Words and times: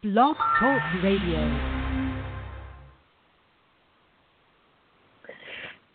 Blog 0.00 0.36
Talk 0.60 0.80
Radio. 1.02 1.88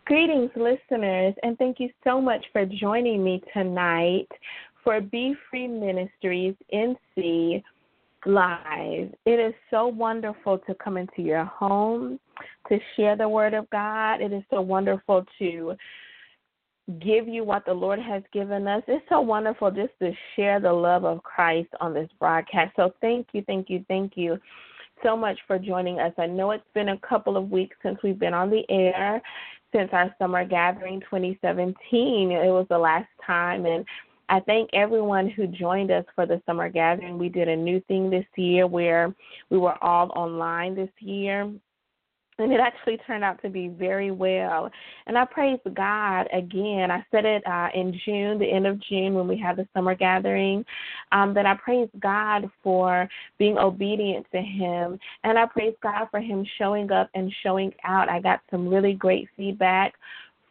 Greetings, 0.06 0.51
listeners, 0.58 1.33
and 1.42 1.58
thank 1.58 1.79
you 1.79 1.87
so 2.03 2.19
much 2.19 2.43
for 2.51 2.66
joining 2.66 3.24
me 3.24 3.42
tonight 3.53 4.27
for 4.83 5.00
Be 5.00 5.33
Free 5.50 5.69
Ministries 5.69 6.53
NC 6.74 7.63
Live. 8.25 9.14
It 9.26 9.39
is 9.39 9.54
so 9.71 9.88
wonderful 9.88 10.58
to 10.68 10.76
come 10.76 10.98
into 10.98 11.22
your 11.22 11.46
home 11.46 12.20
to 12.68 12.80
share 12.98 13.16
the 13.16 13.30
Word 13.30 13.54
of 13.54 13.70
God. 13.70 14.20
It 14.20 14.34
is 14.34 14.44
so 14.50 14.60
wonderful 14.60 15.26
to 15.40 15.78
give 17.00 17.27
you 17.27 17.43
what 17.43 17.65
the 17.65 17.73
Lord 17.73 18.00
has 18.00 18.23
given 18.34 18.68
us. 18.68 18.83
It's 18.88 19.05
so 19.09 19.21
wonderful 19.21 19.71
just 19.71 19.93
to 20.00 20.11
share 20.36 20.59
the 20.59 20.71
love 20.71 21.05
of 21.05 21.23
Christ 21.23 21.70
on 21.79 21.93
this 21.93 22.09
broadcast. 22.20 22.73
So 22.75 22.93
thank 23.00 23.27
you, 23.33 23.43
thank 23.47 23.70
you, 23.70 23.86
thank 23.88 24.13
you 24.15 24.38
so 25.01 25.15
much 25.15 25.39
for 25.47 25.57
joining 25.57 26.00
us. 26.00 26.14
I 26.18 26.25
know 26.25 26.51
it's 26.51 26.64
been 26.74 26.89
a 26.89 27.00
couple 27.00 27.38
of 27.38 27.50
weeks 27.50 27.75
since 27.83 28.00
we've 28.04 28.19
been 28.19 28.33
on 28.33 28.50
the 28.50 28.64
air, 28.69 29.21
since 29.74 29.89
our 29.93 30.14
summer 30.19 30.46
gathering 30.46 31.00
2017. 31.01 32.31
It 32.31 32.49
was 32.49 32.67
the 32.69 32.77
last 32.77 33.09
time 33.25 33.65
and 33.65 33.85
I 34.29 34.39
thank 34.41 34.69
everyone 34.73 35.29
who 35.29 35.47
joined 35.47 35.91
us 35.91 36.05
for 36.15 36.25
the 36.25 36.41
summer 36.45 36.69
gathering. 36.69 37.17
We 37.17 37.29
did 37.29 37.49
a 37.49 37.55
new 37.55 37.81
thing 37.81 38.09
this 38.09 38.25
year 38.38 38.65
where 38.67 39.13
we 39.49 39.57
were 39.57 39.81
all 39.83 40.11
online 40.15 40.75
this 40.75 40.89
year 40.99 41.52
and 42.39 42.51
it 42.51 42.59
actually 42.59 42.97
turned 43.05 43.23
out 43.23 43.41
to 43.41 43.49
be 43.49 43.67
very 43.67 44.11
well. 44.11 44.69
And 45.07 45.17
I 45.17 45.25
praise 45.25 45.59
God 45.73 46.27
again. 46.33 46.91
I 46.91 47.05
said 47.11 47.25
it 47.25 47.45
uh, 47.45 47.69
in 47.73 47.99
June, 48.05 48.39
the 48.39 48.51
end 48.51 48.67
of 48.67 48.79
June, 48.81 49.13
when 49.13 49.27
we 49.27 49.37
had 49.37 49.55
the 49.55 49.67
summer 49.73 49.95
gathering, 49.95 50.65
um, 51.11 51.33
that 51.33 51.45
I 51.45 51.55
praise 51.55 51.89
God 51.99 52.49
for 52.63 53.07
being 53.38 53.57
obedient 53.57 54.25
to 54.31 54.41
Him. 54.41 54.99
And 55.23 55.38
I 55.38 55.45
praise 55.45 55.75
God 55.81 56.07
for 56.11 56.19
Him 56.19 56.45
showing 56.57 56.91
up 56.91 57.09
and 57.13 57.33
showing 57.43 57.73
out. 57.83 58.09
I 58.09 58.19
got 58.19 58.41
some 58.49 58.67
really 58.67 58.93
great 58.93 59.30
feedback 59.38 59.93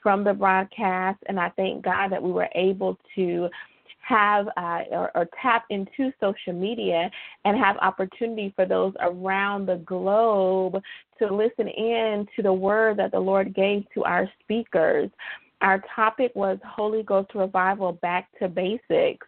from 0.03 0.25
the 0.25 0.35
broadcast, 0.35 1.19
and 1.27 1.39
I 1.39 1.51
thank 1.51 1.85
God 1.85 2.09
that 2.09 2.23
we 2.23 2.33
were 2.33 2.49
able 2.57 2.99
to 3.15 3.49
have 4.03 4.49
uh, 4.57 4.81
or, 4.91 5.11
or, 5.15 5.29
tap 5.41 5.65
into 5.71 6.13
social 6.21 6.53
media 6.53 7.11
and 7.45 7.57
have 7.57 7.77
opportunity 7.79 8.53
for 8.57 8.67
those 8.67 8.93
around 9.01 9.67
the 9.67 9.77
globe 9.87 10.83
to 11.19 11.33
listen 11.33 11.69
in 11.69 12.27
to 12.35 12.43
the 12.43 12.53
word 12.53 12.99
that 12.99 13.13
the 13.13 13.19
Lord 13.19 13.55
gave 13.55 13.85
to 13.95 14.05
our 14.05 14.29
speakers. 14.43 15.09
Our 15.63 15.81
topic 15.95 16.33
was 16.35 16.59
Holy 16.67 17.05
Ghost 17.05 17.31
Revival 17.37 17.93
Back 17.93 18.29
to 18.41 18.49
Basics. 18.49 19.27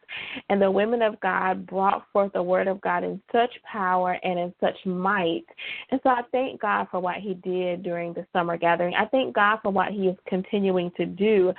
And 0.48 0.60
the 0.60 0.70
women 0.70 1.00
of 1.00 1.18
God 1.20 1.64
brought 1.64 2.06
forth 2.12 2.32
the 2.32 2.42
word 2.42 2.66
of 2.66 2.80
God 2.80 3.04
in 3.04 3.22
such 3.30 3.50
power 3.62 4.18
and 4.24 4.38
in 4.38 4.54
such 4.60 4.74
might. 4.84 5.44
And 5.92 6.00
so 6.02 6.10
I 6.10 6.22
thank 6.32 6.60
God 6.60 6.88
for 6.90 6.98
what 6.98 7.16
He 7.16 7.34
did 7.34 7.84
during 7.84 8.12
the 8.12 8.26
summer 8.32 8.56
gathering. 8.56 8.94
I 8.94 9.06
thank 9.06 9.34
God 9.34 9.60
for 9.62 9.70
what 9.70 9.92
He 9.92 10.08
is 10.08 10.16
continuing 10.26 10.90
to 10.96 11.06
do 11.06 11.52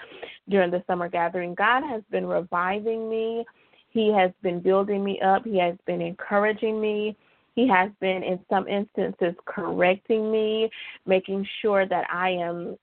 during 0.50 0.72
the 0.72 0.84
summer 0.88 1.08
gathering. 1.08 1.56
God 1.56 1.84
has 1.84 2.02
been 2.12 2.26
reviving 2.26 3.10
me, 3.10 3.46
He 3.92 4.12
has 4.12 4.32
been 4.44 4.60
building 4.60 5.06
me 5.06 5.22
up, 5.22 5.46
He 5.46 5.58
has 5.58 5.76
been 5.88 6.02
encouraging 6.02 6.82
me. 6.82 7.16
He 7.56 7.70
has 7.70 7.90
been, 8.02 8.22
in 8.22 8.38
some 8.50 8.68
instances, 8.68 9.34
correcting 9.46 10.30
me, 10.30 10.70
making 11.06 11.48
sure 11.62 11.88
that 11.88 12.06
I 12.12 12.32
am 12.32 12.76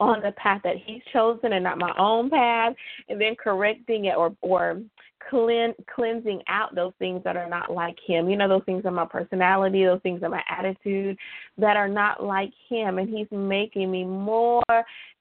on 0.00 0.22
the 0.22 0.32
path 0.32 0.62
that 0.64 0.76
he's 0.84 1.02
chosen 1.12 1.52
and 1.52 1.64
not 1.64 1.78
my 1.78 1.92
own 1.98 2.30
path, 2.30 2.74
and 3.08 3.20
then 3.20 3.36
correcting 3.36 4.06
it 4.06 4.16
or 4.16 4.34
or 4.40 4.80
clean, 5.28 5.74
cleansing 5.94 6.42
out 6.48 6.74
those 6.74 6.92
things 6.98 7.22
that 7.24 7.36
are 7.36 7.48
not 7.48 7.70
like 7.70 7.96
him. 8.06 8.28
You 8.28 8.36
know, 8.36 8.48
those 8.48 8.64
things 8.64 8.84
in 8.84 8.94
my 8.94 9.06
personality, 9.06 9.84
those 9.84 10.00
things 10.02 10.22
in 10.22 10.30
my 10.30 10.42
attitude 10.48 11.16
that 11.58 11.76
are 11.76 11.88
not 11.88 12.22
like 12.22 12.52
him. 12.68 12.98
And 12.98 13.08
he's 13.08 13.26
making 13.30 13.90
me 13.90 14.04
more 14.04 14.62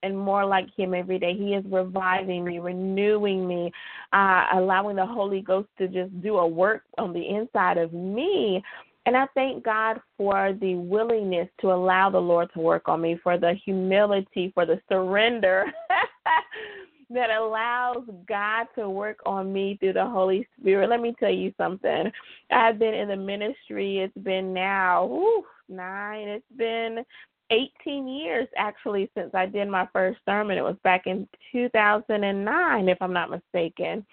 and 0.02 0.18
more 0.18 0.46
like 0.46 0.68
him 0.76 0.94
every 0.94 1.20
day. 1.20 1.34
He 1.38 1.54
is 1.54 1.66
reviving 1.68 2.46
me, 2.46 2.60
renewing 2.60 3.48
me, 3.48 3.72
uh, 4.14 4.46
allowing 4.54 4.96
the 4.96 5.06
Holy 5.06 5.42
Ghost 5.42 5.68
to 5.78 5.88
just 5.88 6.22
do 6.22 6.38
a 6.38 6.48
work 6.48 6.84
on 6.98 7.14
the 7.14 7.28
inside 7.28 7.78
of 7.78 7.94
me 7.94 8.64
and 9.10 9.18
I 9.18 9.26
thank 9.34 9.66
God 9.66 10.00
for 10.18 10.54
the 10.62 10.76
willingness 10.76 11.50
to 11.62 11.72
allow 11.72 12.12
the 12.12 12.20
Lord 12.20 12.52
to 12.54 12.60
work 12.60 12.88
on 12.88 13.02
me, 13.02 13.20
for 13.24 13.40
the 13.40 13.56
humility, 13.66 14.52
for 14.54 14.68
the 14.68 14.80
surrender 14.88 15.66
that 17.10 17.32
allows 17.32 18.04
God 18.28 18.68
to 18.76 18.88
work 18.88 19.18
on 19.26 19.52
me 19.52 19.78
through 19.80 19.94
the 19.94 20.06
Holy 20.06 20.48
Spirit. 20.60 20.92
Let 20.92 21.02
me 21.02 21.16
tell 21.20 21.34
you 21.34 21.52
something. 21.58 22.12
I've 22.52 22.78
been 22.78 22.94
in 22.94 23.08
the 23.08 23.16
ministry, 23.16 23.98
it's 23.98 24.16
been 24.24 24.54
now 24.54 25.08
whew, 25.08 25.44
nine, 25.68 26.28
it's 26.28 26.46
been 26.56 27.04
18 27.50 28.08
years 28.08 28.48
actually 28.58 29.10
since 29.18 29.32
I 29.34 29.48
did 29.48 29.70
my 29.70 29.88
first 29.92 30.20
sermon. 30.24 30.60
It 30.60 30.64
was 30.64 30.78
back 30.84 31.08
in 31.08 31.28
2009, 31.52 32.88
if 32.88 33.02
I'm 33.02 33.14
not 33.14 33.32
mistaken. 33.32 34.06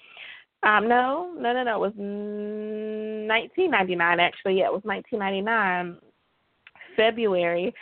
Um, 0.66 0.88
no, 0.88 1.32
no, 1.38 1.52
no, 1.52 1.62
no. 1.62 1.76
It 1.76 1.80
was 1.80 1.92
1999 1.96 4.20
actually. 4.20 4.58
Yeah, 4.58 4.66
it 4.66 4.72
was 4.72 4.82
1999, 4.84 5.98
February 6.96 7.72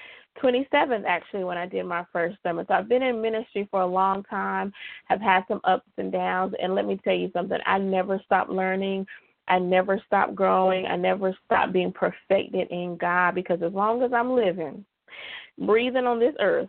27th 0.42 1.04
actually 1.06 1.44
when 1.44 1.56
I 1.56 1.66
did 1.66 1.86
my 1.86 2.04
first 2.12 2.36
sermon. 2.42 2.66
So 2.68 2.74
I've 2.74 2.88
been 2.88 3.02
in 3.02 3.22
ministry 3.22 3.66
for 3.70 3.80
a 3.80 3.86
long 3.86 4.22
time. 4.24 4.72
Have 5.06 5.20
had 5.20 5.44
some 5.48 5.60
ups 5.64 5.88
and 5.96 6.12
downs, 6.12 6.54
and 6.60 6.74
let 6.74 6.86
me 6.86 7.00
tell 7.02 7.14
you 7.14 7.30
something. 7.32 7.58
I 7.64 7.78
never 7.78 8.20
stopped 8.24 8.50
learning. 8.50 9.06
I 9.48 9.58
never 9.58 10.00
stopped 10.06 10.34
growing. 10.34 10.86
I 10.86 10.96
never 10.96 11.36
stopped 11.44 11.72
being 11.72 11.92
perfected 11.92 12.68
in 12.70 12.96
God 12.96 13.34
because 13.34 13.62
as 13.62 13.72
long 13.72 14.02
as 14.02 14.12
I'm 14.12 14.34
living, 14.34 14.84
breathing 15.58 16.06
on 16.06 16.18
this 16.18 16.34
earth, 16.40 16.68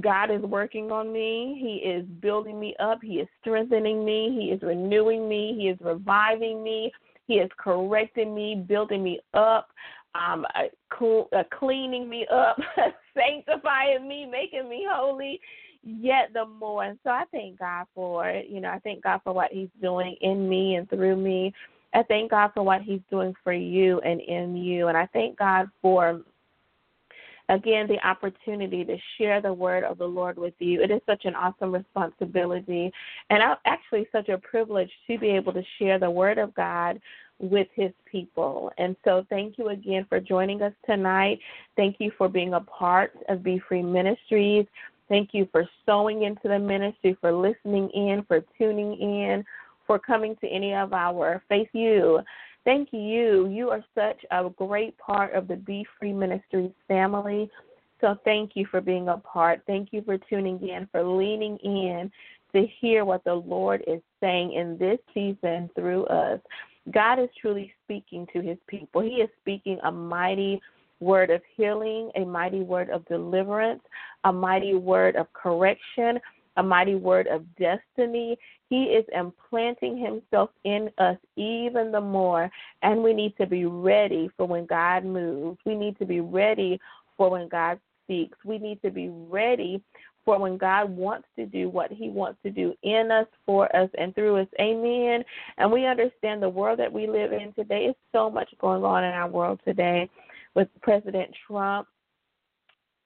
God 0.00 0.30
is 0.30 0.40
working 0.40 0.90
on 0.90 1.12
me. 1.12 1.58
He 1.60 1.88
is 1.88 2.04
building 2.20 2.58
me 2.58 2.74
up. 2.80 3.00
He 3.02 3.14
is 3.14 3.28
strengthening 3.40 4.04
me. 4.04 4.36
He 4.38 4.46
is 4.46 4.62
renewing 4.62 5.28
me. 5.28 5.54
He 5.58 5.68
is 5.68 5.78
reviving 5.80 6.62
me. 6.62 6.90
He 7.26 7.34
is 7.34 7.50
correcting 7.58 8.34
me, 8.34 8.64
building 8.66 9.02
me 9.02 9.20
up, 9.34 9.68
um, 10.14 10.44
uh, 10.54 11.04
uh, 11.04 11.42
cleaning 11.58 12.08
me 12.08 12.26
up, 12.32 12.58
sanctifying 13.16 14.08
me, 14.08 14.26
making 14.26 14.68
me 14.68 14.86
holy 14.90 15.40
yet 15.84 16.30
the 16.32 16.46
more. 16.46 16.84
And 16.84 16.98
so 17.04 17.10
I 17.10 17.24
thank 17.32 17.58
God 17.58 17.86
for 17.94 18.28
it. 18.28 18.46
You 18.48 18.60
know, 18.60 18.70
I 18.70 18.78
thank 18.80 19.02
God 19.02 19.20
for 19.24 19.32
what 19.32 19.52
He's 19.52 19.68
doing 19.80 20.16
in 20.20 20.48
me 20.48 20.76
and 20.76 20.88
through 20.88 21.16
me. 21.16 21.52
I 21.94 22.02
thank 22.04 22.30
God 22.30 22.50
for 22.54 22.62
what 22.62 22.82
He's 22.82 23.00
doing 23.10 23.34
for 23.44 23.52
you 23.52 24.00
and 24.00 24.20
in 24.20 24.56
you. 24.56 24.88
And 24.88 24.96
I 24.96 25.06
thank 25.12 25.38
God 25.38 25.68
for 25.80 26.22
again 27.52 27.86
the 27.86 28.04
opportunity 28.06 28.84
to 28.84 28.96
share 29.18 29.40
the 29.40 29.52
word 29.52 29.84
of 29.84 29.98
the 29.98 30.06
Lord 30.06 30.38
with 30.38 30.54
you. 30.58 30.82
It 30.82 30.90
is 30.90 31.00
such 31.06 31.24
an 31.24 31.34
awesome 31.34 31.72
responsibility 31.72 32.90
and 33.30 33.42
actually 33.66 34.08
such 34.10 34.28
a 34.28 34.38
privilege 34.38 34.90
to 35.06 35.18
be 35.18 35.28
able 35.28 35.52
to 35.52 35.62
share 35.78 35.98
the 35.98 36.10
word 36.10 36.38
of 36.38 36.54
God 36.54 37.00
with 37.38 37.68
his 37.74 37.90
people. 38.10 38.70
And 38.78 38.96
so 39.04 39.26
thank 39.28 39.58
you 39.58 39.68
again 39.68 40.06
for 40.08 40.18
joining 40.20 40.62
us 40.62 40.72
tonight. 40.86 41.40
Thank 41.76 41.96
you 41.98 42.10
for 42.16 42.28
being 42.28 42.54
a 42.54 42.60
part 42.60 43.12
of 43.28 43.42
Be 43.42 43.60
Free 43.68 43.82
Ministries. 43.82 44.66
Thank 45.08 45.30
you 45.32 45.46
for 45.52 45.68
sowing 45.84 46.22
into 46.22 46.48
the 46.48 46.58
ministry, 46.58 47.18
for 47.20 47.32
listening 47.32 47.90
in, 47.90 48.24
for 48.26 48.42
tuning 48.56 48.94
in, 48.94 49.44
for 49.86 49.98
coming 49.98 50.36
to 50.40 50.46
any 50.46 50.74
of 50.74 50.94
our 50.94 51.42
Faith 51.48 51.68
You 51.72 52.20
Thank 52.64 52.90
you. 52.92 53.48
You 53.48 53.70
are 53.70 53.84
such 53.94 54.24
a 54.30 54.48
great 54.50 54.96
part 54.98 55.34
of 55.34 55.48
the 55.48 55.56
Be 55.56 55.84
Free 55.98 56.12
Ministries 56.12 56.70
family. 56.86 57.50
So 58.00 58.16
thank 58.24 58.52
you 58.54 58.66
for 58.70 58.80
being 58.80 59.08
a 59.08 59.16
part. 59.16 59.62
Thank 59.66 59.88
you 59.92 60.02
for 60.02 60.18
tuning 60.18 60.60
in, 60.68 60.88
for 60.92 61.02
leaning 61.04 61.56
in 61.58 62.10
to 62.52 62.66
hear 62.80 63.04
what 63.04 63.24
the 63.24 63.34
Lord 63.34 63.82
is 63.86 64.00
saying 64.20 64.52
in 64.52 64.76
this 64.78 64.98
season 65.14 65.70
through 65.74 66.04
us. 66.06 66.40
God 66.92 67.18
is 67.18 67.28
truly 67.40 67.72
speaking 67.84 68.26
to 68.32 68.42
his 68.42 68.58
people. 68.66 69.02
He 69.02 69.22
is 69.22 69.30
speaking 69.40 69.78
a 69.84 69.90
mighty 69.90 70.60
word 71.00 71.30
of 71.30 71.42
healing, 71.56 72.10
a 72.16 72.24
mighty 72.24 72.60
word 72.60 72.90
of 72.90 73.04
deliverance, 73.06 73.82
a 74.24 74.32
mighty 74.32 74.74
word 74.74 75.16
of 75.16 75.32
correction, 75.32 76.18
a 76.56 76.62
mighty 76.62 76.94
word 76.94 77.26
of 77.28 77.44
destiny. 77.56 78.36
He 78.68 78.84
is 78.84 79.04
implanting 79.14 79.98
himself 79.98 80.50
in 80.64 80.90
us 80.98 81.16
even 81.36 81.92
the 81.92 82.00
more, 82.00 82.50
and 82.82 83.02
we 83.02 83.12
need 83.12 83.36
to 83.38 83.46
be 83.46 83.66
ready 83.66 84.30
for 84.36 84.46
when 84.46 84.66
God 84.66 85.04
moves. 85.04 85.58
We 85.64 85.74
need 85.74 85.98
to 85.98 86.06
be 86.06 86.20
ready 86.20 86.80
for 87.16 87.30
when 87.30 87.48
God 87.48 87.78
speaks. 88.04 88.38
We 88.44 88.58
need 88.58 88.80
to 88.82 88.90
be 88.90 89.08
ready 89.08 89.82
for 90.24 90.38
when 90.38 90.56
God 90.56 90.90
wants 90.90 91.26
to 91.36 91.46
do 91.46 91.68
what 91.68 91.90
He 91.90 92.08
wants 92.08 92.38
to 92.44 92.50
do 92.50 92.74
in 92.82 93.10
us, 93.10 93.26
for 93.44 93.74
us, 93.74 93.90
and 93.98 94.14
through 94.14 94.42
us. 94.42 94.48
Amen. 94.60 95.24
And 95.58 95.70
we 95.70 95.86
understand 95.86 96.42
the 96.42 96.48
world 96.48 96.78
that 96.78 96.92
we 96.92 97.06
live 97.06 97.32
in 97.32 97.52
today 97.54 97.86
is 97.86 97.96
so 98.12 98.30
much 98.30 98.48
going 98.60 98.84
on 98.84 99.04
in 99.04 99.12
our 99.12 99.28
world 99.28 99.60
today 99.64 100.08
with 100.54 100.68
President 100.82 101.30
Trump 101.46 101.88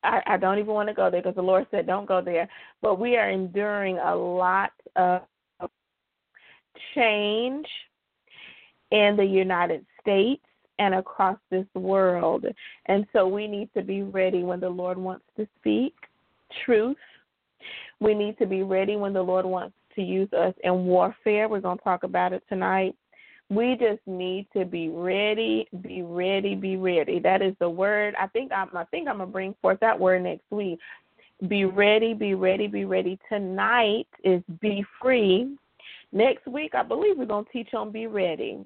I, 0.07 0.35
I 0.35 0.37
don't 0.37 0.59
even 0.59 0.73
want 0.73 0.89
to 0.89 0.95
go 0.95 1.11
there 1.11 1.21
because 1.21 1.35
the 1.35 1.43
Lord 1.43 1.67
said 1.71 1.87
don't 1.87 2.07
go 2.07 2.21
there. 2.21 2.49
But 2.81 2.99
we 2.99 3.17
are 3.17 3.31
enduring 3.31 3.99
a 3.99 4.15
lot 4.15 4.73
of 4.95 5.23
change 6.95 7.67
in 8.91 9.17
the 9.17 9.25
United 9.25 9.85
States. 10.01 10.43
and 10.79 10.95
across 10.95 11.39
this 11.51 11.67
world. 11.75 12.45
And 12.87 13.07
so 13.13 13.27
we 13.27 13.47
need 13.47 13.71
to 13.75 13.83
be 13.83 14.03
ready 14.03 14.43
when 14.43 14.61
the 14.61 14.69
Lord 14.69 14.99
wants 14.99 15.25
to 15.37 15.47
speak 15.59 15.95
truth. 16.65 16.97
We 18.01 18.15
need 18.15 18.39
to 18.39 18.47
be 18.47 18.63
ready 18.63 18.97
when 18.97 19.13
the 19.13 19.23
Lord 19.23 19.47
wants 19.47 19.75
to 19.95 20.03
use 20.03 20.31
us 20.33 20.55
in 20.65 20.85
warfare. 20.85 21.49
We're 21.49 21.61
going 21.61 21.79
to 21.79 21.85
talk 21.85 22.03
about 22.03 22.33
it 22.33 22.43
tonight. 22.49 22.95
We 23.49 23.77
just 23.77 24.01
need 24.07 24.49
to 24.57 24.65
be 24.65 24.89
ready, 24.89 25.69
be 25.81 26.03
ready, 26.03 26.55
be 26.57 26.77
ready. 26.77 27.21
That 27.21 27.43
is 27.43 27.55
the 27.61 27.71
word. 27.71 28.15
I 28.19 28.27
think 28.29 28.51
I'm 28.53 28.69
I 28.77 28.85
think 28.85 29.09
I'm 29.09 29.19
gonna 29.19 29.31
bring 29.31 29.55
forth 29.63 29.79
that 29.81 29.99
word 29.99 30.25
next 30.25 30.51
week. 30.51 30.81
Be 31.47 31.65
ready, 31.65 32.13
be 32.13 32.35
ready, 32.35 32.67
be 32.67 32.85
ready. 32.85 33.19
Tonight 33.29 34.09
is 34.25 34.43
be 34.61 34.85
free. 35.01 35.57
Next 36.13 36.47
week 36.47 36.75
I 36.75 36.83
believe 36.83 37.19
we're 37.19 37.27
gonna 37.27 37.47
teach 37.53 37.73
on 37.73 37.93
be 37.93 38.09
ready. 38.09 38.65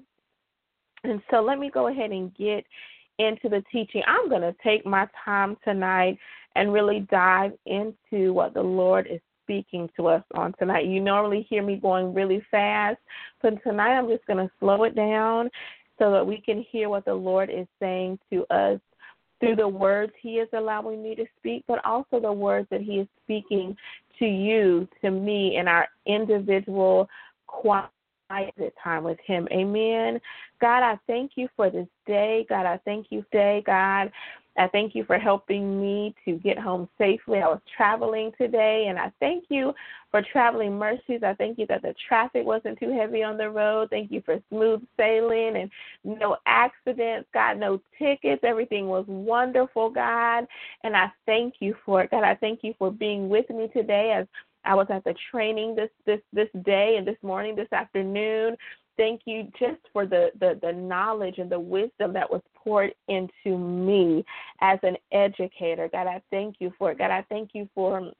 And 1.03 1.21
so 1.29 1.41
let 1.41 1.59
me 1.59 1.69
go 1.69 1.87
ahead 1.87 2.11
and 2.11 2.33
get 2.35 2.65
into 3.19 3.49
the 3.49 3.63
teaching. 3.71 4.01
I'm 4.07 4.29
to 4.41 4.55
take 4.63 4.85
my 4.85 5.07
time 5.23 5.57
tonight 5.63 6.17
and 6.55 6.73
really 6.73 7.07
dive 7.11 7.53
into 7.65 8.33
what 8.33 8.53
the 8.53 8.61
Lord 8.61 9.07
is 9.09 9.21
speaking 9.43 9.89
to 9.97 10.07
us 10.07 10.23
on 10.35 10.53
tonight. 10.59 10.85
You 10.85 10.99
normally 11.01 11.45
hear 11.49 11.63
me 11.63 11.75
going 11.75 12.13
really 12.13 12.43
fast, 12.51 12.97
but 13.41 13.61
tonight 13.63 13.97
I'm 13.97 14.07
just 14.07 14.25
going 14.25 14.45
to 14.45 14.51
slow 14.59 14.83
it 14.83 14.95
down 14.95 15.49
so 15.99 16.11
that 16.11 16.25
we 16.25 16.41
can 16.41 16.65
hear 16.71 16.89
what 16.89 17.05
the 17.05 17.13
Lord 17.13 17.49
is 17.49 17.67
saying 17.79 18.19
to 18.31 18.45
us 18.49 18.79
through 19.39 19.55
the 19.55 19.67
words 19.67 20.13
He 20.21 20.35
is 20.35 20.47
allowing 20.53 21.03
me 21.03 21.15
to 21.15 21.25
speak, 21.37 21.63
but 21.67 21.83
also 21.85 22.19
the 22.19 22.31
words 22.31 22.67
that 22.71 22.81
He 22.81 22.99
is 22.99 23.07
speaking 23.23 23.75
to 24.19 24.25
you, 24.25 24.87
to 25.01 25.11
me, 25.11 25.57
in 25.57 25.67
our 25.67 25.87
individual 26.05 27.09
quiet 27.47 27.91
time 28.81 29.03
with 29.03 29.19
Him. 29.25 29.47
Amen. 29.51 30.19
God, 30.61 30.83
I 30.83 30.97
thank 31.07 31.31
you 31.35 31.49
for 31.55 31.69
this 31.69 31.87
day. 32.05 32.45
God, 32.47 32.65
I 32.65 32.79
thank 32.85 33.07
you 33.09 33.23
today, 33.31 33.63
God. 33.65 34.11
I 34.57 34.67
thank 34.67 34.95
you 34.95 35.05
for 35.05 35.17
helping 35.17 35.79
me 35.79 36.13
to 36.25 36.33
get 36.33 36.59
home 36.59 36.89
safely. 36.97 37.39
I 37.39 37.47
was 37.47 37.61
traveling 37.75 38.31
today, 38.37 38.87
and 38.89 38.99
I 38.99 39.11
thank 39.19 39.45
you 39.49 39.73
for 40.11 40.21
traveling 40.21 40.77
mercies. 40.77 41.21
I 41.23 41.33
thank 41.35 41.57
you 41.57 41.65
that 41.67 41.81
the 41.81 41.95
traffic 42.07 42.45
wasn't 42.45 42.77
too 42.77 42.91
heavy 42.91 43.23
on 43.23 43.37
the 43.37 43.49
road. 43.49 43.89
Thank 43.89 44.11
you 44.11 44.21
for 44.25 44.39
smooth 44.49 44.83
sailing 44.97 45.55
and 45.55 45.71
no 46.03 46.37
accidents, 46.45 47.29
God, 47.33 47.59
no 47.59 47.81
tickets. 47.97 48.41
Everything 48.43 48.87
was 48.87 49.05
wonderful, 49.07 49.89
God, 49.89 50.45
and 50.83 50.97
I 50.97 51.11
thank 51.25 51.55
you 51.59 51.75
for 51.85 52.01
it. 52.03 52.11
God, 52.11 52.23
I 52.23 52.35
thank 52.35 52.59
you 52.61 52.73
for 52.77 52.91
being 52.91 53.29
with 53.29 53.49
me 53.49 53.69
today 53.73 54.11
as 54.11 54.27
I 54.65 54.75
was 54.75 54.87
at 54.89 55.03
the 55.05 55.15
training 55.31 55.75
this 55.75 55.89
this 56.05 56.21
this 56.33 56.49
day 56.63 56.97
and 56.97 57.07
this 57.07 57.17
morning, 57.23 57.55
this 57.55 57.71
afternoon. 57.71 58.57
Thank 58.97 59.21
you 59.25 59.51
just 59.59 59.81
for 59.93 60.05
the, 60.05 60.31
the, 60.39 60.59
the 60.61 60.71
knowledge 60.71 61.37
and 61.37 61.51
the 61.51 61.59
wisdom 61.59 62.13
that 62.13 62.29
was 62.29 62.41
poured 62.55 62.93
into 63.07 63.57
me 63.57 64.23
as 64.61 64.79
an 64.83 64.97
educator. 65.11 65.89
God, 65.91 66.07
I 66.07 66.21
thank 66.29 66.57
you 66.59 66.71
for 66.77 66.91
it. 66.91 66.97
God, 66.97 67.11
I 67.11 67.25
thank 67.29 67.51
you 67.53 67.67
for 67.73 68.11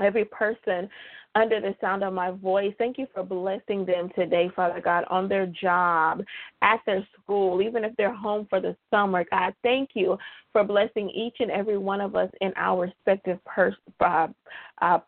every 0.00 0.24
person 0.24 0.88
under 1.34 1.60
the 1.60 1.76
sound 1.80 2.02
of 2.02 2.12
my 2.12 2.30
voice. 2.30 2.74
Thank 2.78 2.98
you 2.98 3.06
for 3.14 3.22
blessing 3.22 3.84
them 3.84 4.10
today, 4.16 4.50
Father 4.56 4.80
God, 4.80 5.04
on 5.10 5.28
their 5.28 5.46
job, 5.46 6.24
at 6.62 6.80
their 6.86 7.06
school, 7.22 7.62
even 7.62 7.84
if 7.84 7.94
they're 7.96 8.14
home 8.14 8.46
for 8.50 8.60
the 8.60 8.76
summer. 8.90 9.24
God, 9.30 9.54
thank 9.62 9.90
you 9.94 10.18
for 10.52 10.64
blessing 10.64 11.08
each 11.10 11.36
and 11.38 11.50
every 11.50 11.78
one 11.78 12.00
of 12.00 12.16
us 12.16 12.30
in 12.40 12.52
our 12.56 12.82
respective 12.82 13.38
pers- 13.44 13.74
uh, 14.00 14.26
uh, 14.82 14.98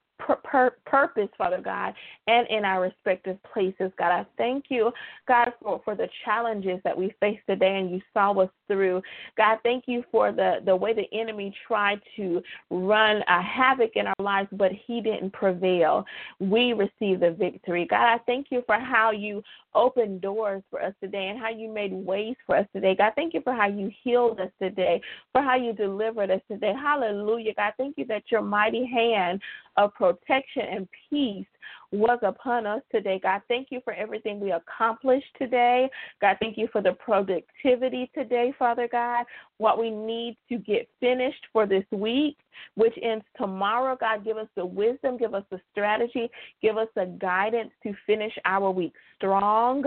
pur- 0.45 0.77
purpose, 0.85 1.29
Father 1.37 1.61
God, 1.63 1.95
and 2.27 2.47
in 2.49 2.65
our 2.65 2.83
respective 2.83 3.39
places. 3.53 3.91
God, 3.99 4.13
I 4.13 4.27
thank 4.37 4.67
you, 4.69 4.93
God, 5.27 5.53
for, 5.63 5.81
for 5.85 5.95
the 5.95 6.09
challenges 6.25 6.81
that 6.85 6.97
we 6.97 7.15
face 7.21 7.39
today 7.49 7.79
and 7.79 7.91
you 7.91 8.01
saw 8.13 8.33
us 8.33 8.51
through. 8.69 9.03
God, 9.37 9.59
thank 9.63 9.85
you 9.87 10.05
for 10.11 10.33
the, 10.33 10.61
the 10.65 10.75
way 10.75 10.95
the 10.95 11.13
enemy 11.13 11.55
tried 11.67 12.01
to 12.17 12.43
run 12.71 13.23
a 13.29 13.43
havoc 13.43 13.93
in 13.97 14.07
our 14.07 14.15
lives, 14.19 14.49
but 14.53 14.73
he 14.87 15.01
didn't 15.01 15.33
prevail. 15.33 16.05
We 16.41 16.73
received 16.73 17.23
the 17.23 17.37
victory. 17.39 17.87
God, 17.89 18.13
I 18.15 18.19
thank 18.27 18.47
you 18.51 18.63
for 18.67 18.79
how 18.79 19.11
you 19.11 19.43
opened 19.75 20.21
doors 20.21 20.63
for 20.71 20.83
us 20.83 20.95
today 21.01 21.29
and 21.29 21.39
how 21.39 21.49
you 21.49 21.73
made 21.73 21.93
ways 21.93 22.37
for 22.47 22.57
us 22.57 22.67
today. 22.75 22.95
God, 22.95 23.13
thank 23.17 23.35
you 23.35 23.41
for 23.43 23.53
how 23.53 23.69
you 23.69 23.91
healed 24.03 24.39
us 24.41 24.51
today, 24.61 25.01
for 25.33 25.41
how 25.41 25.57
you 25.57 25.73
delivered 25.73 26.31
us 26.31 26.41
today. 26.51 26.73
Hallelujah. 26.79 27.55
God, 27.55 27.73
thank 27.79 27.97
you 27.97 28.05
that 28.07 28.25
your 28.31 28.43
mighty 28.43 28.87
hand 28.87 29.41
of 29.77 29.95
protection 29.95 30.63
and 30.71 30.89
peace 31.09 31.47
was 31.93 32.19
upon 32.23 32.67
us 32.67 32.81
today. 32.91 33.21
God, 33.23 33.43
thank 33.49 33.69
you 33.71 33.81
for 33.85 33.93
everything 33.93 34.41
we 34.41 34.53
accomplished 34.53 35.27
today. 35.39 35.89
God, 36.21 36.37
thank 36.41 36.57
you 36.57 36.69
for 36.73 36.83
the 36.83 36.93
productivity 36.93 38.11
today, 38.15 38.53
Father 38.59 38.89
God, 38.91 39.25
what 39.59 39.79
we 39.79 39.91
need 39.91 40.37
to 40.49 40.59
get 40.59 40.89
finished 41.01 41.45
for 41.53 41.67
this 41.67 41.85
week, 41.91 42.37
which 42.75 42.95
ends 43.03 43.25
tomorrow. 43.37 43.97
God, 43.99 44.25
give 44.25 44.37
us 44.37 44.49
the 44.57 44.65
wisdom, 44.65 45.19
give 45.19 45.35
us 45.35 45.45
the 45.51 45.61
strategy, 45.71 46.31
give 46.61 46.77
us 46.77 46.89
the 46.95 47.17
guidance 47.21 47.71
to 47.83 47.95
finish 48.07 48.33
our 48.45 48.71
week 48.71 48.95
strong, 49.17 49.85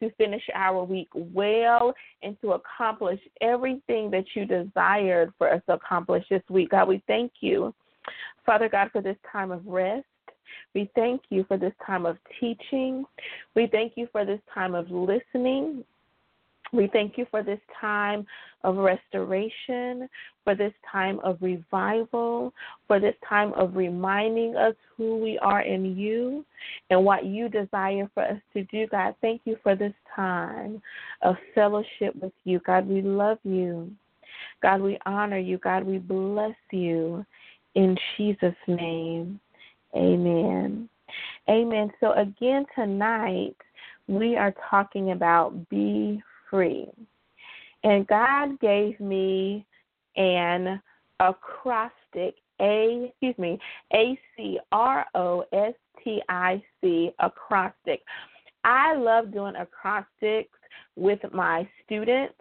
to 0.00 0.10
finish 0.10 0.42
our 0.54 0.84
week 0.84 1.08
well, 1.12 1.92
and 2.22 2.40
to 2.40 2.52
accomplish 2.52 3.18
everything 3.40 4.10
that 4.10 4.24
you 4.34 4.46
desired 4.46 5.32
for 5.38 5.52
us 5.52 5.60
to 5.66 5.74
accomplish 5.74 6.24
this 6.30 6.42
week. 6.48 6.70
God, 6.70 6.88
we 6.88 7.02
thank 7.06 7.32
you, 7.40 7.74
Father 8.44 8.68
God, 8.68 8.90
for 8.92 9.02
this 9.02 9.16
time 9.30 9.50
of 9.50 9.66
rest. 9.66 10.04
We 10.74 10.90
thank 10.94 11.22
you 11.30 11.44
for 11.44 11.56
this 11.56 11.74
time 11.86 12.06
of 12.06 12.16
teaching. 12.40 13.04
We 13.54 13.66
thank 13.66 13.94
you 13.96 14.08
for 14.12 14.24
this 14.24 14.40
time 14.54 14.74
of 14.74 14.90
listening. 14.90 15.84
We 16.72 16.88
thank 16.92 17.16
you 17.16 17.26
for 17.30 17.42
this 17.42 17.60
time 17.80 18.26
of 18.64 18.76
restoration, 18.76 20.08
for 20.44 20.54
this 20.54 20.72
time 20.90 21.18
of 21.20 21.38
revival, 21.40 22.52
for 22.86 23.00
this 23.00 23.14
time 23.26 23.52
of 23.54 23.74
reminding 23.74 24.56
us 24.56 24.74
who 24.96 25.18
we 25.18 25.38
are 25.38 25.62
in 25.62 25.96
you 25.96 26.44
and 26.90 27.04
what 27.04 27.24
you 27.24 27.48
desire 27.48 28.10
for 28.12 28.24
us 28.24 28.40
to 28.52 28.64
do. 28.64 28.86
God, 28.86 29.14
thank 29.22 29.42
you 29.44 29.56
for 29.62 29.74
this 29.74 29.94
time 30.14 30.82
of 31.22 31.36
fellowship 31.54 32.14
with 32.20 32.32
you. 32.44 32.60
God, 32.66 32.86
we 32.86 33.00
love 33.00 33.38
you. 33.44 33.90
God, 34.62 34.80
we 34.80 34.98
honor 35.06 35.38
you. 35.38 35.58
God, 35.58 35.84
we 35.84 35.98
bless 35.98 36.56
you. 36.70 37.24
In 37.74 37.96
Jesus' 38.16 38.54
name. 38.66 39.40
Amen. 39.94 40.88
Amen. 41.48 41.90
So, 42.00 42.12
again, 42.12 42.66
tonight 42.74 43.56
we 44.06 44.36
are 44.36 44.54
talking 44.70 45.12
about 45.12 45.68
be 45.68 46.22
free. 46.50 46.88
And 47.84 48.06
God 48.06 48.58
gave 48.60 48.98
me 49.00 49.66
an 50.16 50.80
acrostic, 51.20 52.34
A, 52.60 53.10
excuse 53.10 53.38
me, 53.38 53.58
A 53.94 54.18
C 54.36 54.58
R 54.72 55.06
O 55.14 55.44
S 55.52 55.74
T 56.02 56.20
I 56.28 56.62
C, 56.80 57.10
acrostic. 57.20 58.02
I 58.64 58.94
love 58.96 59.32
doing 59.32 59.54
acrostics 59.56 60.58
with 60.96 61.20
my 61.32 61.68
students 61.84 62.34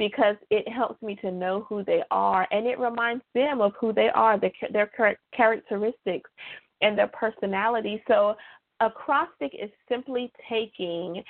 because 0.00 0.36
it 0.50 0.66
helps 0.66 1.00
me 1.02 1.14
to 1.16 1.30
know 1.30 1.66
who 1.68 1.84
they 1.84 2.02
are 2.10 2.48
and 2.50 2.66
it 2.66 2.78
reminds 2.78 3.22
them 3.34 3.60
of 3.60 3.72
who 3.78 3.92
they 3.92 4.08
are, 4.14 4.40
their, 4.40 4.50
their 4.72 4.90
characteristics 5.36 6.30
and 6.80 6.96
their 6.96 7.08
personality. 7.08 8.02
So, 8.08 8.34
acrostic 8.80 9.52
is 9.52 9.68
simply 9.90 10.32
taking, 10.48 11.22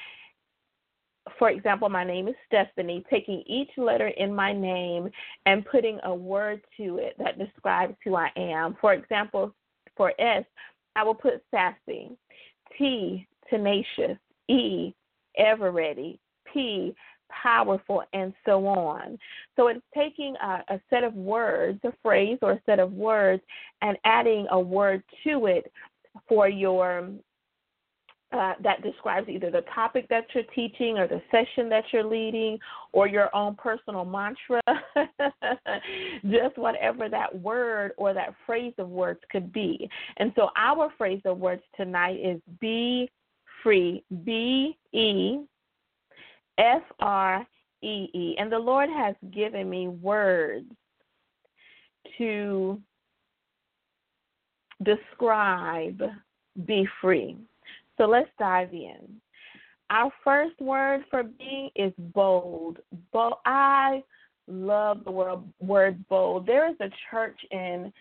for 1.37 1.51
example, 1.51 1.89
my 1.89 2.05
name 2.05 2.29
is 2.29 2.37
Stephanie, 2.47 3.05
taking 3.11 3.43
each 3.45 3.71
letter 3.77 4.07
in 4.07 4.33
my 4.33 4.53
name 4.53 5.11
and 5.47 5.67
putting 5.67 5.99
a 6.05 6.15
word 6.15 6.61
to 6.77 6.99
it 6.99 7.17
that 7.19 7.41
describes 7.41 7.97
who 8.05 8.15
I 8.15 8.31
am. 8.37 8.77
For 8.81 8.95
example, 8.95 9.53
for 9.97 10.13
S, 10.21 10.45
I 10.95 11.03
will 11.03 11.17
put 11.17 11.43
sassy, 11.51 12.13
T, 12.79 13.27
tenacious, 13.51 14.17
E, 14.49 14.95
ever 15.37 15.73
ready, 15.73 16.21
P, 16.53 16.95
powerful, 17.43 18.03
and 18.13 18.33
so 18.45 18.67
on. 18.67 19.19
So 19.57 19.69
it's 19.69 19.81
taking 19.95 20.35
a, 20.43 20.75
a, 20.75 20.81
set 20.91 21.05
of 21.05 21.15
words, 21.15 21.81
a 21.85 21.93
phrase 22.03 22.39
or 22.43 22.53
a 22.53 22.63
set 22.67 22.79
of 22.79 22.93
words, 22.93 23.43
and 23.83 23.97
adding 24.05 24.47
a 24.51 24.61
word 24.61 25.03
to 25.25 25.47
it 25.47 25.71
for 26.29 26.49
your. 26.49 27.09
Uh, 28.33 28.53
that 28.63 28.81
describes 28.81 29.29
either 29.29 29.51
the 29.51 29.65
topic 29.75 30.07
that 30.09 30.25
you're 30.33 30.45
teaching 30.55 30.97
or 30.97 31.09
the 31.09 31.21
session 31.33 31.69
that 31.69 31.83
you're 31.93 32.05
leading 32.05 32.57
or 32.93 33.09
your 33.09 33.29
own 33.35 33.57
personal 33.57 34.05
mantra, 34.05 34.61
just 36.31 36.57
whatever 36.57 37.09
that 37.09 37.37
word 37.41 37.91
or 37.97 38.15
that 38.15 38.33
phrase 38.47 38.73
of 38.79 38.89
words 38.89 39.19
could 39.33 39.53
be. 39.53 39.91
And 40.19 40.33
so 40.37 40.51
our 40.57 40.93
phrase 40.97 41.21
of 41.25 41.39
words 41.39 41.63
tonight 41.77 42.21
is 42.23 42.41
be 42.61 43.11
free. 43.63 44.05
B 44.25 44.77
E 44.93 45.41
F 46.61 46.83
R 47.01 47.47
E 47.83 48.09
E. 48.13 48.37
And 48.39 48.53
the 48.53 48.59
Lord 48.59 48.91
has 48.91 49.15
given 49.33 49.69
me 49.69 49.89
words 49.89 50.67
to 52.19 52.81
describe 54.83 56.03
be 56.67 56.87
free. 57.01 57.37
So 57.97 58.05
let's 58.05 58.31
dive 58.39 58.73
in. 58.73 59.21
Our 59.91 60.13
first 60.23 60.61
word 60.61 61.05
for 61.11 61.23
being 61.23 61.71
is 61.75 61.93
bold. 61.99 62.79
Bold. 63.13 63.35
I 63.45 64.03
love 64.51 65.05
the 65.05 65.11
word 65.11 65.41
word 65.61 66.05
bold. 66.09 66.47
There 66.47 66.69
is 66.69 66.77
a 66.81 66.91
church 67.11 67.39
in 67.51 67.93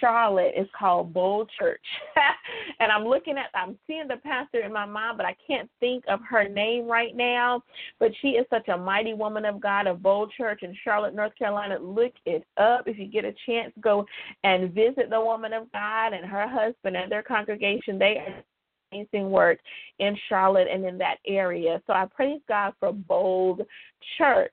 Charlotte. 0.00 0.52
It's 0.56 0.70
called 0.78 1.12
Bold 1.12 1.50
Church, 1.58 1.84
and 2.80 2.90
I'm 2.90 3.04
looking 3.04 3.36
at. 3.38 3.50
I'm 3.54 3.78
seeing 3.86 4.08
the 4.08 4.16
pastor 4.16 4.60
in 4.60 4.72
my 4.72 4.86
mind, 4.86 5.16
but 5.16 5.26
I 5.26 5.36
can't 5.46 5.70
think 5.80 6.04
of 6.08 6.20
her 6.28 6.48
name 6.48 6.86
right 6.86 7.14
now. 7.14 7.62
But 7.98 8.12
she 8.20 8.30
is 8.30 8.46
such 8.50 8.68
a 8.68 8.76
mighty 8.76 9.14
woman 9.14 9.44
of 9.44 9.60
God 9.60 9.86
of 9.86 10.02
Bold 10.02 10.32
Church 10.36 10.62
in 10.62 10.76
Charlotte, 10.82 11.14
North 11.14 11.36
Carolina. 11.36 11.78
Look 11.78 12.12
it 12.26 12.44
up 12.56 12.86
if 12.86 12.98
you 12.98 13.06
get 13.06 13.24
a 13.24 13.34
chance. 13.46 13.72
Go 13.80 14.06
and 14.44 14.72
visit 14.72 15.10
the 15.10 15.20
woman 15.20 15.52
of 15.52 15.70
God 15.72 16.12
and 16.12 16.24
her 16.24 16.48
husband 16.48 16.96
and 16.96 17.10
their 17.10 17.22
congregation. 17.22 17.98
They 17.98 18.16
are 18.26 18.44
amazing 18.92 19.30
work 19.30 19.58
in 19.98 20.16
Charlotte 20.28 20.68
and 20.70 20.84
in 20.84 20.98
that 20.98 21.18
area. 21.26 21.80
So 21.86 21.92
I 21.92 22.06
praise 22.06 22.40
God 22.48 22.72
for 22.80 22.92
Bold 22.92 23.62
Church. 24.18 24.52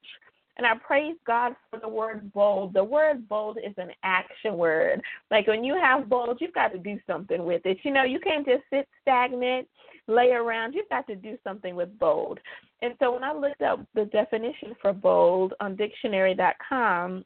And 0.58 0.66
I 0.66 0.74
praise 0.76 1.16
God 1.26 1.56
for 1.70 1.80
the 1.80 1.88
word 1.88 2.34
bold. 2.34 2.74
The 2.74 2.84
word 2.84 3.30
bold 3.30 3.60
is 3.64 3.74
an 3.78 3.92
action 4.04 4.58
word. 4.58 5.02
Like 5.30 5.48
when 5.48 5.64
you 5.64 5.76
have 5.80 6.10
bold, 6.10 6.40
you've 6.42 6.54
got 6.54 6.70
to 6.70 6.80
do 6.80 7.00
something 7.06 7.46
with 7.46 7.62
it. 7.66 7.78
You 7.84 7.92
know, 7.92 8.04
you 8.04 8.20
can't 8.20 8.46
just 8.46 8.64
sit 8.72 8.88
stagnant, 9.02 9.68
lay 10.08 10.32
around. 10.32 10.74
You've 10.74 10.90
got 10.90 11.06
to 11.08 11.16
do 11.16 11.38
something 11.44 11.76
with 11.76 11.98
bold. 12.00 12.40
And 12.82 12.96
so 13.00 13.14
when 13.14 13.24
I 13.24 13.34
looked 13.34 13.62
up 13.62 13.82
the 13.94 14.06
definition 14.06 14.76
for 14.82 14.94
bold 14.94 15.54
on 15.60 15.76
dictionary.com, 15.76 17.24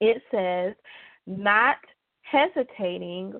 it 0.00 0.22
says 0.32 0.74
not 1.26 1.76
hesitating 2.22 3.34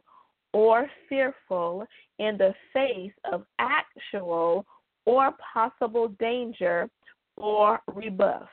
or 0.52 0.88
fearful 1.08 1.86
in 2.18 2.36
the 2.36 2.54
face 2.72 3.12
of 3.32 3.44
actual 3.58 4.66
or 5.04 5.32
possible 5.52 6.08
danger 6.20 6.88
or 7.36 7.80
rebuff. 7.92 8.48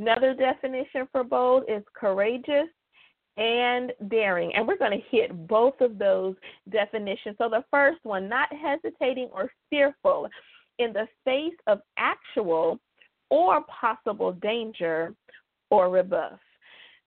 Another 0.00 0.32
definition 0.32 1.06
for 1.12 1.22
bold 1.22 1.64
is 1.68 1.82
courageous 1.94 2.68
and 3.36 3.92
daring. 4.08 4.50
And 4.54 4.66
we're 4.66 4.78
going 4.78 4.98
to 4.98 5.16
hit 5.16 5.46
both 5.46 5.78
of 5.82 5.98
those 5.98 6.36
definitions. 6.70 7.36
So 7.36 7.50
the 7.50 7.64
first 7.70 7.98
one, 8.02 8.26
not 8.26 8.48
hesitating 8.50 9.28
or 9.30 9.52
fearful 9.68 10.26
in 10.78 10.94
the 10.94 11.06
face 11.22 11.56
of 11.66 11.80
actual 11.98 12.80
or 13.28 13.62
possible 13.64 14.32
danger 14.32 15.14
or 15.70 15.90
rebuff. 15.90 16.40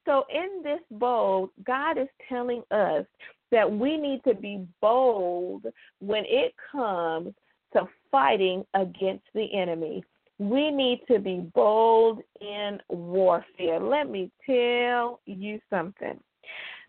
So 0.05 0.25
in 0.31 0.61
this 0.63 0.81
bold, 0.91 1.49
God 1.65 1.97
is 1.97 2.07
telling 2.29 2.61
us 2.69 3.05
that 3.51 3.69
we 3.69 3.97
need 3.97 4.21
to 4.27 4.35
be 4.35 4.67
bold 4.81 5.65
when 5.99 6.25
it 6.27 6.53
comes 6.71 7.33
to 7.73 7.87
fighting 8.11 8.63
against 8.75 9.25
the 9.33 9.51
enemy. 9.51 10.03
We 10.39 10.71
need 10.71 11.01
to 11.09 11.19
be 11.19 11.49
bold 11.53 12.21
in 12.41 12.79
warfare. 12.89 13.79
Let 13.79 14.09
me 14.09 14.31
tell 14.45 15.19
you 15.25 15.59
something. 15.69 16.19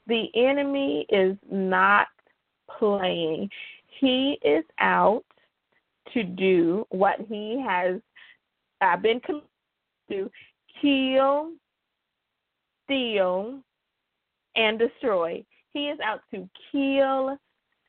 The 0.06 0.26
enemy 0.34 1.06
is 1.08 1.36
not 1.50 2.08
playing, 2.78 3.48
he 4.00 4.38
is 4.42 4.64
out 4.78 5.24
to 6.12 6.22
do 6.22 6.86
what 6.90 7.16
he 7.28 7.62
has 7.66 8.00
uh, 8.80 8.96
been 8.96 9.20
committed 9.20 9.48
to 10.10 10.30
kill, 10.80 11.52
steal, 12.84 13.60
and 14.56 14.78
destroy. 14.78 15.44
He 15.72 15.86
is 15.86 15.98
out 16.04 16.20
to 16.32 16.48
kill, 16.70 17.38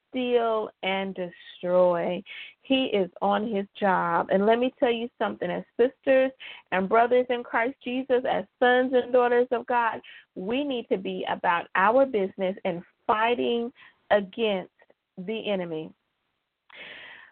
steal, 0.10 0.70
and 0.84 1.16
destroy. 1.16 2.24
He 2.66 2.86
is 2.86 3.12
on 3.22 3.48
his 3.48 3.66
job. 3.80 4.30
And 4.32 4.46
let 4.46 4.58
me 4.58 4.74
tell 4.80 4.92
you 4.92 5.08
something 5.20 5.50
as 5.52 5.64
sisters 5.78 6.32
and 6.72 6.90
brothers 6.90 7.28
in 7.30 7.44
Christ 7.44 7.76
Jesus, 7.84 8.24
as 8.30 8.46
sons 8.60 8.92
and 8.94 9.14
daughters 9.14 9.48
of 9.52 9.68
God, 9.68 10.02
we 10.34 10.64
need 10.64 10.88
to 10.92 10.98
be 10.98 11.26
about 11.30 11.68
our 11.76 12.08
business 12.08 12.58
and 12.66 12.82
fighting 13.06 13.72
against 14.10 14.72
the 15.18 15.48
enemy. 15.48 15.92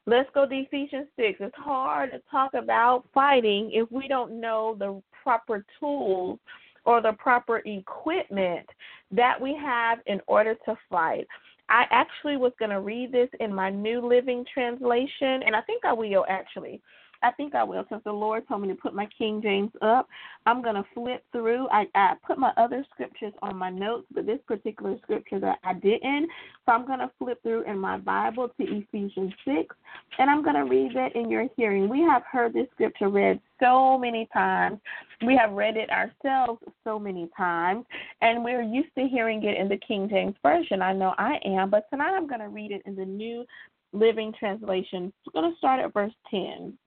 Let's 0.06 0.30
go 0.36 0.48
to 0.48 0.54
Ephesians 0.54 1.08
6. 1.16 1.40
It's 1.40 1.56
hard 1.58 2.12
to 2.12 2.22
talk 2.30 2.54
about 2.54 3.06
fighting 3.14 3.72
if 3.74 3.92
we 3.92 4.08
don't 4.08 4.40
know 4.40 4.76
the 4.78 5.02
proper 5.24 5.66
tools 5.80 6.38
or 6.86 7.02
the 7.02 7.14
proper 7.14 7.62
equipment 7.66 8.68
that 9.12 9.40
we 9.40 9.56
have 9.56 10.00
in 10.06 10.20
order 10.28 10.56
to 10.66 10.78
fight. 10.90 11.26
I 11.70 11.86
actually 11.92 12.38
was 12.38 12.52
going 12.60 12.72
to 12.72 12.82
read 12.82 13.12
this 13.12 13.30
in 13.40 13.54
my 13.54 13.70
New 13.70 14.06
Living 14.06 14.46
Translation, 14.54 15.44
and 15.46 15.56
I 15.56 15.62
think 15.62 15.86
I 15.86 15.94
will 15.94 16.26
actually. 16.30 16.82
I 17.24 17.32
think 17.32 17.56
I 17.56 17.64
will, 17.64 17.86
since 17.90 18.04
the 18.04 18.12
Lord 18.12 18.46
told 18.48 18.62
me 18.62 18.68
to 18.68 18.76
put 18.76 18.94
my 18.94 19.08
King 19.18 19.42
James 19.42 19.72
up. 19.82 20.08
I'm 20.46 20.62
going 20.62 20.76
to 20.76 20.84
flip 20.94 21.24
through. 21.32 21.70
I, 21.70 21.86
I 21.96 22.16
put 22.28 22.38
my 22.38 22.52
other 22.58 22.86
scriptures 22.94 23.34
on 23.42 23.56
my 23.56 23.70
notes, 23.70 24.06
but 24.14 24.26
this 24.26 24.40
particular 24.46 24.98
scripture 25.02 25.40
that 25.40 25.60
I 25.64 25.74
didn't. 25.74 26.30
So 26.66 26.74
I'm 26.74 26.86
going 26.86 27.00
to 27.00 27.10
flip 27.18 27.42
through 27.42 27.64
in 27.64 27.80
my 27.80 27.98
Bible 27.98 28.50
to 28.50 28.64
Ephesians 28.64 29.34
6, 29.46 29.76
and 30.20 30.30
I'm 30.30 30.44
going 30.44 30.56
to 30.56 30.66
read 30.66 30.92
that 30.96 31.16
in 31.16 31.30
your 31.30 31.48
hearing. 31.56 31.88
We 31.88 32.02
have 32.02 32.24
heard 32.30 32.54
this 32.54 32.68
scripture 32.74 33.08
read 33.08 33.40
so 33.62 33.98
many 33.98 34.28
times. 34.34 34.80
We 35.26 35.38
have 35.38 35.52
read 35.52 35.78
it 35.78 35.90
ourselves 35.90 36.62
so 36.84 37.00
many 37.00 37.30
times, 37.38 37.86
and 38.22 38.44
we're 38.44 38.62
used 38.62 38.94
to 38.98 39.08
hearing 39.08 39.44
it 39.44 39.58
in 39.58 39.70
the 39.70 39.78
King 39.78 40.10
James 40.10 40.36
Version. 40.44 40.82
I 40.82 40.92
know 40.92 41.16
I 41.18 41.40
am, 41.46 41.70
but 41.70 41.90
tonight 41.90 42.14
I'm 42.16 42.28
going 42.28 42.42
to 42.42 42.50
read 42.50 42.72
it 42.72 42.82
in 42.86 42.96
the 42.96 43.06
New 43.06 43.46
Living 43.94 44.34
Translation. 44.38 45.14
I'm 45.28 45.42
going 45.42 45.52
to 45.52 45.58
start 45.58 45.80
at 45.80 45.94
verse 45.94 46.14
10. 46.30 46.78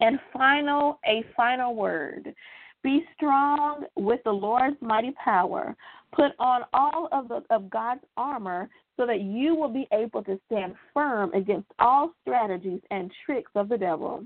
And 0.00 0.18
final, 0.32 1.00
a 1.06 1.24
final 1.36 1.74
word. 1.74 2.34
Be 2.82 3.04
strong 3.16 3.84
with 3.96 4.20
the 4.24 4.30
Lord's 4.30 4.76
mighty 4.80 5.12
power. 5.22 5.74
Put 6.14 6.32
on 6.38 6.62
all 6.72 7.08
of 7.12 7.28
the 7.28 7.42
of 7.50 7.68
God's 7.68 8.02
armor 8.16 8.68
so 8.96 9.06
that 9.06 9.20
you 9.20 9.54
will 9.54 9.68
be 9.68 9.88
able 9.92 10.22
to 10.24 10.38
stand 10.46 10.74
firm 10.94 11.32
against 11.34 11.66
all 11.78 12.12
strategies 12.22 12.80
and 12.90 13.10
tricks 13.24 13.50
of 13.54 13.68
the 13.68 13.76
devil. 13.76 14.24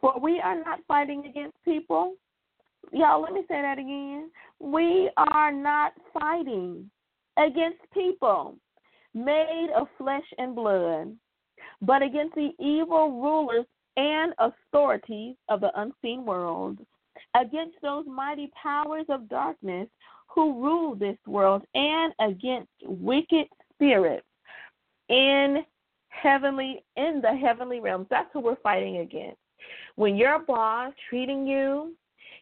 For 0.00 0.20
we 0.20 0.40
are 0.40 0.56
not 0.56 0.80
fighting 0.86 1.24
against 1.26 1.56
people. 1.64 2.14
Y'all, 2.92 3.22
let 3.22 3.32
me 3.32 3.40
say 3.48 3.62
that 3.62 3.78
again. 3.78 4.30
We 4.60 5.10
are 5.16 5.50
not 5.50 5.92
fighting 6.12 6.90
against 7.38 7.80
people 7.92 8.56
made 9.14 9.68
of 9.74 9.88
flesh 9.96 10.24
and 10.38 10.54
blood, 10.54 11.16
but 11.80 12.02
against 12.02 12.34
the 12.34 12.50
evil 12.60 13.20
rulers 13.22 13.64
and 13.96 14.34
authorities 14.38 15.36
of 15.48 15.60
the 15.60 15.70
unseen 15.80 16.24
world, 16.24 16.78
against 17.34 17.76
those 17.82 18.04
mighty 18.06 18.50
powers 18.60 19.06
of 19.08 19.28
darkness 19.28 19.88
who 20.28 20.62
rule 20.62 20.94
this 20.94 21.16
world, 21.26 21.62
and 21.74 22.12
against 22.20 22.68
wicked 22.82 23.46
spirits 23.72 24.26
in 25.08 25.64
heavenly 26.08 26.84
in 26.96 27.20
the 27.22 27.34
heavenly 27.34 27.80
realms. 27.80 28.06
That's 28.10 28.28
who 28.32 28.40
we're 28.40 28.56
fighting 28.56 28.98
against. 28.98 29.38
When 29.94 30.16
your 30.16 30.38
boss 30.40 30.92
treating 31.08 31.46
you, 31.46 31.94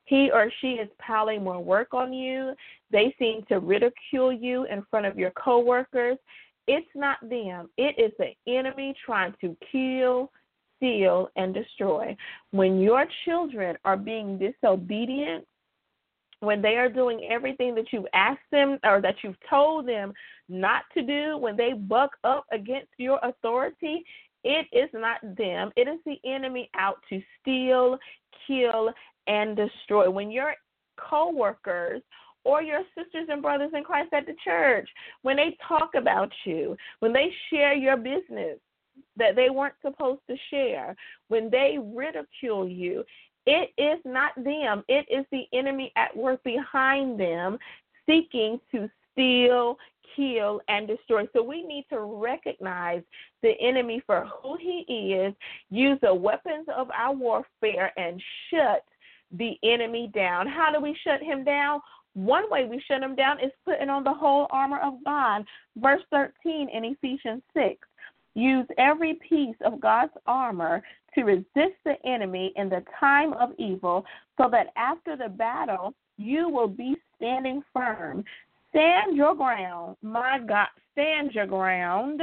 he 0.06 0.30
or 0.32 0.50
she 0.60 0.72
is 0.72 0.88
piling 0.98 1.44
more 1.44 1.62
work 1.62 1.94
on 1.94 2.12
you, 2.12 2.54
they 2.90 3.14
seem 3.18 3.44
to 3.48 3.60
ridicule 3.60 4.32
you 4.32 4.64
in 4.64 4.84
front 4.90 5.06
of 5.06 5.18
your 5.18 5.30
coworkers. 5.30 6.18
It's 6.66 6.86
not 6.94 7.18
them. 7.28 7.70
It 7.76 7.94
is 7.98 8.12
the 8.18 8.32
enemy 8.52 8.94
trying 9.04 9.34
to 9.40 9.56
kill, 9.70 10.30
steal, 10.84 11.30
and 11.36 11.54
destroy. 11.54 12.16
When 12.50 12.80
your 12.80 13.06
children 13.24 13.76
are 13.84 13.96
being 13.96 14.38
disobedient, 14.38 15.46
when 16.40 16.60
they 16.60 16.76
are 16.76 16.90
doing 16.90 17.26
everything 17.30 17.74
that 17.76 17.86
you've 17.90 18.06
asked 18.12 18.50
them 18.52 18.78
or 18.84 19.00
that 19.00 19.16
you've 19.22 19.36
told 19.48 19.88
them 19.88 20.12
not 20.48 20.82
to 20.94 21.02
do, 21.02 21.38
when 21.38 21.56
they 21.56 21.72
buck 21.72 22.10
up 22.22 22.44
against 22.52 22.90
your 22.98 23.18
authority, 23.22 24.04
it 24.42 24.66
is 24.72 24.90
not 24.92 25.20
them. 25.36 25.70
It 25.74 25.88
is 25.88 26.00
the 26.04 26.18
enemy 26.28 26.68
out 26.76 26.96
to 27.08 27.22
steal, 27.40 27.98
kill, 28.46 28.92
and 29.26 29.56
destroy. 29.56 30.10
When 30.10 30.30
your 30.30 30.54
coworkers 30.98 32.02
or 32.44 32.60
your 32.60 32.82
sisters 32.94 33.28
and 33.30 33.40
brothers 33.40 33.70
in 33.74 33.84
Christ 33.84 34.12
at 34.12 34.26
the 34.26 34.34
church, 34.44 34.88
when 35.22 35.36
they 35.36 35.56
talk 35.66 35.92
about 35.96 36.30
you, 36.44 36.76
when 37.00 37.14
they 37.14 37.32
share 37.50 37.74
your 37.74 37.96
business, 37.96 38.58
that 39.16 39.36
they 39.36 39.50
weren't 39.50 39.74
supposed 39.82 40.20
to 40.28 40.36
share, 40.50 40.96
when 41.28 41.50
they 41.50 41.78
ridicule 41.80 42.68
you, 42.68 43.04
it 43.46 43.70
is 43.76 44.00
not 44.04 44.32
them. 44.42 44.82
It 44.88 45.06
is 45.10 45.26
the 45.30 45.44
enemy 45.52 45.92
at 45.96 46.16
work 46.16 46.42
behind 46.44 47.20
them 47.20 47.58
seeking 48.06 48.60
to 48.72 48.88
steal, 49.12 49.76
kill, 50.16 50.60
and 50.68 50.88
destroy. 50.88 51.26
So 51.34 51.42
we 51.42 51.62
need 51.62 51.86
to 51.90 52.00
recognize 52.00 53.02
the 53.42 53.52
enemy 53.60 54.02
for 54.06 54.26
who 54.42 54.56
he 54.56 55.14
is, 55.14 55.34
use 55.70 55.98
the 56.02 56.14
weapons 56.14 56.66
of 56.74 56.88
our 56.90 57.14
warfare, 57.14 57.92
and 57.96 58.22
shut 58.50 58.84
the 59.32 59.58
enemy 59.62 60.10
down. 60.14 60.46
How 60.46 60.72
do 60.72 60.80
we 60.80 60.96
shut 61.04 61.22
him 61.22 61.44
down? 61.44 61.80
One 62.14 62.48
way 62.48 62.64
we 62.64 62.80
shut 62.86 63.02
him 63.02 63.16
down 63.16 63.40
is 63.40 63.50
putting 63.64 63.90
on 63.90 64.04
the 64.04 64.12
whole 64.12 64.46
armor 64.50 64.78
of 64.80 64.94
God. 65.04 65.44
Verse 65.76 66.02
13 66.10 66.68
in 66.68 66.84
Ephesians 66.84 67.42
6 67.54 67.76
Use 68.34 68.66
every 68.78 69.14
piece 69.28 69.56
of 69.64 69.80
God's 69.80 70.12
armor 70.26 70.82
to 71.14 71.22
resist 71.22 71.76
the 71.84 71.94
enemy 72.04 72.52
in 72.56 72.68
the 72.68 72.82
time 72.98 73.32
of 73.34 73.50
evil, 73.58 74.04
so 74.36 74.48
that 74.50 74.68
after 74.76 75.16
the 75.16 75.28
battle, 75.28 75.94
you 76.16 76.48
will 76.48 76.68
be 76.68 76.96
standing 77.16 77.62
firm. 77.72 78.24
Stand 78.70 79.16
your 79.16 79.34
ground, 79.34 79.96
my 80.02 80.40
God, 80.40 80.66
stand 80.92 81.32
your 81.32 81.46
ground, 81.46 82.20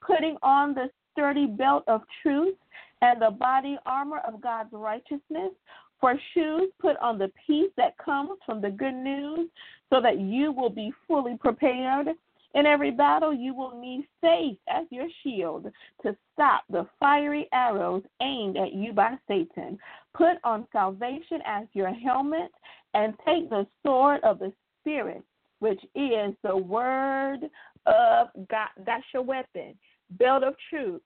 putting 0.00 0.36
on 0.42 0.74
the 0.74 0.90
sturdy 1.12 1.46
belt 1.46 1.84
of 1.86 2.02
truth 2.22 2.56
and 3.00 3.22
the 3.22 3.30
body 3.30 3.78
armor 3.86 4.20
of 4.26 4.40
God's 4.40 4.72
righteousness. 4.72 5.52
For 6.00 6.18
shoes, 6.34 6.70
put 6.80 6.96
on 6.98 7.18
the 7.18 7.30
peace 7.46 7.70
that 7.76 7.96
comes 7.96 8.32
from 8.44 8.60
the 8.60 8.70
good 8.70 8.94
news, 8.94 9.48
so 9.88 10.00
that 10.02 10.18
you 10.18 10.52
will 10.52 10.68
be 10.68 10.92
fully 11.06 11.38
prepared. 11.38 12.08
In 12.54 12.66
every 12.66 12.92
battle, 12.92 13.34
you 13.34 13.52
will 13.54 13.78
need 13.78 14.06
faith 14.20 14.58
as 14.68 14.86
your 14.90 15.08
shield 15.22 15.66
to 16.02 16.16
stop 16.32 16.62
the 16.70 16.86
fiery 17.00 17.48
arrows 17.52 18.02
aimed 18.22 18.56
at 18.56 18.72
you 18.72 18.92
by 18.92 19.16
Satan. 19.26 19.78
Put 20.14 20.36
on 20.44 20.68
salvation 20.72 21.40
as 21.44 21.66
your 21.72 21.92
helmet 21.92 22.52
and 22.94 23.14
take 23.26 23.50
the 23.50 23.66
sword 23.84 24.20
of 24.22 24.38
the 24.38 24.52
Spirit, 24.80 25.22
which 25.58 25.80
is 25.96 26.34
the 26.44 26.56
word 26.56 27.40
of 27.86 28.28
God. 28.48 28.68
That's 28.86 29.04
your 29.12 29.22
weapon. 29.22 29.74
Belt 30.10 30.44
of 30.44 30.54
truth. 30.70 31.02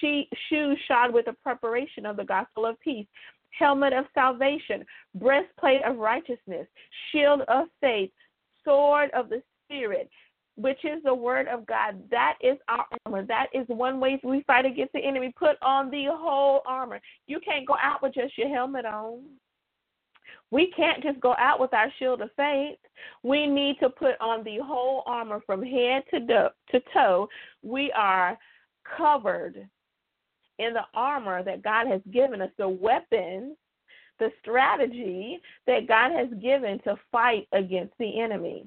She, 0.00 0.28
shoes 0.48 0.78
shod 0.88 1.12
with 1.12 1.26
the 1.26 1.34
preparation 1.34 2.06
of 2.06 2.16
the 2.16 2.24
gospel 2.24 2.64
of 2.64 2.80
peace 2.80 3.06
helmet 3.58 3.92
of 3.92 4.04
salvation, 4.14 4.84
breastplate 5.14 5.82
of 5.84 5.96
righteousness, 5.96 6.66
shield 7.10 7.42
of 7.48 7.66
faith, 7.80 8.10
sword 8.64 9.10
of 9.14 9.28
the 9.28 9.42
Spirit, 9.64 10.10
which 10.56 10.84
is 10.84 11.02
the 11.04 11.14
word 11.14 11.48
of 11.48 11.66
God. 11.66 12.02
That 12.10 12.36
is 12.40 12.56
our 12.68 12.86
armor. 13.04 13.24
That 13.26 13.48
is 13.52 13.66
one 13.68 14.00
way 14.00 14.20
we 14.24 14.42
fight 14.46 14.64
against 14.64 14.92
the 14.92 15.04
enemy. 15.04 15.32
Put 15.38 15.56
on 15.62 15.90
the 15.90 16.06
whole 16.10 16.62
armor. 16.66 17.00
You 17.26 17.40
can't 17.40 17.66
go 17.66 17.76
out 17.80 18.02
with 18.02 18.14
just 18.14 18.36
your 18.38 18.48
helmet 18.48 18.86
on. 18.86 19.20
We 20.50 20.72
can't 20.76 21.02
just 21.02 21.20
go 21.20 21.34
out 21.38 21.60
with 21.60 21.74
our 21.74 21.92
shield 21.98 22.22
of 22.22 22.30
faith. 22.36 22.78
We 23.22 23.46
need 23.46 23.76
to 23.80 23.90
put 23.90 24.14
on 24.20 24.44
the 24.44 24.58
whole 24.62 25.02
armor 25.06 25.40
from 25.44 25.62
head 25.62 26.04
to, 26.10 26.50
to 26.70 26.80
toe. 26.94 27.28
We 27.62 27.92
are 27.92 28.38
covered 28.96 29.68
in 30.58 30.72
the 30.72 30.84
armor 30.94 31.42
that 31.42 31.62
God 31.62 31.86
has 31.88 32.00
given 32.12 32.40
us, 32.40 32.50
the 32.58 32.68
weapons, 32.68 33.56
the 34.18 34.30
strategy 34.40 35.40
that 35.66 35.86
God 35.86 36.12
has 36.12 36.28
given 36.40 36.78
to 36.84 36.96
fight 37.12 37.46
against 37.52 37.92
the 37.98 38.20
enemy. 38.20 38.64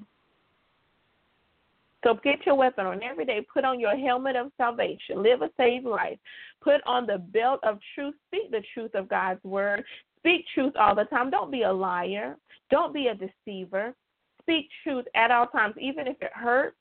So 2.04 2.14
get 2.22 2.46
your 2.46 2.54
weapon 2.54 2.86
on 2.86 3.02
every 3.02 3.26
day. 3.26 3.46
Put 3.52 3.64
on 3.64 3.78
your 3.78 3.96
helmet 3.96 4.36
of 4.36 4.52
salvation. 4.56 5.22
Live 5.22 5.42
a 5.42 5.50
saved 5.56 5.84
life. 5.84 6.18
Put 6.62 6.80
on 6.86 7.06
the 7.06 7.18
belt 7.18 7.60
of 7.62 7.78
truth. 7.94 8.14
Speak 8.28 8.50
the 8.50 8.62
truth 8.74 8.94
of 8.94 9.08
God's 9.08 9.42
word. 9.44 9.84
Speak 10.18 10.44
truth 10.54 10.74
all 10.78 10.94
the 10.94 11.04
time. 11.04 11.30
Don't 11.30 11.50
be 11.50 11.62
a 11.62 11.72
liar. 11.72 12.36
Don't 12.70 12.94
be 12.94 13.08
a 13.08 13.14
deceiver. 13.14 13.94
Speak 14.42 14.68
truth 14.82 15.04
at 15.14 15.30
all 15.30 15.46
times, 15.46 15.74
even 15.78 16.06
if 16.06 16.16
it 16.20 16.32
hurts, 16.34 16.76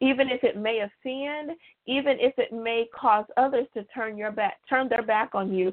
even 0.00 0.28
if 0.28 0.42
it 0.42 0.56
may 0.56 0.80
offend, 0.80 1.56
even 1.86 2.16
if 2.18 2.38
it 2.38 2.52
may 2.52 2.86
cause 2.94 3.24
others 3.36 3.66
to 3.74 3.84
turn 3.84 4.16
your 4.16 4.32
back, 4.32 4.58
turn 4.68 4.88
their 4.88 5.02
back 5.02 5.34
on 5.34 5.52
you. 5.52 5.72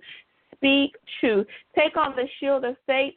Speak 0.55 0.95
truth. 1.19 1.47
Take 1.75 1.97
on 1.97 2.15
the 2.15 2.27
shield 2.39 2.65
of 2.65 2.75
faith, 2.85 3.15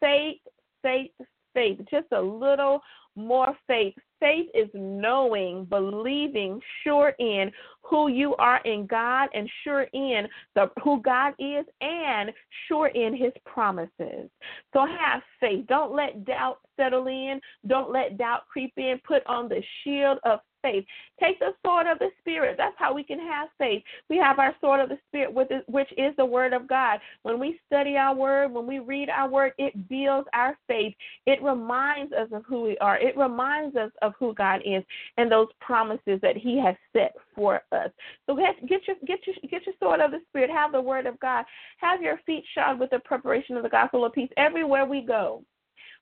faith, 0.00 0.40
faith, 0.82 1.10
faith. 1.54 1.80
Just 1.90 2.06
a 2.12 2.20
little 2.20 2.80
more 3.16 3.56
faith. 3.66 3.94
Faith 4.20 4.48
is 4.54 4.68
knowing, 4.74 5.66
believing, 5.66 6.60
sure 6.82 7.14
in 7.18 7.50
who 7.82 8.08
you 8.08 8.34
are 8.36 8.60
in 8.64 8.86
God 8.86 9.28
and 9.34 9.48
sure 9.62 9.86
in 9.92 10.26
the 10.54 10.70
who 10.82 11.02
God 11.02 11.34
is 11.38 11.66
and 11.80 12.32
sure 12.66 12.88
in 12.88 13.14
his 13.14 13.32
promises. 13.44 14.30
So 14.72 14.86
have 14.86 15.22
faith. 15.40 15.66
Don't 15.68 15.94
let 15.94 16.24
doubt 16.24 16.58
settle 16.76 17.06
in. 17.08 17.40
Don't 17.66 17.92
let 17.92 18.16
doubt 18.16 18.46
creep 18.50 18.72
in. 18.76 18.98
Put 19.06 19.26
on 19.26 19.48
the 19.48 19.62
shield 19.82 20.18
of 20.24 20.40
faith. 20.64 20.84
Take 21.20 21.38
the 21.38 21.52
sword 21.64 21.86
of 21.86 21.98
the 21.98 22.08
Spirit. 22.20 22.56
That's 22.56 22.74
how 22.78 22.94
we 22.94 23.04
can 23.04 23.18
have 23.18 23.48
faith. 23.58 23.82
We 24.08 24.16
have 24.16 24.38
our 24.38 24.54
sword 24.60 24.80
of 24.80 24.88
the 24.88 24.98
Spirit, 25.08 25.32
which 25.68 25.92
is 25.98 26.16
the 26.16 26.24
Word 26.24 26.52
of 26.52 26.66
God. 26.66 26.98
When 27.22 27.38
we 27.38 27.60
study 27.66 27.96
our 27.96 28.14
Word, 28.14 28.52
when 28.52 28.66
we 28.66 28.78
read 28.78 29.08
our 29.10 29.28
Word, 29.28 29.52
it 29.58 29.88
builds 29.88 30.26
our 30.32 30.56
faith. 30.66 30.94
It 31.26 31.42
reminds 31.42 32.12
us 32.12 32.28
of 32.32 32.44
who 32.46 32.62
we 32.62 32.78
are. 32.78 32.98
It 32.98 33.16
reminds 33.16 33.76
us 33.76 33.90
of 34.02 34.14
who 34.18 34.34
God 34.34 34.62
is 34.64 34.82
and 35.18 35.30
those 35.30 35.48
promises 35.60 36.18
that 36.22 36.36
He 36.36 36.58
has 36.64 36.74
set 36.92 37.12
for 37.34 37.62
us. 37.72 37.90
So 38.26 38.34
get, 38.34 38.56
your 38.86 38.96
get 39.06 39.20
your 39.26 39.36
get 39.50 39.66
your 39.66 39.74
sword 39.78 40.00
of 40.00 40.10
the 40.10 40.20
Spirit. 40.30 40.50
Have 40.50 40.72
the 40.72 40.80
Word 40.80 41.06
of 41.06 41.20
God. 41.20 41.44
Have 41.78 42.00
your 42.00 42.18
feet 42.24 42.44
shod 42.54 42.80
with 42.80 42.90
the 42.90 43.00
preparation 43.00 43.56
of 43.56 43.62
the 43.62 43.68
gospel 43.68 44.04
of 44.04 44.14
peace 44.14 44.30
everywhere 44.36 44.86
we 44.86 45.02
go 45.02 45.42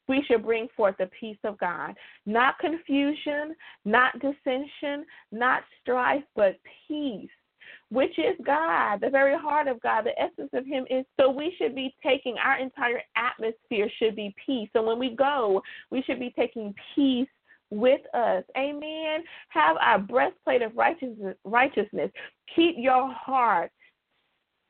we 0.09 0.23
should 0.27 0.45
bring 0.45 0.69
forth 0.77 0.97
the 0.99 1.11
peace 1.19 1.39
of 1.45 1.59
God. 1.59 1.95
Not 2.27 2.59
confusion, 2.59 3.55
not 3.85 4.15
dissension, 4.21 5.05
not 5.31 5.63
strife, 5.81 6.25
but 6.35 6.57
peace, 6.89 7.31
which 7.91 8.19
is 8.19 8.37
God, 8.45 9.01
the 9.01 9.11
very 9.11 9.37
heart 9.37 9.69
of 9.69 9.81
God. 9.81 10.05
The 10.05 10.21
essence 10.21 10.51
of 10.53 10.67
Him 10.67 10.85
is 10.91 11.05
so 11.19 11.31
we 11.31 11.55
should 11.59 11.75
be 11.75 11.95
taking 12.03 12.37
our 12.39 12.59
entire 12.59 13.03
atmosphere 13.17 13.89
should 13.99 14.17
be 14.17 14.35
peace. 14.45 14.69
So 14.73 14.83
when 14.83 14.99
we 14.99 15.15
go, 15.15 15.63
we 15.91 16.03
should 16.03 16.19
be 16.19 16.33
taking 16.37 16.75
peace 16.95 17.29
with 17.71 18.03
us. 18.15 18.45
Amen. 18.57 19.25
Have 19.49 19.77
our 19.81 19.99
breastplate 19.99 20.63
of 20.63 20.77
righteousness. 20.77 21.37
righteousness. 21.45 22.11
Keep 22.55 22.75
your 22.79 23.13
heart 23.13 23.71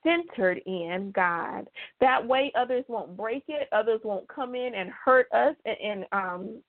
centered 0.02 0.60
in 0.66 1.12
God. 1.14 1.68
That 2.00 2.26
way, 2.26 2.52
others 2.56 2.84
won't 2.88 3.16
break 3.16 3.44
it, 3.48 3.68
others 3.72 4.00
won't 4.04 4.28
come 4.28 4.54
in 4.54 4.74
and 4.74 4.90
hurt 4.90 5.26
us. 5.32 5.54
And, 5.64 5.76
and 5.82 6.04
um, 6.12 6.62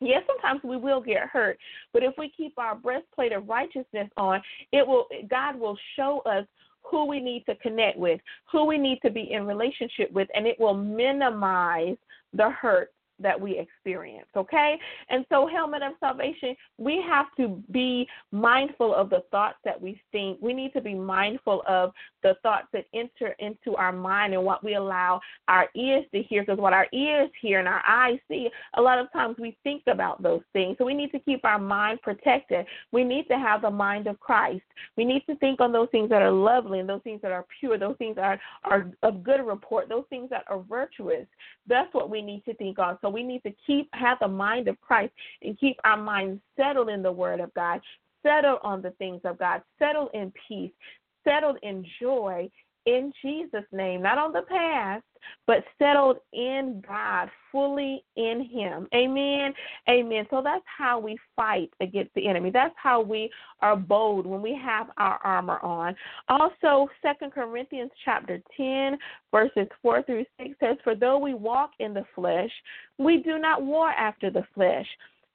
yes, 0.00 0.22
sometimes 0.26 0.60
we 0.64 0.76
will 0.76 1.00
get 1.00 1.28
hurt, 1.28 1.58
but 1.92 2.02
if 2.02 2.14
we 2.18 2.32
keep 2.36 2.58
our 2.58 2.74
breastplate 2.74 3.32
of 3.32 3.48
righteousness 3.48 4.08
on, 4.16 4.40
it 4.72 4.86
will. 4.86 5.06
God 5.28 5.58
will 5.58 5.76
show 5.96 6.20
us 6.26 6.46
who 6.82 7.06
we 7.06 7.20
need 7.20 7.44
to 7.46 7.54
connect 7.56 7.98
with, 7.98 8.20
who 8.50 8.64
we 8.64 8.78
need 8.78 8.98
to 9.04 9.10
be 9.10 9.32
in 9.32 9.46
relationship 9.46 10.10
with, 10.12 10.28
and 10.34 10.46
it 10.46 10.58
will 10.58 10.74
minimize 10.74 11.96
the 12.32 12.50
hurt 12.50 12.92
that 13.20 13.40
we 13.40 13.58
experience, 13.58 14.28
okay? 14.36 14.78
And 15.08 15.24
so, 15.28 15.46
helmet 15.46 15.82
of 15.82 15.92
salvation, 16.00 16.54
we 16.78 17.02
have 17.06 17.26
to 17.36 17.62
be 17.70 18.06
mindful 18.32 18.94
of 18.94 19.10
the 19.10 19.22
thoughts 19.30 19.58
that 19.64 19.80
we 19.80 20.00
think. 20.12 20.38
We 20.40 20.54
need 20.54 20.72
to 20.74 20.80
be 20.80 20.94
mindful 20.94 21.62
of 21.66 21.92
the 22.22 22.34
thoughts 22.42 22.66
that 22.72 22.84
enter 22.94 23.34
into 23.38 23.76
our 23.76 23.92
mind 23.92 24.34
and 24.34 24.44
what 24.44 24.64
we 24.64 24.74
allow 24.74 25.20
our 25.48 25.68
ears 25.74 26.04
to 26.14 26.22
hear, 26.22 26.42
because 26.42 26.58
what 26.58 26.72
our 26.72 26.86
ears 26.92 27.30
hear 27.40 27.58
and 27.58 27.68
our 27.68 27.82
eyes 27.86 28.18
see, 28.28 28.48
a 28.76 28.82
lot 28.82 28.98
of 28.98 29.10
times 29.12 29.36
we 29.38 29.56
think 29.64 29.82
about 29.86 30.22
those 30.22 30.42
things. 30.52 30.76
So, 30.78 30.84
we 30.84 30.94
need 30.94 31.12
to 31.12 31.18
keep 31.20 31.44
our 31.44 31.58
mind 31.58 32.00
protected. 32.02 32.66
We 32.92 33.04
need 33.04 33.26
to 33.28 33.38
have 33.38 33.62
the 33.62 33.70
mind 33.70 34.06
of 34.06 34.20
Christ. 34.20 34.64
We 34.96 35.04
need 35.04 35.24
to 35.26 35.36
think 35.36 35.60
on 35.60 35.72
those 35.72 35.88
things 35.90 36.08
that 36.10 36.22
are 36.22 36.30
lovely 36.30 36.80
and 36.80 36.88
those 36.88 37.02
things 37.02 37.20
that 37.22 37.32
are 37.32 37.46
pure, 37.58 37.78
those 37.78 37.96
things 37.96 38.16
that 38.16 38.24
are, 38.24 38.40
are 38.64 38.90
of 39.02 39.22
good 39.22 39.44
report, 39.44 39.88
those 39.88 40.04
things 40.10 40.30
that 40.30 40.44
are 40.48 40.60
virtuous. 40.60 41.26
That's 41.66 41.92
what 41.92 42.10
we 42.10 42.22
need 42.22 42.44
to 42.44 42.54
think 42.54 42.78
on. 42.78 42.98
So, 43.00 43.07
so 43.08 43.12
we 43.12 43.22
need 43.22 43.42
to 43.44 43.52
keep 43.66 43.88
have 43.94 44.18
the 44.20 44.28
mind 44.28 44.68
of 44.68 44.78
Christ 44.82 45.12
and 45.42 45.58
keep 45.58 45.78
our 45.84 45.96
minds 45.96 46.42
settled 46.56 46.90
in 46.90 47.02
the 47.02 47.10
Word 47.10 47.40
of 47.40 47.52
God, 47.54 47.80
settled 48.22 48.58
on 48.62 48.82
the 48.82 48.90
things 48.92 49.22
of 49.24 49.38
God, 49.38 49.62
settled 49.78 50.10
in 50.12 50.30
peace, 50.46 50.72
settled 51.24 51.56
in 51.62 51.86
joy 52.00 52.50
in 52.88 53.12
Jesus' 53.22 53.66
name, 53.70 54.02
not 54.02 54.16
on 54.16 54.32
the 54.32 54.42
past, 54.48 55.04
but 55.46 55.64
settled 55.78 56.18
in 56.32 56.82
God, 56.86 57.28
fully 57.52 58.02
in 58.16 58.48
Him. 58.50 58.88
Amen. 58.94 59.52
Amen. 59.90 60.26
So 60.30 60.40
that's 60.42 60.64
how 60.64 60.98
we 60.98 61.18
fight 61.36 61.70
against 61.80 62.14
the 62.14 62.26
enemy. 62.26 62.50
That's 62.50 62.74
how 62.82 63.02
we 63.02 63.30
are 63.60 63.76
bold 63.76 64.26
when 64.26 64.40
we 64.40 64.58
have 64.62 64.88
our 64.96 65.18
armor 65.22 65.58
on. 65.58 65.94
Also, 66.28 66.88
Second 67.02 67.32
Corinthians 67.32 67.90
chapter 68.04 68.40
10, 68.56 68.98
verses 69.30 69.68
4 69.82 70.02
through 70.04 70.24
6 70.40 70.50
says, 70.58 70.76
For 70.82 70.94
though 70.94 71.18
we 71.18 71.34
walk 71.34 71.72
in 71.78 71.92
the 71.92 72.06
flesh, 72.14 72.50
we 72.96 73.22
do 73.22 73.38
not 73.38 73.62
war 73.62 73.90
after 73.90 74.30
the 74.30 74.46
flesh. 74.54 74.86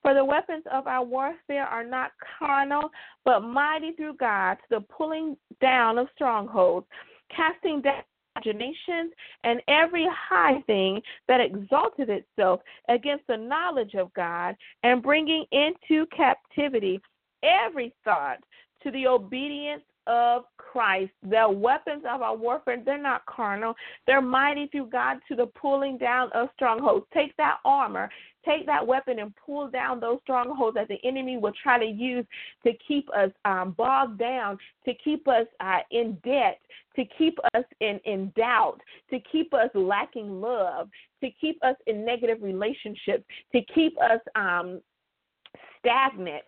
For 0.02 0.14
the 0.14 0.26
weapons 0.26 0.64
of 0.72 0.86
our 0.86 1.04
warfare 1.04 1.66
are 1.66 1.86
not 1.86 2.12
carnal, 2.38 2.90
but 3.24 3.40
mighty 3.40 3.94
through 3.94 4.16
God 4.16 4.56
to 4.56 4.80
the 4.80 4.82
pulling 4.82 5.38
down 5.62 5.98
of 5.98 6.08
strongholds 6.14 6.88
casting 7.30 7.82
down 7.82 8.04
imaginations 8.36 9.14
and 9.44 9.62
every 9.68 10.08
high 10.12 10.60
thing 10.62 11.02
that 11.28 11.40
exalted 11.40 12.10
itself 12.10 12.62
against 12.90 13.26
the 13.28 13.38
knowledge 13.38 13.94
of 13.94 14.14
God, 14.14 14.56
and 14.84 15.04
bringing 15.04 15.46
into 15.52 16.06
captivity 16.16 17.00
every 17.44 17.94
thought 18.04 18.40
to 18.82 18.92
the 18.92 19.08
obedience 19.08 19.84
of 20.08 20.44
Christ. 20.58 21.12
The 21.30 21.48
weapons 21.50 22.04
of 22.10 22.22
our 22.22 22.36
warfare, 22.36 22.82
they're 22.84 23.02
not 23.02 23.26
carnal. 23.26 23.76
They're 24.08 24.22
mighty 24.22 24.68
through 24.68 24.88
God 24.88 25.18
to 25.28 25.36
the 25.36 25.48
pulling 25.48 25.98
down 25.98 26.30
of 26.34 26.50
strongholds. 26.56 27.06
Take 27.14 27.36
that 27.38 27.58
armor, 27.64 28.10
take 28.46 28.66
that 28.66 28.86
weapon, 28.86 29.20
and 29.20 29.34
pull 29.46 29.70
down 29.70 30.00
those 30.00 30.20
strongholds 30.24 30.76
that 30.76 30.88
the 30.88 30.98
enemy 31.04 31.38
will 31.38 31.54
try 31.62 31.78
to 31.78 31.86
use 31.86 32.26
to 32.64 32.72
keep 32.88 33.08
us 33.16 33.32
um, 33.46 33.76
bogged 33.78 34.20
down, 34.20 34.58
to 34.86 34.94
keep 35.04 35.28
us 35.28 35.46
uh, 35.60 35.80
in 35.92 36.18
debt, 36.24 36.60
to 36.96 37.04
keep 37.18 37.38
us 37.54 37.64
in, 37.80 38.00
in 38.06 38.32
doubt, 38.36 38.80
to 39.10 39.20
keep 39.32 39.54
us 39.54 39.70
lacking 39.74 40.42
love, 40.42 40.90
to 41.24 41.30
keep 41.40 41.64
us 41.64 41.76
in 41.88 42.06
negative 42.06 42.40
relationships, 42.42 43.24
to 43.54 43.62
keep 43.74 43.98
us 44.00 44.20
um, 44.36 44.82
stagnant, 45.80 46.44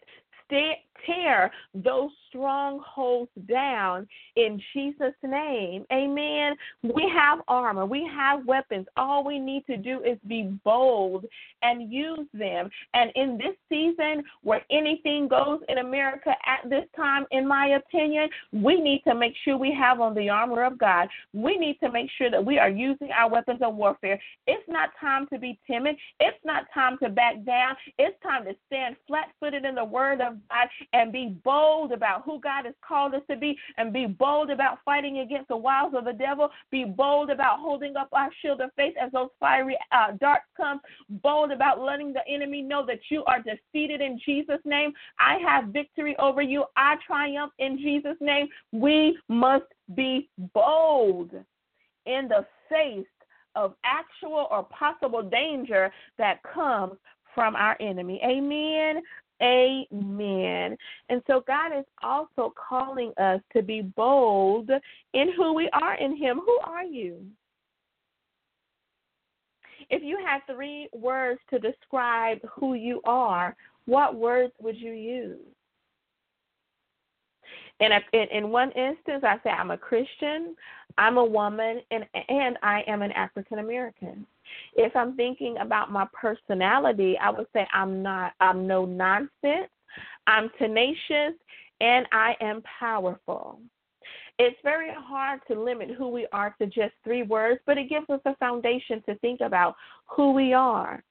tear 1.05 1.51
those 1.73 2.11
strongholds 2.29 3.31
down 3.47 4.07
in 4.35 4.61
Jesus' 4.73 5.13
name. 5.23 5.85
Amen. 5.91 6.55
We 6.83 7.09
have 7.13 7.39
armor, 7.47 7.85
we 7.85 8.09
have 8.13 8.45
weapons. 8.45 8.87
All 8.97 9.23
we 9.23 9.39
need 9.39 9.65
to 9.67 9.77
do 9.77 10.01
is 10.03 10.17
be 10.27 10.57
bold 10.63 11.25
and 11.61 11.91
use 11.91 12.27
them. 12.33 12.69
And 12.93 13.11
in 13.15 13.37
this 13.37 13.55
season 13.69 14.23
where 14.43 14.61
anything 14.71 15.27
goes 15.27 15.61
in 15.69 15.79
America 15.79 16.31
at 16.45 16.69
this 16.69 16.85
time, 16.95 17.25
in 17.31 17.47
my 17.47 17.77
opinion, 17.77 18.29
we 18.51 18.79
need 18.79 19.01
to 19.07 19.15
make 19.15 19.33
sure 19.43 19.57
we 19.57 19.73
have 19.73 19.99
on 19.99 20.13
the 20.13 20.29
armor 20.29 20.63
of 20.63 20.77
God. 20.77 21.07
We 21.33 21.57
need 21.57 21.79
to 21.79 21.91
make 21.91 22.09
sure 22.17 22.29
that 22.29 22.43
we 22.43 22.59
are 22.59 22.69
using 22.69 23.09
our 23.11 23.29
weapons 23.29 23.61
of 23.61 23.75
warfare. 23.75 24.19
It's 24.47 24.67
not 24.67 24.89
time 24.99 25.27
to 25.31 25.39
be 25.39 25.59
timid, 25.67 25.95
it's 26.19 26.37
not 26.43 26.65
time 26.73 26.97
to 27.01 27.09
back 27.09 27.43
down. 27.45 27.75
It's 27.97 28.21
time 28.21 28.45
to 28.45 28.55
stand 28.67 28.95
flat 29.07 29.29
footed 29.39 29.65
in 29.65 29.75
the 29.75 29.85
word 29.85 30.21
of 30.21 30.33
God 30.49 30.67
and 30.93 31.11
be 31.11 31.37
bold 31.43 31.91
about 31.91 32.23
who 32.23 32.39
God 32.39 32.65
has 32.65 32.73
called 32.85 33.13
us 33.13 33.21
to 33.29 33.35
be 33.35 33.57
and 33.77 33.93
be 33.93 34.05
bold 34.05 34.49
about 34.49 34.79
fighting 34.83 35.19
against 35.19 35.47
the 35.47 35.57
wiles 35.57 35.93
of 35.95 36.05
the 36.05 36.13
devil. 36.13 36.49
Be 36.71 36.85
bold 36.85 37.29
about 37.29 37.59
holding 37.59 37.95
up 37.95 38.09
our 38.11 38.29
shield 38.41 38.61
of 38.61 38.71
faith 38.75 38.93
as 39.01 39.11
those 39.11 39.29
fiery 39.39 39.77
uh, 39.91 40.11
darts 40.19 40.45
come. 40.55 40.79
Bold 41.09 41.51
about 41.51 41.81
letting 41.81 42.13
the 42.13 42.27
enemy 42.27 42.61
know 42.61 42.85
that 42.85 42.99
you 43.09 43.23
are 43.25 43.41
defeated 43.41 44.01
in 44.01 44.19
Jesus' 44.25 44.61
name. 44.65 44.93
I 45.19 45.37
have 45.45 45.65
victory 45.65 46.15
over 46.19 46.41
you. 46.41 46.65
I 46.75 46.95
triumph 47.05 47.53
in 47.59 47.77
Jesus' 47.77 48.17
name. 48.19 48.47
We 48.71 49.17
must 49.29 49.65
be 49.95 50.29
bold 50.53 51.31
in 52.05 52.27
the 52.27 52.45
face 52.69 53.05
of 53.55 53.73
actual 53.83 54.47
or 54.51 54.63
possible 54.63 55.23
danger 55.23 55.91
that 56.17 56.41
comes 56.43 56.95
from 57.33 57.55
our 57.55 57.75
enemy. 57.79 58.19
Amen. 58.23 59.01
Amen. 59.41 60.77
And 61.09 61.21
so 61.27 61.43
God 61.45 61.77
is 61.77 61.85
also 62.01 62.53
calling 62.69 63.11
us 63.17 63.41
to 63.53 63.61
be 63.61 63.81
bold 63.81 64.69
in 65.13 65.33
who 65.35 65.53
we 65.53 65.69
are 65.73 65.95
in 65.95 66.15
Him. 66.15 66.39
Who 66.45 66.59
are 66.63 66.85
you? 66.85 67.25
If 69.89 70.01
you 70.03 70.17
had 70.25 70.39
three 70.47 70.89
words 70.93 71.39
to 71.49 71.59
describe 71.59 72.39
who 72.49 72.73
you 72.73 73.01
are, 73.05 73.55
what 73.85 74.15
words 74.15 74.53
would 74.59 74.77
you 74.77 74.93
use? 74.93 75.39
In, 77.79 77.91
a, 77.91 77.99
in, 78.13 78.27
in 78.31 78.49
one 78.49 78.71
instance, 78.71 79.23
I 79.23 79.37
say 79.43 79.49
I'm 79.49 79.71
a 79.71 79.77
Christian, 79.77 80.55
I'm 80.97 81.17
a 81.17 81.25
woman, 81.25 81.81
and 81.91 82.05
and 82.29 82.57
I 82.63 82.83
am 82.87 83.01
an 83.01 83.11
African 83.11 83.59
American. 83.59 84.25
If 84.75 84.95
I'm 84.95 85.15
thinking 85.15 85.57
about 85.59 85.91
my 85.91 86.07
personality, 86.13 87.17
I 87.17 87.29
would 87.29 87.47
say 87.53 87.67
I'm 87.73 88.01
not 88.01 88.33
I'm 88.39 88.67
no 88.67 88.85
nonsense. 88.85 89.69
I'm 90.27 90.49
tenacious 90.57 91.33
and 91.81 92.05
I 92.11 92.35
am 92.41 92.63
powerful. 92.79 93.59
It's 94.37 94.57
very 94.63 94.91
hard 94.93 95.39
to 95.47 95.61
limit 95.61 95.91
who 95.91 96.09
we 96.09 96.27
are 96.33 96.53
to 96.59 96.65
just 96.65 96.93
three 97.03 97.23
words, 97.23 97.61
but 97.65 97.77
it 97.77 97.89
gives 97.89 98.09
us 98.09 98.19
a 98.25 98.35
foundation 98.35 99.01
to 99.07 99.15
think 99.19 99.39
about 99.41 99.75
who 100.07 100.33
we 100.33 100.53
are. 100.53 101.01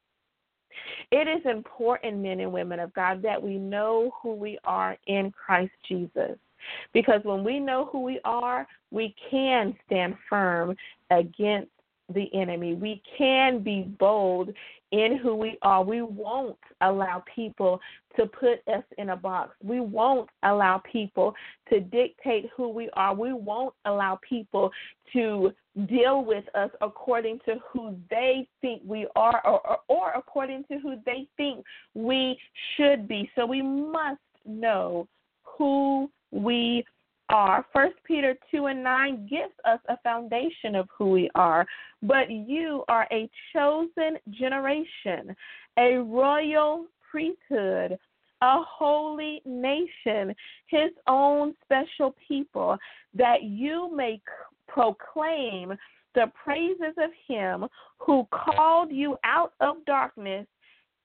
It 1.10 1.28
is 1.28 1.40
important, 1.50 2.18
men 2.18 2.40
and 2.40 2.52
women 2.52 2.80
of 2.80 2.92
God, 2.94 3.22
that 3.22 3.42
we 3.42 3.56
know 3.56 4.12
who 4.20 4.34
we 4.34 4.58
are 4.64 4.96
in 5.06 5.30
Christ 5.30 5.72
Jesus. 5.88 6.36
Because 6.92 7.20
when 7.24 7.44
we 7.44 7.60
know 7.60 7.88
who 7.90 8.02
we 8.02 8.20
are, 8.24 8.66
we 8.90 9.14
can 9.30 9.74
stand 9.86 10.16
firm 10.28 10.76
against 11.10 11.70
the 12.12 12.32
enemy. 12.34 12.74
We 12.74 13.02
can 13.16 13.60
be 13.60 13.82
bold 13.98 14.50
in 14.92 15.16
who 15.16 15.34
we 15.34 15.58
are. 15.62 15.82
We 15.82 16.02
won't 16.02 16.58
allow 16.80 17.24
people 17.34 17.80
to 18.16 18.26
put 18.26 18.60
us 18.72 18.84
in 18.98 19.10
a 19.10 19.16
box. 19.16 19.54
We 19.62 19.80
won't 19.80 20.28
allow 20.42 20.82
people 20.90 21.34
to 21.70 21.80
dictate 21.80 22.50
who 22.56 22.68
we 22.68 22.90
are. 22.92 23.14
We 23.14 23.32
won't 23.32 23.74
allow 23.86 24.20
people 24.28 24.70
to 25.12 25.52
deal 25.88 26.24
with 26.24 26.44
us 26.54 26.70
according 26.80 27.40
to 27.46 27.56
who 27.72 27.96
they 28.10 28.46
think 28.60 28.82
we 28.86 29.06
are 29.16 29.44
or, 29.44 29.66
or, 29.66 29.78
or 29.88 30.12
according 30.12 30.64
to 30.70 30.78
who 30.78 30.96
they 31.04 31.26
think 31.36 31.64
we 31.94 32.38
should 32.76 33.08
be. 33.08 33.28
So 33.34 33.46
we 33.46 33.62
must 33.62 34.20
know 34.46 35.08
who 35.42 36.10
we 36.30 36.84
are. 37.34 37.66
First 37.72 37.96
Peter 38.04 38.36
2 38.52 38.66
and 38.66 38.84
9 38.84 39.26
gives 39.28 39.52
us 39.64 39.80
a 39.88 39.96
foundation 40.04 40.76
of 40.76 40.88
who 40.96 41.10
we 41.10 41.28
are. 41.34 41.66
But 42.00 42.30
you 42.30 42.84
are 42.88 43.08
a 43.10 43.28
chosen 43.52 44.18
generation, 44.30 45.34
a 45.76 45.96
royal 45.96 46.86
priesthood, 47.10 47.98
a 48.40 48.62
holy 48.62 49.42
nation, 49.44 50.32
his 50.66 50.90
own 51.08 51.54
special 51.64 52.14
people, 52.28 52.78
that 53.14 53.42
you 53.42 53.90
may 53.94 54.20
proclaim 54.68 55.74
the 56.14 56.30
praises 56.44 56.94
of 56.98 57.10
him 57.26 57.64
who 57.98 58.28
called 58.30 58.92
you 58.92 59.16
out 59.24 59.54
of 59.60 59.84
darkness 59.86 60.46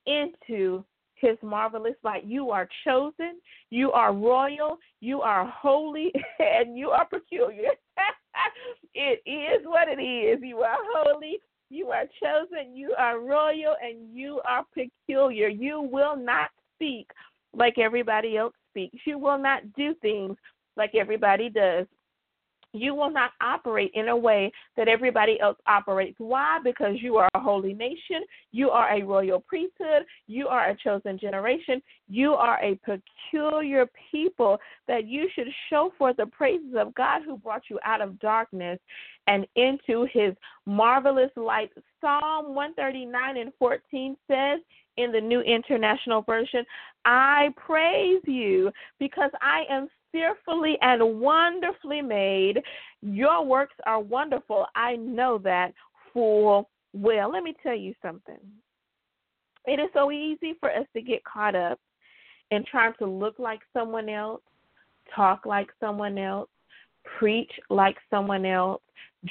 into 0.06 0.86
his 1.19 1.38
marvelous 1.41 1.95
light. 2.03 2.25
You 2.25 2.51
are 2.51 2.67
chosen, 2.86 3.39
you 3.69 3.91
are 3.91 4.13
royal, 4.13 4.77
you 5.01 5.21
are 5.21 5.45
holy, 5.45 6.12
and 6.39 6.77
you 6.77 6.89
are 6.89 7.05
peculiar. 7.05 7.71
it 8.93 9.21
is 9.25 9.65
what 9.65 9.88
it 9.88 10.01
is. 10.01 10.39
You 10.41 10.60
are 10.60 10.77
holy, 10.93 11.39
you 11.69 11.88
are 11.88 12.05
chosen, 12.21 12.75
you 12.75 12.93
are 12.97 13.19
royal, 13.19 13.75
and 13.82 14.15
you 14.15 14.41
are 14.47 14.65
peculiar. 14.73 15.47
You 15.47 15.82
will 15.82 16.15
not 16.15 16.49
speak 16.75 17.10
like 17.53 17.77
everybody 17.77 18.38
else 18.38 18.53
speaks. 18.71 18.97
You 19.05 19.17
will 19.17 19.38
not 19.38 19.62
do 19.73 19.93
things 20.01 20.36
like 20.77 20.95
everybody 20.95 21.49
does 21.49 21.86
you 22.73 22.93
will 22.93 23.12
not 23.12 23.32
operate 23.41 23.91
in 23.93 24.10
a 24.10 24.15
way 24.15 24.51
that 24.77 24.88
everybody 24.88 25.39
else 25.39 25.58
operates. 25.67 26.15
Why? 26.19 26.60
Because 26.63 26.95
you 27.01 27.17
are 27.17 27.29
a 27.34 27.39
holy 27.39 27.73
nation, 27.73 28.23
you 28.51 28.69
are 28.69 28.95
a 28.95 29.03
royal 29.03 29.39
priesthood, 29.39 30.03
you 30.27 30.47
are 30.47 30.69
a 30.69 30.77
chosen 30.77 31.17
generation, 31.17 31.82
you 32.08 32.34
are 32.34 32.60
a 32.63 32.79
peculiar 32.86 33.88
people 34.12 34.58
that 34.88 35.08
you 35.08 35.27
should 35.34 35.47
show 35.69 35.91
forth 35.97 36.17
the 36.17 36.27
praises 36.27 36.75
of 36.77 36.93
God 36.95 37.21
who 37.25 37.38
brought 37.38 37.63
you 37.69 37.79
out 37.84 38.01
of 38.01 38.19
darkness 38.19 38.79
and 39.27 39.45
into 39.55 40.08
his 40.12 40.34
marvelous 40.65 41.32
light. 41.36 41.71
Psalm 42.01 42.53
139 42.55 43.38
and 43.38 43.51
14 43.60 44.15
says, 44.27 44.60
in 44.97 45.13
the 45.13 45.21
New 45.21 45.39
International 45.41 46.21
Version, 46.23 46.65
I 47.05 47.49
praise 47.55 48.21
you 48.25 48.69
because 48.99 49.32
I 49.41 49.63
am 49.69 49.88
fearfully 50.12 50.78
and 50.82 51.19
wonderfully 51.19 52.02
made. 52.02 52.62
Your 53.02 53.45
works 53.45 53.76
are 53.86 54.00
wonderful. 54.00 54.65
I 54.76 54.95
know 54.95 55.38
that 55.39 55.74
full 56.13 56.69
well. 56.93 57.32
Let 57.32 57.43
me 57.43 57.54
tell 57.62 57.76
you 57.76 57.93
something. 58.02 58.39
It 59.65 59.80
is 59.80 59.89
so 59.93 60.12
easy 60.12 60.56
for 60.60 60.72
us 60.72 60.86
to 60.95 61.02
get 61.02 61.24
caught 61.24 61.56
up 61.56 61.80
in 62.52 62.63
trying 62.65 62.93
to 63.00 63.06
look 63.06 63.38
like 63.38 63.60
someone 63.74 64.10
else, 64.10 64.41
talk 65.15 65.45
like 65.45 65.69
someone 65.80 66.17
else, 66.17 66.50
preach 67.17 67.52
like 67.69 67.98
someone 68.10 68.45
else, 68.45 68.82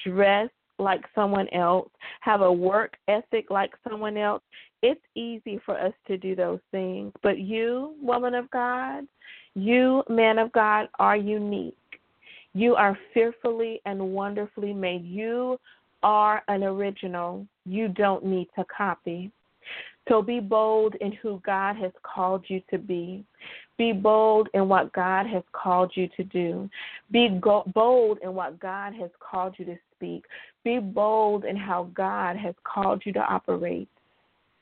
dress 0.05 0.49
like 0.79 1.03
someone 1.15 1.49
else, 1.49 1.91
have 2.21 2.41
a 2.41 2.53
work 2.53 2.97
ethic 3.09 3.51
like 3.51 3.73
someone 3.89 4.17
else. 4.17 4.43
It's 4.83 5.01
easy 5.17 5.61
for 5.67 5.79
us 5.79 5.93
to 6.07 6.17
do 6.17 6.37
those 6.37 6.61
things. 6.71 7.13
But 7.23 7.39
you, 7.39 7.97
woman 8.01 8.35
of 8.35 8.49
God, 8.51 9.05
you, 9.61 10.03
man 10.09 10.39
of 10.39 10.53
God, 10.53 10.89
are 10.99 11.17
unique. 11.17 11.75
You 12.55 12.75
are 12.75 12.99
fearfully 13.15 13.81
and 13.85 14.13
wonderfully 14.13 14.73
made. 14.73 15.05
You 15.05 15.59
are 16.03 16.43
an 16.49 16.63
original. 16.63 17.47
You 17.67 17.89
don't 17.89 18.25
need 18.25 18.49
to 18.59 18.65
copy. 18.65 19.31
So 20.09 20.23
be 20.23 20.41
bold 20.41 20.95
in 21.01 21.13
who 21.13 21.41
God 21.45 21.77
has 21.77 21.93
called 22.03 22.45
you 22.49 22.63
to 22.71 22.79
be. 22.79 23.25
Be 23.77 23.93
bold 23.93 24.49
in 24.55 24.69
what 24.69 24.93
God 24.93 25.27
has 25.27 25.43
called 25.53 25.93
you 25.95 26.09
to 26.17 26.25
do. 26.25 26.69
Be 27.11 27.29
go- 27.41 27.71
bold 27.75 28.19
in 28.23 28.35
what 28.35 28.59
God 28.59 28.95
has 28.95 29.11
called 29.21 29.55
you 29.59 29.67
to 29.67 29.77
speak. 29.95 30.25
Be 30.65 30.79
bold 30.79 31.45
in 31.45 31.57
how 31.57 31.91
God 31.95 32.37
has 32.37 32.55
called 32.65 33.03
you 33.05 33.13
to 33.13 33.21
operate. 33.21 33.89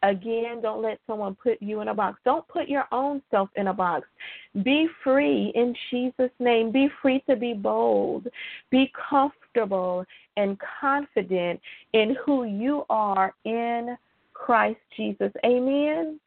Again, 0.07 0.61
don't 0.63 0.83
let 0.83 1.01
someone 1.05 1.35
put 1.35 1.61
you 1.61 1.81
in 1.81 1.89
a 1.89 1.95
box. 1.95 2.21
Don't 2.25 2.47
put 2.47 2.69
your 2.69 2.85
own 2.93 3.21
self 3.29 3.49
in 3.57 3.67
a 3.67 3.75
box. 3.75 4.07
Be 4.63 4.87
free 5.03 5.51
in 5.57 5.75
Jesus' 5.91 6.31
name. 6.39 6.71
Be 6.71 6.89
free 7.03 7.25
to 7.29 7.35
be 7.35 7.55
bold. 7.55 8.29
Be 8.71 8.93
comfortable 9.11 10.05
and 10.37 10.57
confident 10.81 11.61
in 11.93 12.17
who 12.25 12.45
you 12.45 12.85
are 12.89 13.35
in 13.45 13.97
Christ 14.33 14.79
Jesus. 14.97 15.33
Amen. 15.45 16.21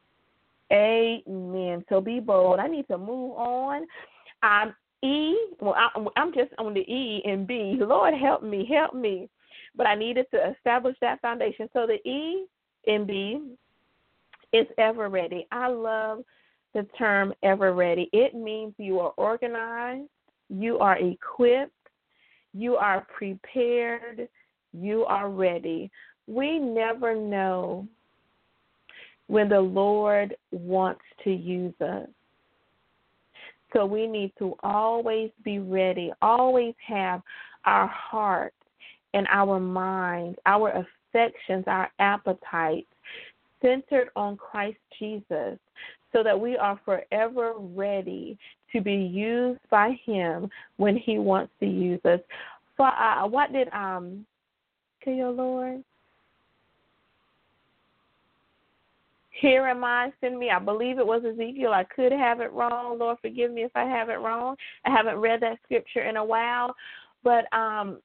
Amen. 0.73 1.85
So 1.87 2.01
be 2.01 2.19
bold. 2.19 2.59
I 2.59 2.67
need 2.67 2.87
to 2.89 2.97
move 2.97 3.37
on. 3.37 3.87
Um, 4.43 4.75
E, 5.01 5.37
well, 5.61 5.75
I, 5.77 5.87
I'm 6.17 6.33
just 6.33 6.51
on 6.57 6.73
the 6.73 6.81
E 6.81 7.21
and 7.23 7.47
B. 7.47 7.77
Lord, 7.79 8.13
help 8.13 8.43
me, 8.43 8.67
help 8.69 8.93
me. 8.93 9.29
But 9.73 9.87
I 9.87 9.95
needed 9.95 10.25
to 10.31 10.51
establish 10.51 10.97
that 10.99 11.21
foundation. 11.21 11.69
So 11.71 11.87
the 11.87 12.05
E 12.09 12.45
and 12.85 13.07
B 13.07 13.39
is 14.53 14.67
ever 14.77 15.09
ready. 15.09 15.47
I 15.51 15.67
love 15.67 16.23
the 16.73 16.85
term 16.97 17.33
ever 17.43 17.73
ready. 17.73 18.09
It 18.13 18.35
means 18.35 18.73
you 18.77 18.99
are 18.99 19.13
organized, 19.17 20.09
you 20.49 20.79
are 20.79 20.97
equipped, 20.97 21.73
you 22.53 22.75
are 22.75 23.05
prepared, 23.15 24.27
you 24.73 25.05
are 25.05 25.29
ready. 25.29 25.91
We 26.27 26.59
never 26.59 27.15
know 27.15 27.87
when 29.27 29.49
the 29.49 29.61
Lord 29.61 30.35
wants 30.51 31.01
to 31.23 31.31
use 31.31 31.73
us. 31.81 32.07
So 33.73 33.85
we 33.85 34.07
need 34.07 34.33
to 34.39 34.55
always 34.63 35.29
be 35.43 35.59
ready, 35.59 36.11
always 36.21 36.73
have 36.87 37.21
our 37.65 37.87
heart 37.87 38.53
and 39.13 39.27
our 39.29 39.59
mind, 39.59 40.37
our 40.45 40.85
affections, 41.13 41.65
our 41.67 41.91
appetites 41.99 42.87
centered 43.61 44.09
on 44.15 44.37
Christ 44.37 44.77
Jesus 44.97 45.57
so 46.11 46.23
that 46.23 46.39
we 46.39 46.57
are 46.57 46.79
forever 46.85 47.53
ready 47.57 48.37
to 48.73 48.81
be 48.81 48.95
used 48.95 49.59
by 49.69 49.99
him 50.05 50.49
when 50.77 50.97
he 50.97 51.19
wants 51.19 51.51
to 51.59 51.65
use 51.65 52.01
us. 52.05 52.19
For 52.77 52.87
uh, 52.87 53.27
what 53.27 53.51
did 53.51 53.69
um 53.73 54.25
to 55.03 55.11
your 55.11 55.31
Lord 55.31 55.83
Here 59.39 59.67
am 59.67 59.83
I, 59.85 60.11
send 60.19 60.37
me. 60.37 60.49
I 60.49 60.59
believe 60.59 60.99
it 60.99 61.07
was 61.07 61.23
Ezekiel. 61.23 61.71
I 61.71 61.85
could 61.85 62.11
have 62.11 62.41
it 62.41 62.51
wrong. 62.51 62.99
Lord, 62.99 63.17
forgive 63.21 63.51
me 63.51 63.63
if 63.63 63.71
I 63.73 63.85
have 63.85 64.09
it 64.09 64.19
wrong. 64.19 64.57
I 64.85 64.89
haven't 64.89 65.17
read 65.17 65.41
that 65.41 65.59
scripture 65.63 66.03
in 66.03 66.17
a 66.17 66.23
while. 66.23 66.75
But 67.23 67.51
um 67.53 67.99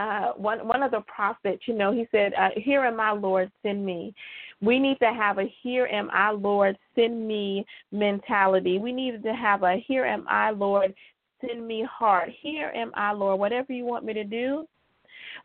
uh 0.00 0.32
one 0.36 0.66
one 0.66 0.82
of 0.82 0.90
the 0.90 1.02
prophets, 1.02 1.62
you 1.66 1.74
know, 1.74 1.92
he 1.92 2.06
said, 2.10 2.32
uh, 2.34 2.48
Here 2.56 2.84
am 2.84 2.98
I, 3.00 3.12
Lord, 3.12 3.50
send 3.62 3.84
me. 3.84 4.14
We 4.62 4.78
need 4.78 4.98
to 5.00 5.12
have 5.12 5.38
a 5.38 5.52
here 5.62 5.86
am 5.86 6.10
I, 6.12 6.30
Lord, 6.30 6.76
send 6.94 7.26
me 7.26 7.64
mentality. 7.92 8.78
We 8.78 8.92
need 8.92 9.22
to 9.22 9.34
have 9.34 9.62
a 9.62 9.76
here 9.86 10.04
am 10.04 10.24
I, 10.28 10.50
Lord, 10.50 10.94
send 11.40 11.66
me 11.66 11.86
heart. 11.90 12.30
Here 12.40 12.72
am 12.74 12.92
I, 12.94 13.12
Lord. 13.12 13.38
Whatever 13.38 13.72
you 13.72 13.84
want 13.84 14.04
me 14.04 14.12
to 14.14 14.24
do, 14.24 14.66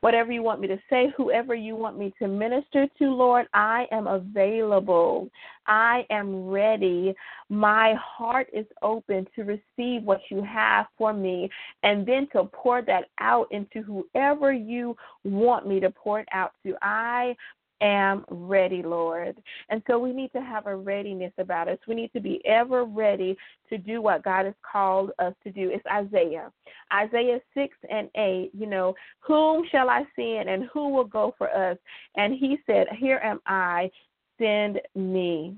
whatever 0.02 0.32
you 0.32 0.44
want 0.44 0.62
me 0.62 0.68
to 0.68 0.78
say, 0.90 1.14
whoever 1.18 1.56
you 1.56 1.76
want 1.76 1.98
me 1.98 2.14
to 2.20 2.28
minister 2.28 2.88
to, 3.00 3.06
Lord, 3.06 3.48
I 3.54 3.86
am 3.92 4.08
available. 4.08 5.30
I 5.68 6.06
am 6.10 6.48
ready. 6.48 7.14
My 7.50 7.96
heart 7.96 8.48
is 8.54 8.66
open 8.82 9.28
to 9.36 9.44
receive 9.44 10.04
what 10.04 10.22
you 10.30 10.44
have 10.44 10.86
for 10.98 11.14
me 11.14 11.50
and 11.84 12.06
then 12.06 12.28
to 12.34 12.46
pour 12.46 12.82
that 12.84 13.06
out 13.20 13.48
into 13.52 13.82
whoever 13.82 14.52
you 14.54 14.96
want 15.24 15.68
me 15.68 15.80
to 15.80 15.90
pour 15.90 16.20
it 16.20 16.28
out 16.32 16.52
to. 16.66 16.76
I 16.82 17.36
am 17.86 18.26
ready, 18.30 18.82
Lord. 18.82 19.38
And 19.70 19.82
so 19.88 20.00
we 20.00 20.12
need 20.12 20.32
to 20.34 20.42
have 20.42 20.66
a 20.68 20.76
readiness 20.76 21.34
about 21.38 21.68
us. 21.68 21.78
We 21.88 21.96
need 21.96 22.12
to 22.14 22.20
be 22.20 22.42
ever 22.46 22.84
ready 22.84 23.38
to 23.70 23.78
do 23.78 24.02
what 24.02 24.24
God 24.24 24.46
has 24.46 24.56
called 24.70 25.12
us 25.20 25.34
to 25.44 25.52
do. 25.52 25.70
It's 25.72 25.86
Isaiah. 25.92 26.52
Isaiah 26.94 27.40
6 27.54 27.78
and 27.90 28.10
8, 28.16 28.52
you 28.54 28.66
know, 28.66 28.96
whom 29.20 29.66
shall 29.72 29.90
I 29.90 30.04
send 30.16 30.50
and 30.50 30.66
who 30.74 30.90
will 30.90 31.06
go 31.06 31.34
for 31.38 31.50
us? 31.50 31.78
And 32.16 32.34
he 32.34 32.58
said, 32.66 32.88
Here 32.98 33.20
am 33.24 33.40
I, 33.46 33.92
send 34.40 34.82
me. 34.96 35.56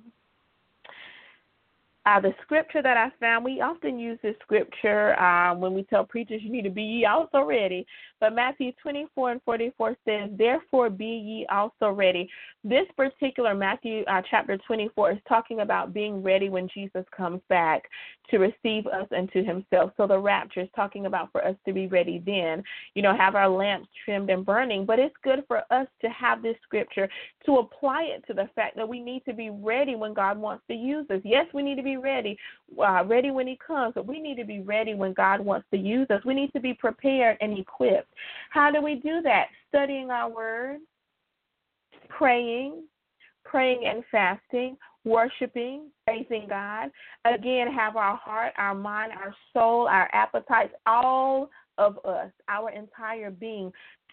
Uh, 2.08 2.22
the 2.22 2.34
scripture 2.42 2.82
that 2.82 2.96
I 2.96 3.12
found, 3.20 3.44
we 3.44 3.60
often 3.60 4.00
use 4.00 4.18
this 4.24 4.36
scripture 4.42 5.20
uh, 5.20 5.54
when 5.54 5.74
we 5.74 5.84
tell 5.84 6.06
preachers 6.06 6.42
you 6.42 6.50
need 6.50 6.62
to 6.62 6.70
be 6.70 6.82
ye 6.82 7.06
also 7.06 7.44
ready. 7.44 7.86
But 8.22 8.34
Matthew 8.34 8.72
24 8.82 9.32
and 9.34 9.42
44 9.44 9.98
says, 10.06 10.30
Therefore 10.38 10.90
be 10.90 11.06
ye 11.06 11.46
also 11.52 11.92
ready. 11.92 12.30
This 12.64 12.86
particular 12.96 13.54
Matthew 13.54 14.04
uh, 14.06 14.22
chapter 14.30 14.58
24 14.58 15.12
is 15.12 15.18
talking 15.28 15.60
about 15.60 15.94
being 15.94 16.24
ready 16.24 16.48
when 16.48 16.70
Jesus 16.74 17.04
comes 17.16 17.42
back 17.50 17.84
to 18.30 18.38
receive 18.38 18.88
us 18.88 19.08
unto 19.16 19.44
himself. 19.44 19.92
So 19.98 20.08
the 20.08 20.18
rapture 20.18 20.62
is 20.62 20.70
talking 20.76 21.08
about 21.08 21.32
for 21.34 21.46
us 21.46 21.56
to 21.66 21.74
be 21.74 21.88
ready 21.88 22.24
then, 22.26 22.64
you 22.96 23.02
know, 23.02 23.16
have 23.16 23.36
our 23.36 23.50
lamps 23.50 23.90
trimmed 24.06 24.30
and 24.30 24.46
burning. 24.46 24.86
But 24.86 25.00
it's 25.00 25.16
good 25.24 25.44
for 25.48 25.62
us 25.72 25.88
to 26.02 26.10
have 26.10 26.42
this 26.42 26.56
scripture 26.64 27.10
to 27.46 27.58
apply 27.58 28.04
it 28.04 28.26
to 28.28 28.34
the 28.34 28.50
fact 28.56 28.78
that 28.78 28.88
we 28.88 29.02
need 29.02 29.26
to 29.26 29.34
be 29.34 29.50
ready 29.50 29.96
when 29.96 30.14
God 30.14 30.38
wants 30.38 30.64
to 30.70 30.74
use 30.74 31.06
us. 31.10 31.22
Yes, 31.26 31.46
we 31.54 31.64
need 31.64 31.76
to 31.76 31.84
be 31.84 31.97
ready, 31.98 32.38
uh, 32.80 33.04
ready 33.06 33.32
when 33.32 33.48
he 33.48 33.58
comes, 33.66 33.94
but 33.96 34.08
we 34.08 34.20
need 34.20 34.36
to 34.36 34.46
be 34.46 34.62
ready 34.62 34.94
when 34.94 35.14
God 35.14 35.40
wants 35.40 35.68
to 35.72 35.78
use 35.78 36.08
us. 36.10 36.24
We 36.26 36.34
need 36.34 36.52
to 36.54 36.60
be 36.60 36.74
prepared 36.74 37.38
and 37.42 37.58
equipped. 37.58 38.14
How 38.50 38.72
do 38.72 38.82
we 38.82 38.96
do 38.96 39.22
that? 39.24 39.48
Studying 39.70 40.12
our 40.12 40.30
word, 40.30 40.80
praying, 42.10 42.84
praying 43.44 43.84
and 43.86 44.04
fasting, 44.12 44.78
worshiping, 45.04 45.90
praising 46.06 46.48
God. 46.50 46.92
Again, 47.26 47.72
have 47.72 47.96
our 47.96 48.18
heart, 48.18 48.54
our 48.58 48.76
mind, 48.76 49.14
our 49.14 49.34
soul, 49.54 49.88
our 49.88 50.10
appetites, 50.14 50.74
all 50.86 51.50
of 51.78 51.98
us, 52.06 52.32
our 52.50 52.72
entire 52.72 53.32
being 53.32 53.72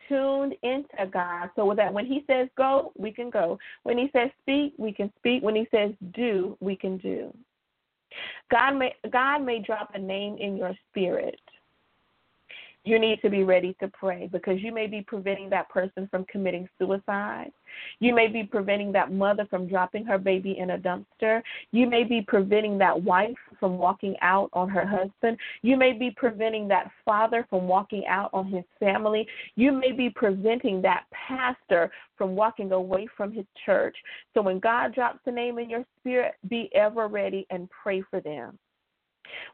tuned 0.08 0.54
into 0.62 1.06
God 1.10 1.50
so 1.56 1.74
that 1.76 1.92
when 1.92 2.06
He 2.06 2.24
says 2.26 2.48
go, 2.56 2.92
we 2.96 3.10
can 3.10 3.30
go. 3.30 3.58
When 3.82 3.98
He 3.98 4.10
says 4.12 4.30
speak, 4.42 4.74
we 4.78 4.92
can 4.92 5.12
speak. 5.18 5.42
When 5.42 5.56
He 5.56 5.66
says 5.70 5.90
do, 6.14 6.56
we 6.60 6.76
can 6.76 6.98
do. 6.98 7.34
God 8.50 8.76
may 8.76 8.94
God 9.12 9.38
may 9.44 9.60
drop 9.60 9.90
a 9.94 9.98
name 9.98 10.36
in 10.38 10.56
your 10.56 10.74
spirit 10.90 11.40
you 12.84 12.98
need 12.98 13.20
to 13.22 13.30
be 13.30 13.44
ready 13.44 13.74
to 13.80 13.88
pray 13.88 14.28
because 14.30 14.60
you 14.60 14.72
may 14.72 14.86
be 14.86 15.00
preventing 15.00 15.48
that 15.50 15.68
person 15.70 16.06
from 16.10 16.24
committing 16.26 16.68
suicide. 16.78 17.50
You 17.98 18.14
may 18.14 18.28
be 18.28 18.44
preventing 18.44 18.92
that 18.92 19.10
mother 19.10 19.46
from 19.48 19.66
dropping 19.66 20.04
her 20.04 20.18
baby 20.18 20.58
in 20.58 20.70
a 20.70 20.78
dumpster. 20.78 21.42
You 21.72 21.88
may 21.88 22.04
be 22.04 22.22
preventing 22.22 22.78
that 22.78 23.02
wife 23.02 23.36
from 23.58 23.78
walking 23.78 24.14
out 24.20 24.50
on 24.52 24.68
her 24.68 24.86
husband. 24.86 25.38
You 25.62 25.76
may 25.76 25.92
be 25.92 26.10
preventing 26.14 26.68
that 26.68 26.90
father 27.04 27.46
from 27.48 27.66
walking 27.66 28.06
out 28.06 28.30
on 28.32 28.48
his 28.48 28.64
family. 28.78 29.26
You 29.56 29.72
may 29.72 29.92
be 29.92 30.10
preventing 30.10 30.82
that 30.82 31.04
pastor 31.10 31.90
from 32.16 32.36
walking 32.36 32.72
away 32.72 33.08
from 33.16 33.32
his 33.32 33.46
church. 33.64 33.96
So 34.34 34.42
when 34.42 34.60
God 34.60 34.94
drops 34.94 35.20
a 35.26 35.30
name 35.30 35.58
in 35.58 35.70
your 35.70 35.84
spirit, 36.00 36.34
be 36.48 36.70
ever 36.74 37.08
ready 37.08 37.46
and 37.50 37.68
pray 37.70 38.02
for 38.10 38.20
them. 38.20 38.58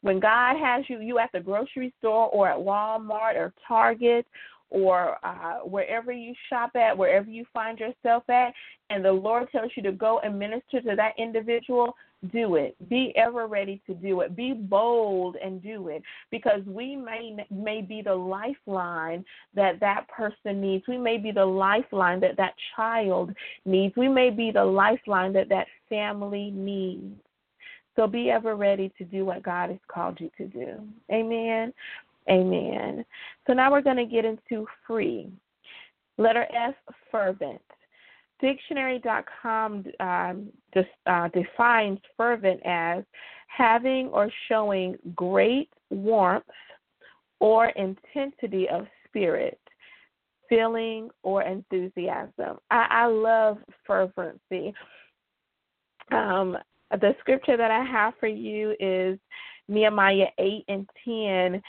When 0.03 0.21
God 0.21 0.57
has 0.57 0.85
you, 0.89 1.01
you 1.01 1.19
at 1.19 1.33
the 1.33 1.41
grocery 1.41 1.93
store 1.99 2.29
or 2.29 2.49
at 2.49 2.59
Walmart 2.59 3.37
or 3.37 3.53
Target 3.67 4.27
or 4.71 5.17
uh, 5.25 5.59
wherever 5.65 6.13
you 6.13 6.33
shop 6.49 6.71
at, 6.77 6.97
wherever 6.97 7.29
you 7.29 7.45
find 7.53 7.79
yourself 7.79 8.29
at, 8.31 8.53
and 8.89 9.05
the 9.05 9.13
Lord 9.13 9.51
tells 9.51 9.71
you 9.77 9.83
to 9.83 9.93
go 9.93 10.21
and 10.21 10.39
minister 10.39 10.81
to 10.81 10.97
that 10.97 11.15
individual, 11.19 11.97
do 12.33 12.57
it. 12.57 12.77
Be 12.89 13.13
ever 13.17 13.47
ready 13.47 13.81
to 13.87 13.95
do 13.95 14.21
it. 14.21 14.37
Be 14.37 14.53
bold 14.53 15.37
and 15.43 15.63
do 15.63 15.89
it 15.89 16.03
because 16.31 16.61
we 16.67 16.95
may 16.95 17.35
may 17.51 17.81
be 17.81 18.03
the 18.03 18.15
lifeline 18.15 19.25
that 19.55 19.81
that 19.81 20.07
person 20.09 20.61
needs. 20.61 20.85
We 20.87 20.99
may 20.99 21.17
be 21.17 21.33
the 21.33 21.45
lifeline 21.45 22.21
that 22.21 22.37
that 22.37 22.55
child 22.77 23.33
needs. 23.65 23.97
We 23.97 24.09
may 24.09 24.31
be 24.31 24.51
the 24.51 24.65
lifeline 24.65 25.33
that 25.33 25.49
that 25.49 25.67
family 25.89 26.51
needs. 26.51 27.17
So 27.96 28.07
be 28.07 28.31
ever 28.31 28.57
ready 28.57 28.92
to 28.98 29.05
do 29.05 29.24
what 29.24 29.42
God 29.42 29.70
has 29.70 29.79
called 29.88 30.20
you 30.20 30.31
to 30.38 30.46
do. 30.46 30.74
Amen. 31.12 31.72
Amen. 32.31 33.05
So 33.46 33.53
now 33.53 33.70
we're 33.70 33.83
going 33.83 33.96
to 33.96 34.07
get 34.07 34.24
into 34.24 34.66
free. 34.87 35.29
Letter 36.18 36.46
F, 36.55 36.74
fervent. 37.11 37.61
Dictionary.com 38.40 39.85
um, 40.00 40.48
uh, 41.07 41.29
defines 41.29 41.98
fervent 42.16 42.61
as 42.64 43.05
having 43.48 44.07
or 44.09 44.31
showing 44.48 44.96
great 45.14 45.68
warmth 45.90 46.44
or 47.40 47.68
intensity 47.70 48.68
of 48.68 48.87
spirit, 49.07 49.59
feeling, 50.48 51.11
or 51.22 51.42
enthusiasm. 51.42 52.59
I, 52.70 52.87
I 52.90 53.07
love 53.07 53.59
fervency. 53.87 54.72
Um, 56.12 56.57
the 56.90 57.14
scripture 57.20 57.57
that 57.57 57.70
I 57.70 57.85
have 57.85 58.14
for 58.18 58.26
you 58.26 58.74
is 58.81 59.18
Nehemiah 59.68 60.29
8 60.38 60.64
and 60.68 60.88
10. 61.05 61.62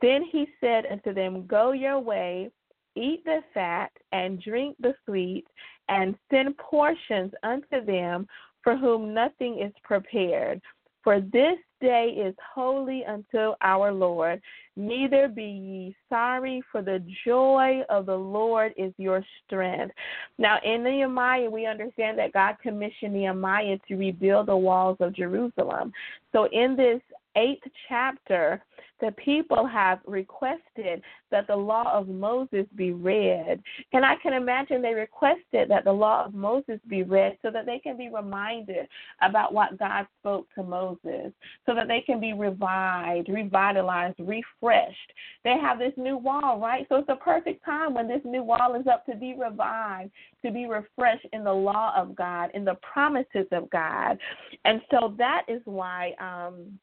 Then 0.00 0.22
he 0.30 0.46
said 0.60 0.84
unto 0.90 1.14
them, 1.14 1.46
Go 1.46 1.72
your 1.72 1.98
way, 1.98 2.50
eat 2.96 3.24
the 3.24 3.40
fat 3.54 3.90
and 4.12 4.42
drink 4.42 4.76
the 4.80 4.94
sweet, 5.06 5.46
and 5.88 6.16
send 6.30 6.56
portions 6.58 7.32
unto 7.42 7.84
them 7.84 8.26
for 8.62 8.76
whom 8.76 9.14
nothing 9.14 9.60
is 9.60 9.72
prepared. 9.84 10.60
For 11.04 11.20
this 11.20 11.58
day 11.80 12.14
is 12.16 12.34
holy 12.54 13.04
unto 13.04 13.52
our 13.62 13.92
Lord. 13.92 14.40
Neither 14.76 15.28
be 15.28 15.42
ye 15.42 15.96
sorry, 16.08 16.62
for 16.70 16.82
the 16.82 17.04
joy 17.26 17.82
of 17.88 18.06
the 18.06 18.16
Lord 18.16 18.72
is 18.76 18.92
your 18.96 19.24
strength. 19.44 19.94
Now, 20.38 20.58
in 20.64 20.84
Nehemiah, 20.84 21.50
we 21.50 21.66
understand 21.66 22.18
that 22.18 22.32
God 22.32 22.56
commissioned 22.62 23.14
Nehemiah 23.14 23.78
to 23.88 23.96
rebuild 23.96 24.46
the 24.46 24.56
walls 24.56 24.96
of 25.00 25.14
Jerusalem. 25.14 25.92
So, 26.32 26.48
in 26.52 26.76
this 26.76 27.00
eighth 27.36 27.64
chapter, 27.88 28.62
the 29.00 29.12
people 29.12 29.66
have 29.66 30.00
requested 30.06 31.02
that 31.30 31.46
the 31.46 31.56
law 31.56 31.92
of 31.92 32.08
Moses 32.08 32.66
be 32.74 32.92
read. 32.92 33.62
And 33.92 34.04
I 34.04 34.16
can 34.16 34.32
imagine 34.32 34.82
they 34.82 34.94
requested 34.94 35.68
that 35.68 35.84
the 35.84 35.92
law 35.92 36.24
of 36.24 36.34
Moses 36.34 36.80
be 36.88 37.02
read 37.02 37.38
so 37.42 37.50
that 37.50 37.66
they 37.66 37.78
can 37.78 37.96
be 37.96 38.08
reminded 38.08 38.88
about 39.22 39.52
what 39.52 39.78
God 39.78 40.06
spoke 40.20 40.46
to 40.54 40.62
Moses, 40.62 41.32
so 41.66 41.74
that 41.74 41.88
they 41.88 42.00
can 42.00 42.20
be 42.20 42.32
revived, 42.32 43.28
revitalized, 43.28 44.18
refreshed. 44.18 45.12
They 45.44 45.56
have 45.58 45.78
this 45.78 45.92
new 45.96 46.16
wall, 46.16 46.58
right? 46.58 46.86
So 46.88 46.96
it's 46.96 47.08
a 47.08 47.16
perfect 47.16 47.64
time 47.64 47.94
when 47.94 48.08
this 48.08 48.22
new 48.24 48.42
wall 48.42 48.74
is 48.74 48.86
up 48.86 49.06
to 49.06 49.14
be 49.14 49.34
revived, 49.38 50.10
to 50.44 50.50
be 50.50 50.66
refreshed 50.66 51.26
in 51.32 51.44
the 51.44 51.52
law 51.52 51.92
of 51.96 52.14
God, 52.14 52.50
in 52.54 52.64
the 52.64 52.76
promises 52.76 53.46
of 53.52 53.68
God. 53.70 54.18
And 54.64 54.80
so 54.90 55.14
that 55.18 55.42
is 55.48 55.60
why 55.64 56.14
um 56.20 56.78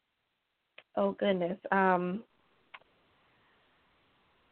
oh 0.97 1.11
goodness, 1.13 1.57
um, 1.71 2.23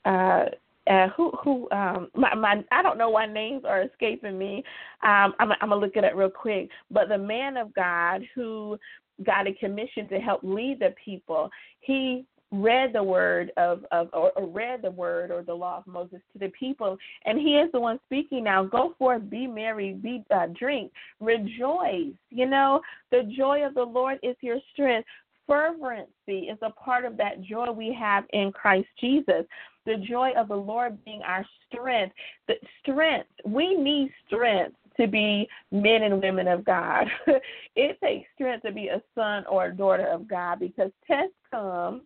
uh, 0.06 0.46
uh, 0.88 1.08
who 1.16 1.32
who 1.44 1.70
um 1.72 2.10
my 2.14 2.34
my 2.36 2.64
I 2.72 2.82
don't 2.82 2.98
know 2.98 3.10
why 3.10 3.26
names 3.26 3.64
are 3.66 3.84
escaping 3.84 4.38
me. 4.38 4.64
Um, 5.02 5.34
I'm 5.40 5.52
I'm 5.62 5.70
gonna 5.70 5.78
look 5.78 5.96
at 5.96 6.04
it 6.04 6.16
real 6.16 6.30
quick. 6.30 6.70
But 6.92 7.10
the 7.10 7.18
man 7.18 7.58
of 7.58 7.74
God 7.74 8.22
who 8.36 8.78
got 9.26 9.48
a 9.48 9.54
commission 9.54 10.08
to 10.10 10.20
help 10.20 10.42
lead 10.44 10.80
the 10.80 10.94
people, 11.06 11.50
he 11.80 12.26
read 12.54 12.94
the 12.94 13.04
word 13.04 13.52
of, 13.58 13.84
of 13.92 14.10
or, 14.14 14.32
or, 14.32 14.46
read 14.46 14.84
the 14.84 14.92
word 14.92 15.32
or 15.32 15.42
the 15.42 15.54
law 15.54 15.80
of 15.80 15.88
Moses 15.88 16.20
to 16.34 16.40
the 16.40 16.50
people, 16.50 16.98
and 17.26 17.40
he 17.40 17.56
is 17.56 17.72
the 17.72 17.80
one 17.80 18.00
speaking 18.06 18.44
now. 18.44 18.64
Go 18.64 18.94
forth, 19.00 19.28
be 19.30 19.48
merry, 19.48 19.94
be 19.94 20.24
uh, 20.34 20.48
drink, 20.58 20.92
rejoice. 21.20 22.14
You 22.30 22.46
know, 22.46 22.82
the 23.12 23.24
joy 23.36 23.66
of 23.66 23.74
the 23.74 23.84
Lord 23.84 24.20
is 24.22 24.36
your 24.42 24.60
strength 24.72 25.08
fervency 25.48 26.48
is 26.50 26.58
a 26.62 26.72
part 26.72 27.06
of 27.06 27.18
that 27.18 27.42
joy 27.42 27.72
we 27.72 27.96
have 28.00 28.26
in 28.34 28.52
Christ 28.52 28.88
Jesus. 29.00 29.46
The 29.86 29.98
joy 29.98 30.32
of 30.38 30.48
the 30.48 30.56
Lord 30.56 31.04
being 31.04 31.22
our 31.24 31.46
strength. 31.68 32.16
The 32.48 32.56
strength, 32.82 33.30
we 33.46 33.76
need 33.76 34.12
strength 34.28 34.76
to 34.98 35.08
be 35.08 35.48
men 35.72 36.04
and 36.04 36.22
women 36.22 36.48
of 36.48 36.64
God. 36.64 37.08
it 37.76 38.00
takes 38.02 38.30
strength 38.36 38.64
to 38.64 38.72
be 38.72 38.88
a 38.88 39.02
son 39.16 39.44
or 39.50 39.66
a 39.66 39.76
daughter 39.76 40.08
of 40.08 40.28
God 40.28 40.60
because 40.60 40.92
tests 41.08 41.34
come, 41.52 42.02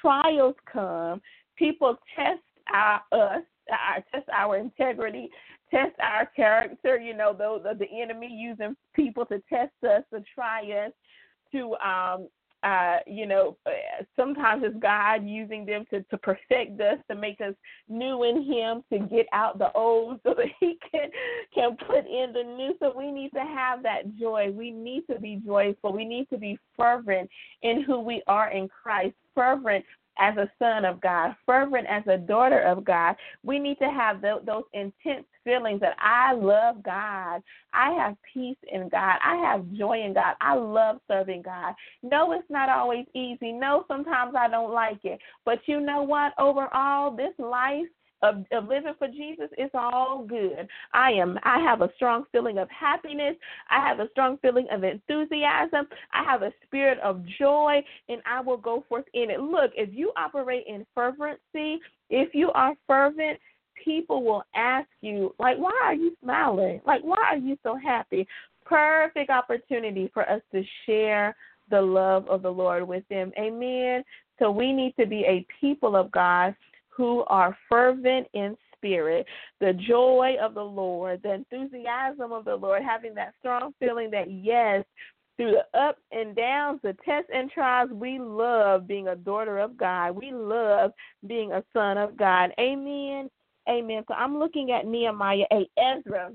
trials 0.00 0.56
come, 0.70 1.20
people 1.56 1.96
test 2.14 2.40
our, 2.72 3.02
us, 3.12 3.42
our, 3.70 4.04
test 4.12 4.28
our 4.32 4.56
integrity, 4.56 5.30
test 5.70 5.94
our 6.00 6.26
character. 6.26 6.98
You 6.98 7.16
know, 7.16 7.32
the, 7.32 7.70
the, 7.70 7.78
the 7.78 8.02
enemy 8.02 8.28
using 8.30 8.76
people 8.94 9.24
to 9.26 9.40
test 9.48 9.72
us, 9.84 10.02
to 10.12 10.22
try 10.34 10.62
us, 10.86 10.92
to 11.52 11.74
um, 11.76 12.28
uh, 12.66 12.98
you 13.06 13.26
know, 13.26 13.56
uh, 13.64 14.02
sometimes 14.16 14.64
it's 14.64 14.76
God 14.80 15.24
using 15.24 15.64
them 15.64 15.84
to, 15.90 16.02
to 16.02 16.18
perfect 16.18 16.80
us, 16.80 16.98
to 17.08 17.14
make 17.14 17.40
us 17.40 17.54
new 17.88 18.24
in 18.24 18.42
Him, 18.42 18.82
to 18.92 19.06
get 19.06 19.26
out 19.32 19.58
the 19.58 19.70
old 19.72 20.18
so 20.26 20.34
that 20.34 20.48
He 20.58 20.76
can 20.90 21.08
can 21.54 21.76
put 21.86 22.06
in 22.06 22.32
the 22.32 22.42
new. 22.42 22.74
So 22.80 22.92
we 22.96 23.12
need 23.12 23.30
to 23.34 23.40
have 23.40 23.84
that 23.84 24.16
joy. 24.18 24.50
We 24.52 24.72
need 24.72 25.04
to 25.08 25.20
be 25.20 25.40
joyful. 25.46 25.92
We 25.92 26.04
need 26.04 26.28
to 26.30 26.38
be 26.38 26.58
fervent 26.76 27.30
in 27.62 27.84
who 27.84 28.00
we 28.00 28.22
are 28.26 28.50
in 28.50 28.68
Christ. 28.68 29.14
Fervent 29.32 29.84
as 30.18 30.36
a 30.36 30.50
son 30.58 30.84
of 30.84 31.00
God, 31.00 31.34
fervent 31.44 31.86
as 31.88 32.02
a 32.06 32.18
daughter 32.18 32.60
of 32.60 32.84
God. 32.84 33.16
We 33.42 33.58
need 33.58 33.78
to 33.78 33.90
have 33.90 34.20
those 34.20 34.64
intense 34.72 35.26
feelings 35.44 35.80
that 35.80 35.96
I 35.98 36.32
love 36.32 36.82
God. 36.82 37.42
I 37.72 37.92
have 37.92 38.16
peace 38.32 38.56
in 38.72 38.88
God. 38.88 39.18
I 39.24 39.36
have 39.36 39.70
joy 39.72 40.02
in 40.04 40.14
God. 40.14 40.34
I 40.40 40.54
love 40.54 40.98
serving 41.08 41.42
God. 41.42 41.74
No, 42.02 42.32
it's 42.32 42.50
not 42.50 42.68
always 42.68 43.06
easy. 43.14 43.52
No, 43.52 43.84
sometimes 43.88 44.34
I 44.36 44.48
don't 44.48 44.72
like 44.72 45.04
it. 45.04 45.20
But 45.44 45.60
you 45.66 45.80
know 45.80 46.02
what? 46.02 46.32
Overall, 46.38 47.14
this 47.14 47.34
life 47.38 47.86
of, 48.22 48.44
of 48.52 48.68
living 48.68 48.94
for 48.98 49.08
Jesus, 49.08 49.48
it's 49.58 49.74
all 49.74 50.24
good. 50.26 50.68
I 50.94 51.12
am 51.12 51.38
I 51.44 51.58
have 51.60 51.82
a 51.82 51.90
strong 51.96 52.24
feeling 52.32 52.58
of 52.58 52.68
happiness. 52.70 53.36
I 53.70 53.86
have 53.86 54.00
a 54.00 54.08
strong 54.10 54.38
feeling 54.38 54.66
of 54.70 54.84
enthusiasm. 54.84 55.86
I 56.12 56.24
have 56.24 56.42
a 56.42 56.52
spirit 56.64 56.98
of 57.00 57.22
joy 57.38 57.82
and 58.08 58.20
I 58.26 58.40
will 58.40 58.56
go 58.56 58.84
forth 58.88 59.04
in 59.14 59.30
it. 59.30 59.40
Look, 59.40 59.72
if 59.76 59.90
you 59.92 60.12
operate 60.16 60.64
in 60.66 60.86
fervency, 60.94 61.80
if 62.10 62.34
you 62.34 62.50
are 62.52 62.74
fervent, 62.86 63.38
people 63.84 64.22
will 64.22 64.42
ask 64.54 64.88
you, 65.02 65.34
like, 65.38 65.58
why 65.58 65.78
are 65.84 65.94
you 65.94 66.16
smiling? 66.22 66.80
Like, 66.86 67.02
why 67.02 67.22
are 67.30 67.36
you 67.36 67.58
so 67.62 67.76
happy? 67.76 68.26
Perfect 68.64 69.30
opportunity 69.30 70.10
for 70.12 70.28
us 70.28 70.40
to 70.52 70.62
share 70.86 71.36
the 71.70 71.80
love 71.80 72.26
of 72.28 72.42
the 72.42 72.50
Lord 72.50 72.86
with 72.86 73.06
them. 73.08 73.32
Amen. 73.38 74.02
So 74.38 74.50
we 74.50 74.72
need 74.72 74.94
to 74.98 75.06
be 75.06 75.24
a 75.26 75.46
people 75.60 75.96
of 75.96 76.10
God 76.10 76.54
who 76.96 77.24
are 77.26 77.56
fervent 77.68 78.26
in 78.32 78.56
spirit, 78.74 79.26
the 79.60 79.72
joy 79.88 80.36
of 80.40 80.54
the 80.54 80.62
Lord, 80.62 81.20
the 81.22 81.34
enthusiasm 81.34 82.32
of 82.32 82.44
the 82.44 82.56
Lord, 82.56 82.82
having 82.82 83.14
that 83.14 83.34
strong 83.38 83.74
feeling 83.78 84.10
that, 84.12 84.30
yes, 84.30 84.84
through 85.36 85.52
the 85.52 85.78
ups 85.78 86.00
and 86.12 86.34
downs, 86.34 86.80
the 86.82 86.96
tests 87.04 87.30
and 87.34 87.50
trials, 87.50 87.90
we 87.92 88.18
love 88.18 88.88
being 88.88 89.08
a 89.08 89.16
daughter 89.16 89.58
of 89.58 89.76
God. 89.76 90.12
We 90.12 90.32
love 90.32 90.92
being 91.26 91.52
a 91.52 91.62
son 91.72 91.98
of 91.98 92.16
God. 92.16 92.52
Amen. 92.58 93.28
Amen. 93.68 94.04
So 94.08 94.14
I'm 94.14 94.38
looking 94.38 94.70
at 94.70 94.86
Nehemiah 94.86 95.44
8. 95.52 95.70
Ezra. 95.76 96.30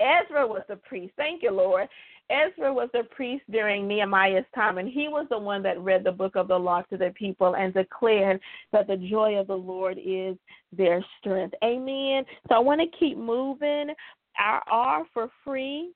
Ezra 0.00 0.46
was 0.46 0.62
the 0.68 0.76
priest. 0.76 1.12
Thank 1.16 1.42
you, 1.42 1.50
Lord. 1.50 1.88
Ezra 2.30 2.72
was 2.72 2.90
a 2.94 3.02
priest 3.02 3.44
during 3.50 3.88
Nehemiah's 3.88 4.44
time, 4.54 4.78
and 4.78 4.88
he 4.88 5.08
was 5.08 5.26
the 5.30 5.38
one 5.38 5.62
that 5.62 5.80
read 5.80 6.04
the 6.04 6.12
book 6.12 6.36
of 6.36 6.48
the 6.48 6.58
law 6.58 6.82
to 6.82 6.96
the 6.96 7.10
people 7.14 7.56
and 7.56 7.72
declared 7.72 8.40
that 8.72 8.86
the 8.86 8.96
joy 8.96 9.36
of 9.36 9.46
the 9.46 9.54
Lord 9.54 9.98
is 10.04 10.36
their 10.70 11.04
strength. 11.18 11.54
Amen. 11.64 12.24
So 12.48 12.56
I 12.56 12.58
want 12.58 12.80
to 12.80 12.98
keep 12.98 13.16
moving. 13.16 13.94
Our 14.38 14.62
R 14.70 15.04
for 15.12 15.30
free, 15.44 15.92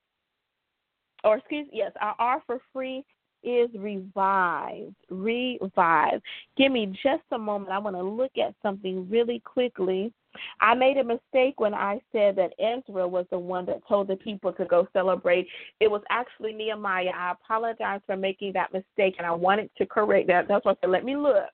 or 1.23 1.37
excuse 1.37 1.67
yes, 1.71 1.93
our 2.01 2.15
R 2.19 2.43
for 2.45 2.59
free 2.73 3.05
is 3.43 3.69
revived. 3.77 4.95
Revived. 5.09 6.23
Give 6.57 6.71
me 6.71 6.97
just 7.03 7.23
a 7.31 7.37
moment. 7.37 7.71
I 7.71 7.79
want 7.79 7.95
to 7.95 8.03
look 8.03 8.37
at 8.37 8.55
something 8.61 9.09
really 9.09 9.39
quickly 9.39 10.11
I 10.59 10.73
made 10.73 10.97
a 10.97 11.03
mistake 11.03 11.59
when 11.59 11.73
I 11.73 12.01
said 12.11 12.35
that 12.37 12.53
Ezra 12.59 13.07
was 13.07 13.25
the 13.29 13.37
one 13.37 13.65
that 13.67 13.87
told 13.87 14.07
the 14.07 14.15
people 14.15 14.51
to 14.53 14.65
go 14.65 14.87
celebrate. 14.93 15.47
It 15.79 15.89
was 15.89 16.01
actually 16.09 16.53
Nehemiah. 16.53 17.11
I 17.15 17.31
apologize 17.31 18.01
for 18.05 18.17
making 18.17 18.53
that 18.53 18.73
mistake, 18.73 19.15
and 19.17 19.27
I 19.27 19.31
wanted 19.31 19.69
to 19.77 19.85
correct 19.85 20.27
that. 20.27 20.47
That's 20.47 20.65
why 20.65 20.71
I 20.71 20.75
said, 20.81 20.89
let 20.89 21.05
me 21.05 21.15
look. 21.15 21.49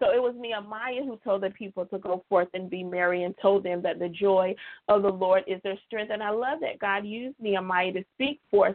So 0.00 0.10
it 0.10 0.20
was 0.20 0.34
Nehemiah 0.36 1.04
who 1.04 1.18
told 1.22 1.42
the 1.42 1.50
people 1.50 1.86
to 1.86 1.98
go 1.98 2.24
forth 2.28 2.48
and 2.52 2.68
be 2.68 2.82
merry 2.82 3.22
and 3.22 3.34
told 3.40 3.62
them 3.62 3.80
that 3.82 4.00
the 4.00 4.08
joy 4.08 4.54
of 4.88 5.02
the 5.02 5.08
Lord 5.08 5.44
is 5.46 5.60
their 5.62 5.78
strength. 5.86 6.10
And 6.12 6.22
I 6.22 6.30
love 6.30 6.58
that 6.60 6.80
God 6.80 7.06
used 7.06 7.36
Nehemiah 7.40 7.92
to 7.92 8.04
speak 8.14 8.40
forth 8.50 8.74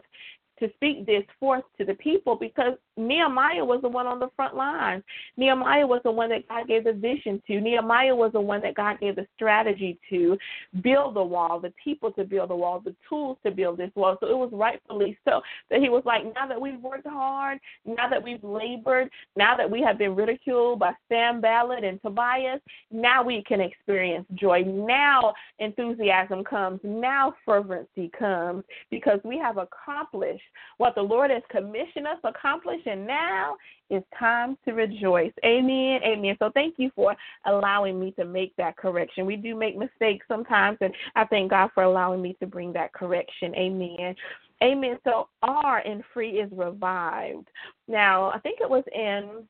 to 0.60 0.70
speak 0.74 1.06
this 1.06 1.24
forth 1.38 1.64
to 1.78 1.84
the 1.84 1.94
people 1.94 2.36
because 2.36 2.74
Nehemiah 3.00 3.64
was 3.64 3.80
the 3.82 3.88
one 3.88 4.06
on 4.06 4.18
the 4.18 4.28
front 4.36 4.56
lines. 4.56 5.02
Nehemiah 5.36 5.86
was 5.86 6.00
the 6.04 6.10
one 6.10 6.28
that 6.30 6.48
God 6.48 6.68
gave 6.68 6.84
the 6.84 6.92
vision 6.92 7.42
to. 7.46 7.60
Nehemiah 7.60 8.14
was 8.14 8.32
the 8.32 8.40
one 8.40 8.60
that 8.62 8.74
God 8.74 9.00
gave 9.00 9.16
the 9.16 9.26
strategy 9.34 9.98
to 10.10 10.36
build 10.82 11.14
the 11.16 11.22
wall, 11.22 11.60
the 11.60 11.72
people 11.82 12.12
to 12.12 12.24
build 12.24 12.50
the 12.50 12.56
wall, 12.56 12.80
the 12.84 12.94
tools 13.08 13.38
to 13.44 13.50
build 13.50 13.78
this 13.78 13.90
wall. 13.94 14.16
So 14.20 14.28
it 14.28 14.36
was 14.36 14.50
rightfully 14.52 15.18
so 15.24 15.40
that 15.70 15.80
he 15.80 15.88
was 15.88 16.02
like, 16.04 16.24
now 16.34 16.46
that 16.46 16.60
we've 16.60 16.80
worked 16.80 17.06
hard, 17.06 17.58
now 17.84 18.08
that 18.08 18.22
we've 18.22 18.42
labored, 18.44 19.10
now 19.36 19.56
that 19.56 19.70
we 19.70 19.80
have 19.82 19.98
been 19.98 20.14
ridiculed 20.14 20.78
by 20.78 20.92
Sanballat 21.08 21.84
and 21.84 22.00
Tobias, 22.02 22.60
now 22.90 23.22
we 23.22 23.42
can 23.42 23.60
experience 23.60 24.26
joy. 24.34 24.62
Now 24.62 25.34
enthusiasm 25.58 26.44
comes. 26.44 26.80
Now 26.82 27.34
fervency 27.44 28.10
comes 28.18 28.64
because 28.90 29.20
we 29.24 29.38
have 29.38 29.56
accomplished 29.56 30.42
what 30.78 30.94
the 30.94 31.02
Lord 31.02 31.30
has 31.30 31.42
commissioned 31.50 32.06
us 32.06 32.18
accomplish, 32.24 32.80
and 32.90 33.06
now 33.06 33.56
it's 33.88 34.06
time 34.18 34.56
to 34.64 34.72
rejoice. 34.72 35.32
Amen. 35.44 36.00
Amen. 36.04 36.36
So 36.38 36.50
thank 36.54 36.74
you 36.78 36.90
for 36.94 37.14
allowing 37.46 37.98
me 37.98 38.12
to 38.12 38.24
make 38.24 38.54
that 38.56 38.76
correction. 38.76 39.26
We 39.26 39.36
do 39.36 39.54
make 39.56 39.76
mistakes 39.76 40.26
sometimes, 40.28 40.78
and 40.80 40.94
I 41.16 41.24
thank 41.24 41.50
God 41.50 41.70
for 41.74 41.82
allowing 41.82 42.22
me 42.22 42.36
to 42.40 42.46
bring 42.46 42.72
that 42.74 42.92
correction. 42.92 43.54
Amen. 43.54 44.14
Amen. 44.62 44.98
So 45.04 45.28
R 45.42 45.80
in 45.80 46.04
free 46.12 46.38
is 46.40 46.50
revived. 46.52 47.48
Now, 47.88 48.30
I 48.30 48.38
think 48.40 48.60
it 48.60 48.68
was 48.68 48.84
in 48.94 49.44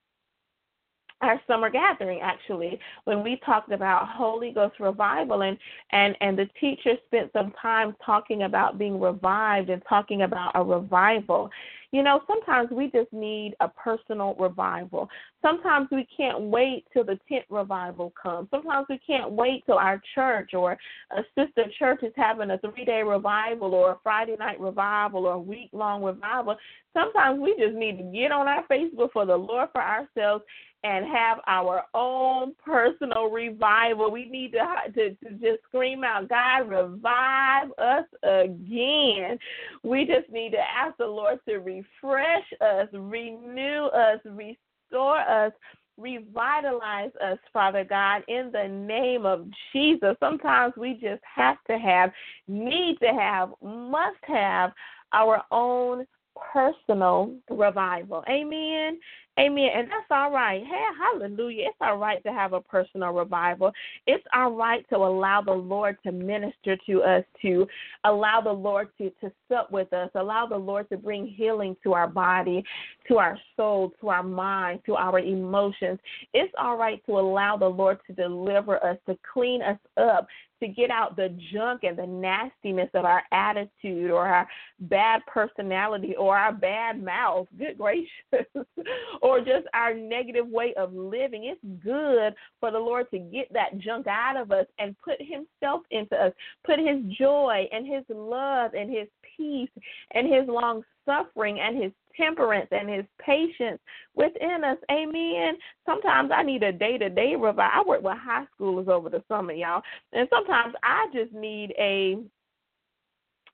our 1.20 1.40
summer 1.46 1.70
gathering 1.70 2.20
actually 2.22 2.78
when 3.04 3.22
we 3.22 3.40
talked 3.44 3.72
about 3.72 4.08
Holy 4.08 4.52
Ghost 4.52 4.80
revival 4.80 5.42
and 5.42 5.58
and 5.92 6.16
and 6.20 6.38
the 6.38 6.48
teacher 6.60 6.94
spent 7.06 7.30
some 7.32 7.52
time 7.60 7.94
talking 8.04 8.42
about 8.42 8.78
being 8.78 9.00
revived 9.00 9.70
and 9.70 9.82
talking 9.88 10.22
about 10.22 10.52
a 10.54 10.64
revival 10.64 11.50
you 11.92 12.04
know, 12.04 12.20
sometimes 12.28 12.70
we 12.70 12.88
just 12.90 13.12
need 13.12 13.56
a 13.58 13.68
personal 13.68 14.36
revival. 14.38 15.08
Sometimes 15.42 15.88
we 15.90 16.06
can't 16.16 16.40
wait 16.42 16.84
till 16.92 17.02
the 17.02 17.18
tent 17.28 17.44
revival 17.50 18.12
comes. 18.20 18.48
Sometimes 18.50 18.86
we 18.88 19.00
can't 19.04 19.32
wait 19.32 19.64
till 19.66 19.78
our 19.78 20.00
church 20.14 20.54
or 20.54 20.78
a 21.10 21.22
sister 21.34 21.64
church 21.78 22.00
is 22.02 22.12
having 22.14 22.50
a 22.50 22.58
three 22.58 22.84
day 22.84 23.02
revival 23.02 23.74
or 23.74 23.92
a 23.92 23.98
Friday 24.04 24.36
night 24.38 24.60
revival 24.60 25.26
or 25.26 25.32
a 25.32 25.40
week 25.40 25.70
long 25.72 26.04
revival. 26.04 26.56
Sometimes 26.92 27.40
we 27.40 27.56
just 27.58 27.74
need 27.74 27.98
to 27.98 28.04
get 28.04 28.30
on 28.30 28.46
our 28.46 28.64
face 28.68 28.92
before 28.96 29.26
the 29.26 29.36
Lord 29.36 29.70
for 29.72 29.82
ourselves 29.82 30.44
and 30.82 31.04
have 31.06 31.38
our 31.46 31.84
own 31.94 32.54
personal 32.64 33.30
revival. 33.30 34.10
We 34.10 34.28
need 34.28 34.52
to, 34.52 34.92
to, 34.94 35.10
to 35.10 35.30
just 35.34 35.62
scream 35.68 36.04
out, 36.04 36.28
God, 36.28 36.68
revive 36.68 37.70
us 37.78 38.06
again. 38.22 39.38
We 39.82 40.06
just 40.06 40.30
need 40.30 40.52
to 40.52 40.58
ask 40.58 40.96
the 40.96 41.06
Lord 41.06 41.38
to 41.48 41.56
refresh 41.58 42.46
us, 42.60 42.88
renew 42.92 43.86
us, 43.86 44.20
restore 44.24 45.18
us. 45.18 45.52
Revitalize 45.98 47.10
us, 47.22 47.36
Father 47.52 47.84
God, 47.84 48.22
in 48.26 48.50
the 48.52 48.66
name 48.66 49.26
of 49.26 49.46
Jesus. 49.70 50.16
Sometimes 50.18 50.72
we 50.78 50.94
just 50.94 51.20
have 51.34 51.58
to 51.68 51.78
have, 51.78 52.10
need 52.48 52.96
to 53.02 53.08
have, 53.08 53.50
must 53.62 54.16
have 54.22 54.72
our 55.12 55.42
own 55.50 56.06
personal 56.52 57.34
revival. 57.50 58.24
Amen. 58.30 58.98
Amen. 59.40 59.70
And 59.74 59.88
that's 59.88 60.06
all 60.10 60.30
right. 60.30 60.62
Hey, 60.62 60.84
hallelujah. 60.98 61.68
It's 61.68 61.76
all 61.80 61.96
right 61.96 62.22
to 62.24 62.32
have 62.32 62.52
a 62.52 62.60
personal 62.60 63.12
revival. 63.12 63.72
It's 64.06 64.24
all 64.34 64.52
right 64.52 64.86
to 64.90 64.96
allow 64.96 65.40
the 65.40 65.52
Lord 65.52 65.96
to 66.04 66.12
minister 66.12 66.76
to 66.86 67.02
us, 67.02 67.24
to 67.40 67.66
allow 68.04 68.42
the 68.42 68.52
Lord 68.52 68.88
to, 68.98 69.08
to 69.22 69.32
sup 69.48 69.72
with 69.72 69.94
us, 69.94 70.10
allow 70.14 70.46
the 70.46 70.58
Lord 70.58 70.90
to 70.90 70.98
bring 70.98 71.26
healing 71.26 71.74
to 71.84 71.94
our 71.94 72.06
body, 72.06 72.62
to 73.08 73.16
our 73.16 73.38
soul, 73.56 73.92
to 74.02 74.10
our 74.10 74.22
mind, 74.22 74.80
to 74.84 74.96
our 74.96 75.18
emotions. 75.20 75.98
It's 76.34 76.52
all 76.58 76.76
right 76.76 77.00
to 77.06 77.12
allow 77.18 77.56
the 77.56 77.68
Lord 77.68 77.98
to 78.08 78.12
deliver 78.12 78.84
us, 78.84 78.98
to 79.08 79.16
clean 79.32 79.62
us 79.62 79.78
up, 79.96 80.26
to 80.60 80.68
get 80.68 80.90
out 80.90 81.16
the 81.16 81.34
junk 81.52 81.82
and 81.84 81.98
the 81.98 82.06
nastiness 82.06 82.90
of 82.94 83.04
our 83.04 83.22
attitude 83.32 84.10
or 84.10 84.26
our 84.26 84.46
bad 84.80 85.22
personality 85.26 86.14
or 86.16 86.36
our 86.36 86.52
bad 86.52 87.02
mouth, 87.02 87.46
good 87.58 87.78
gracious, 87.78 88.10
or 89.22 89.29
just 89.38 89.66
our 89.74 89.94
negative 89.94 90.46
way 90.48 90.74
of 90.76 90.92
living. 90.92 91.44
It's 91.44 91.82
good 91.84 92.34
for 92.58 92.70
the 92.70 92.78
Lord 92.78 93.10
to 93.10 93.18
get 93.18 93.52
that 93.52 93.78
junk 93.78 94.06
out 94.06 94.36
of 94.36 94.52
us 94.52 94.66
and 94.78 94.96
put 94.98 95.16
Himself 95.20 95.82
into 95.90 96.16
us, 96.16 96.32
put 96.64 96.78
His 96.78 97.02
joy 97.18 97.68
and 97.72 97.86
His 97.86 98.04
love 98.08 98.74
and 98.74 98.90
His 98.90 99.08
peace 99.36 99.70
and 100.12 100.26
His 100.26 100.48
long 100.48 100.82
suffering 101.06 101.60
and 101.60 101.82
His 101.82 101.92
temperance 102.16 102.68
and 102.70 102.88
his 102.88 103.04
patience 103.24 103.80
within 104.14 104.64
us. 104.64 104.76
Amen. 104.90 105.56
Sometimes 105.86 106.30
I 106.34 106.42
need 106.42 106.62
a 106.62 106.72
day 106.72 106.98
to 106.98 107.08
day 107.08 107.34
revival. 107.36 107.70
I 107.72 107.82
work 107.86 108.02
with 108.02 108.18
high 108.18 108.44
schoolers 108.58 108.88
over 108.88 109.08
the 109.08 109.22
summer, 109.28 109.52
y'all. 109.52 109.82
And 110.12 110.28
sometimes 110.28 110.74
I 110.82 111.06
just 111.12 111.32
need 111.32 111.72
a 111.78 112.18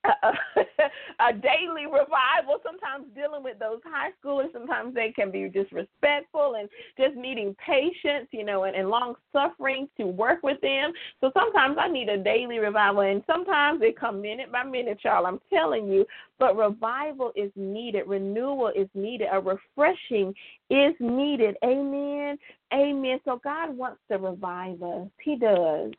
a, 1.20 1.32
daily 1.32 1.86
revival. 1.86 2.58
Sometimes 2.62 3.06
dealing 3.14 3.42
with 3.42 3.58
those 3.58 3.80
high 3.84 4.10
schoolers, 4.22 4.52
sometimes 4.52 4.94
they 4.94 5.12
can 5.12 5.30
be 5.30 5.48
disrespectful 5.48 6.54
and 6.58 6.68
just 6.98 7.16
needing 7.16 7.54
patience, 7.64 8.28
you 8.30 8.44
know, 8.44 8.64
and, 8.64 8.76
and 8.76 8.88
long 8.88 9.14
suffering 9.32 9.88
to 9.96 10.04
work 10.04 10.42
with 10.42 10.60
them. 10.60 10.92
So 11.20 11.30
sometimes 11.34 11.76
I 11.80 11.88
need 11.88 12.08
a 12.08 12.18
daily 12.18 12.58
revival, 12.58 13.02
and 13.02 13.22
sometimes 13.26 13.80
they 13.80 13.92
come 13.92 14.20
minute 14.20 14.50
by 14.52 14.64
minute, 14.64 14.98
y'all. 15.04 15.26
I'm 15.26 15.40
telling 15.52 15.88
you, 15.88 16.06
but 16.38 16.56
revival 16.56 17.32
is 17.34 17.50
needed, 17.56 18.04
renewal 18.06 18.72
is 18.76 18.88
needed, 18.94 19.28
a 19.32 19.40
refreshing 19.40 20.34
is 20.70 20.94
needed. 21.00 21.56
Amen. 21.64 22.38
Amen. 22.72 23.20
So 23.24 23.40
God 23.42 23.76
wants 23.76 24.00
to 24.10 24.18
revive 24.18 24.82
us. 24.82 25.08
He 25.22 25.36
does. 25.36 25.92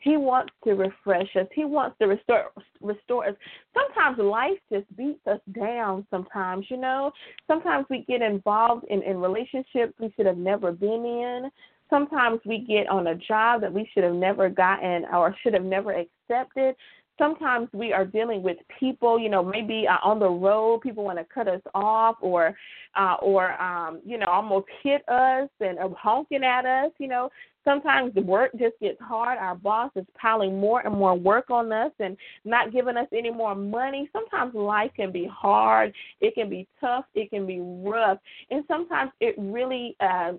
He 0.00 0.16
wants 0.16 0.52
to 0.64 0.74
refresh 0.74 1.34
us. 1.36 1.46
He 1.52 1.64
wants 1.64 1.96
to 2.00 2.06
restore 2.06 2.50
restore 2.80 3.28
us. 3.28 3.34
Sometimes 3.74 4.18
life 4.18 4.58
just 4.72 4.84
beats 4.96 5.26
us 5.26 5.40
down 5.52 6.06
sometimes, 6.10 6.66
you 6.68 6.76
know. 6.76 7.10
Sometimes 7.46 7.86
we 7.90 8.04
get 8.08 8.22
involved 8.22 8.84
in, 8.88 9.02
in 9.02 9.20
relationships 9.20 9.94
we 9.98 10.12
should 10.16 10.26
have 10.26 10.38
never 10.38 10.72
been 10.72 11.04
in. 11.04 11.50
Sometimes 11.90 12.40
we 12.44 12.58
get 12.58 12.88
on 12.88 13.08
a 13.08 13.14
job 13.14 13.62
that 13.62 13.72
we 13.72 13.88
should 13.92 14.04
have 14.04 14.14
never 14.14 14.48
gotten 14.48 15.04
or 15.12 15.34
should 15.42 15.54
have 15.54 15.64
never 15.64 15.92
accepted 15.92 16.76
sometimes 17.18 17.68
we 17.72 17.92
are 17.92 18.04
dealing 18.04 18.42
with 18.42 18.56
people, 18.80 19.18
you 19.18 19.28
know, 19.28 19.42
maybe 19.42 19.86
uh, 19.86 19.98
on 20.08 20.18
the 20.18 20.28
road, 20.28 20.80
people 20.80 21.04
want 21.04 21.18
to 21.18 21.24
cut 21.24 21.48
us 21.48 21.60
off 21.74 22.16
or, 22.20 22.56
uh, 22.96 23.16
or, 23.20 23.60
um, 23.60 24.00
you 24.04 24.16
know, 24.16 24.26
almost 24.26 24.66
hit 24.82 25.06
us 25.08 25.48
and 25.60 25.78
uh, 25.78 25.88
honking 25.98 26.44
at 26.44 26.64
us, 26.64 26.92
you 26.98 27.08
know. 27.08 27.28
Sometimes 27.68 28.14
the 28.14 28.22
work 28.22 28.50
just 28.52 28.80
gets 28.80 28.98
hard. 28.98 29.36
Our 29.36 29.54
boss 29.54 29.90
is 29.94 30.06
piling 30.18 30.58
more 30.58 30.80
and 30.80 30.94
more 30.94 31.14
work 31.14 31.50
on 31.50 31.70
us 31.70 31.92
and 31.98 32.16
not 32.46 32.72
giving 32.72 32.96
us 32.96 33.06
any 33.12 33.30
more 33.30 33.54
money. 33.54 34.08
Sometimes 34.10 34.54
life 34.54 34.90
can 34.96 35.12
be 35.12 35.26
hard. 35.30 35.92
It 36.22 36.34
can 36.34 36.48
be 36.48 36.66
tough. 36.80 37.04
It 37.14 37.28
can 37.28 37.46
be 37.46 37.60
rough. 37.60 38.20
And 38.50 38.64
sometimes 38.68 39.10
it 39.20 39.34
really 39.36 39.96
uh, 40.00 40.32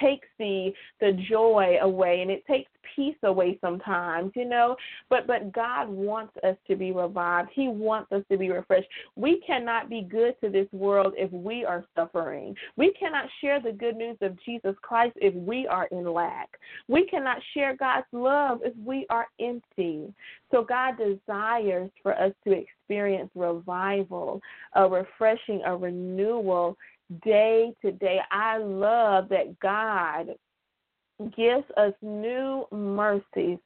takes 0.00 0.28
the 0.38 0.72
the 1.00 1.12
joy 1.28 1.76
away 1.82 2.22
and 2.22 2.30
it 2.30 2.44
takes 2.46 2.70
peace 2.94 3.16
away 3.22 3.58
sometimes 3.60 4.32
you 4.34 4.44
know? 4.44 4.76
But 5.10 5.26
but 5.26 5.52
god 5.52 5.88
wants 5.88 6.34
us 6.42 6.56
to 6.68 6.76
be 6.76 6.92
revived. 6.92 7.50
He 7.52 7.68
wants 7.68 8.12
us 8.12 8.22
to 8.30 8.38
be 8.38 8.50
refreshed. 8.50 8.88
We 9.16 9.42
cannot 9.46 9.88
be 9.88 10.02
good 10.02 10.34
to 10.42 10.50
this 10.50 10.68
world 10.72 11.14
if 11.16 11.30
we 11.32 11.64
are 11.64 11.84
suffering. 11.94 12.54
We 12.76 12.92
cannot 12.92 13.26
share 13.40 13.60
the 13.60 13.72
good 13.72 13.96
news 13.96 14.16
of 14.20 14.38
jesus 14.44 14.74
christ 14.82 15.16
if 15.16 15.34
we 15.34 15.66
are 15.66 15.86
in 15.90 16.04
lack. 16.12 16.50
We 16.88 17.06
cannot 17.06 17.38
share 17.52 17.76
god's 17.76 18.06
love 18.12 18.60
if 18.64 18.74
we 18.84 19.06
are 19.10 19.26
empty. 19.40 20.12
So 20.50 20.64
god 20.64 20.94
desires 20.98 21.90
for 22.02 22.18
us 22.18 22.32
to 22.44 22.52
experience 22.52 23.30
revival 23.34 24.40
a 24.74 24.88
refreshing 24.88 25.62
a 25.66 25.76
renewal 25.76 26.76
day 27.22 27.72
to 27.82 27.92
day. 27.92 28.20
I 28.30 28.58
love 28.58 29.28
that 29.30 29.58
God 29.60 30.28
gives 31.36 31.64
us 31.76 31.92
new 32.02 32.66
mercies 32.72 33.58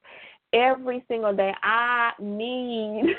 every 0.52 1.04
single 1.08 1.34
day. 1.34 1.52
I 1.62 2.12
need 2.20 3.14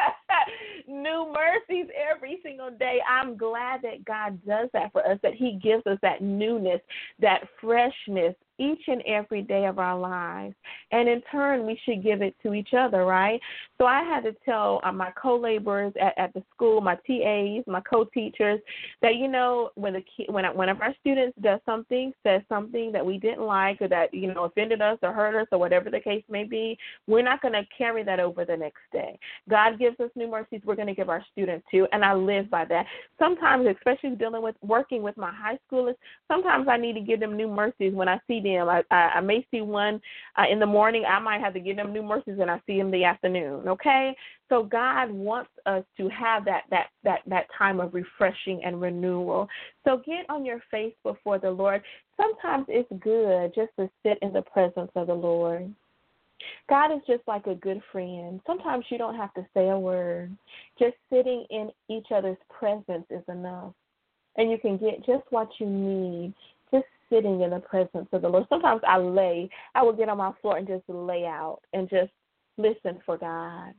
new 0.88 1.32
mercies 1.32 1.86
every 2.10 2.38
single 2.42 2.70
day. 2.70 3.00
I'm 3.08 3.36
glad 3.36 3.82
that 3.82 4.04
God 4.04 4.44
does 4.46 4.68
that 4.72 4.92
for 4.92 5.06
us, 5.06 5.18
that 5.22 5.34
He 5.34 5.58
gives 5.62 5.86
us 5.86 5.98
that 6.02 6.22
newness, 6.22 6.80
that 7.20 7.42
freshness, 7.60 8.34
each 8.58 8.82
and 8.86 9.02
every 9.02 9.42
day 9.42 9.66
of 9.66 9.78
our 9.78 9.98
lives. 9.98 10.54
And 10.92 11.08
in 11.08 11.22
turn, 11.30 11.66
we 11.66 11.78
should 11.84 12.02
give 12.02 12.22
it 12.22 12.34
to 12.42 12.54
each 12.54 12.70
other, 12.76 13.04
right? 13.04 13.40
So 13.78 13.86
I 13.86 14.02
had 14.02 14.24
to 14.24 14.34
tell 14.44 14.80
uh, 14.84 14.92
my 14.92 15.10
co 15.10 15.36
laborers 15.36 15.92
at, 16.00 16.16
at 16.16 16.34
the 16.34 16.42
school, 16.54 16.80
my 16.80 16.96
TAs, 17.06 17.64
my 17.66 17.80
co 17.80 18.04
teachers, 18.04 18.60
that, 19.02 19.16
you 19.16 19.28
know, 19.28 19.70
when 19.74 19.94
the 19.94 20.02
when, 20.28 20.44
one 20.56 20.68
of 20.68 20.80
our 20.80 20.94
students 21.00 21.36
does 21.42 21.60
something, 21.66 22.12
says 22.22 22.42
something 22.48 22.92
that 22.92 23.04
we 23.04 23.18
didn't 23.18 23.44
like 23.44 23.80
or 23.80 23.88
that, 23.88 24.12
you 24.14 24.32
know, 24.32 24.44
offended 24.44 24.80
us 24.80 24.98
or 25.02 25.12
hurt 25.12 25.40
us 25.40 25.48
or 25.52 25.58
whatever 25.58 25.90
the 25.90 26.00
case 26.00 26.24
may 26.30 26.44
be, 26.44 26.78
we're 27.06 27.22
not 27.22 27.42
going 27.42 27.54
to 27.54 27.66
carry 27.76 28.02
that 28.04 28.20
over 28.20 28.44
the 28.44 28.56
next 28.56 28.80
day. 28.92 29.18
God 29.48 29.78
gives 29.78 29.98
us 30.00 30.10
new 30.14 30.30
mercies, 30.30 30.62
we're 30.64 30.76
going 30.76 30.88
to 30.88 30.94
give 30.94 31.08
our 31.08 31.24
students 31.32 31.66
too. 31.70 31.86
And 31.92 32.04
I 32.04 32.14
live 32.14 32.50
by 32.50 32.64
that. 32.66 32.86
Sometimes, 33.18 33.66
especially 33.66 34.16
dealing 34.16 34.42
with 34.42 34.56
working 34.62 35.02
with 35.02 35.16
my 35.16 35.32
high 35.32 35.58
schoolers, 35.70 35.96
sometimes 36.28 36.66
I 36.68 36.76
need 36.76 36.94
to 36.94 37.00
give 37.00 37.20
them 37.20 37.36
new 37.36 37.48
mercies 37.48 37.94
when 37.94 38.08
I 38.08 38.18
see 38.26 38.40
them. 38.54 38.68
I, 38.68 38.82
I, 38.90 38.96
I 39.16 39.20
may 39.20 39.46
see 39.50 39.60
one 39.60 40.00
uh, 40.36 40.44
in 40.50 40.58
the 40.58 40.66
morning. 40.66 41.04
I 41.08 41.18
might 41.18 41.40
have 41.40 41.54
to 41.54 41.60
give 41.60 41.76
them 41.76 41.92
new 41.92 42.02
mercies, 42.02 42.38
and 42.40 42.50
I 42.50 42.60
see 42.66 42.78
them 42.78 42.90
the 42.90 43.04
afternoon. 43.04 43.68
Okay, 43.68 44.14
so 44.48 44.62
God 44.62 45.10
wants 45.10 45.50
us 45.66 45.84
to 45.96 46.08
have 46.08 46.44
that 46.44 46.62
that 46.70 46.88
that 47.04 47.20
that 47.26 47.46
time 47.56 47.80
of 47.80 47.94
refreshing 47.94 48.62
and 48.64 48.80
renewal. 48.80 49.48
So 49.84 49.98
get 49.98 50.28
on 50.28 50.44
your 50.44 50.60
face 50.70 50.94
before 51.02 51.38
the 51.38 51.50
Lord. 51.50 51.82
Sometimes 52.16 52.66
it's 52.68 52.88
good 53.02 53.54
just 53.54 53.72
to 53.78 53.90
sit 54.02 54.18
in 54.22 54.32
the 54.32 54.42
presence 54.42 54.90
of 54.94 55.06
the 55.08 55.14
Lord. 55.14 55.72
God 56.68 56.92
is 56.92 57.00
just 57.06 57.22
like 57.26 57.46
a 57.46 57.54
good 57.54 57.80
friend. 57.92 58.40
Sometimes 58.46 58.84
you 58.90 58.98
don't 58.98 59.16
have 59.16 59.32
to 59.34 59.46
say 59.54 59.68
a 59.68 59.78
word. 59.78 60.36
Just 60.78 60.94
sitting 61.10 61.46
in 61.50 61.70
each 61.88 62.06
other's 62.14 62.36
presence 62.50 63.06
is 63.10 63.22
enough. 63.28 63.72
And 64.36 64.50
you 64.50 64.58
can 64.58 64.76
get 64.76 65.04
just 65.06 65.24
what 65.30 65.48
you 65.58 65.66
need 65.66 66.34
sitting 67.10 67.42
in 67.42 67.50
the 67.50 67.60
presence 67.60 68.08
of 68.12 68.22
the 68.22 68.28
Lord. 68.28 68.46
Sometimes 68.48 68.80
I 68.86 68.98
lay, 68.98 69.48
I 69.74 69.82
will 69.82 69.92
get 69.92 70.08
on 70.08 70.18
my 70.18 70.32
floor 70.40 70.56
and 70.56 70.66
just 70.66 70.84
lay 70.88 71.24
out 71.24 71.60
and 71.72 71.88
just 71.88 72.12
listen 72.58 73.00
for 73.04 73.16
God. 73.18 73.74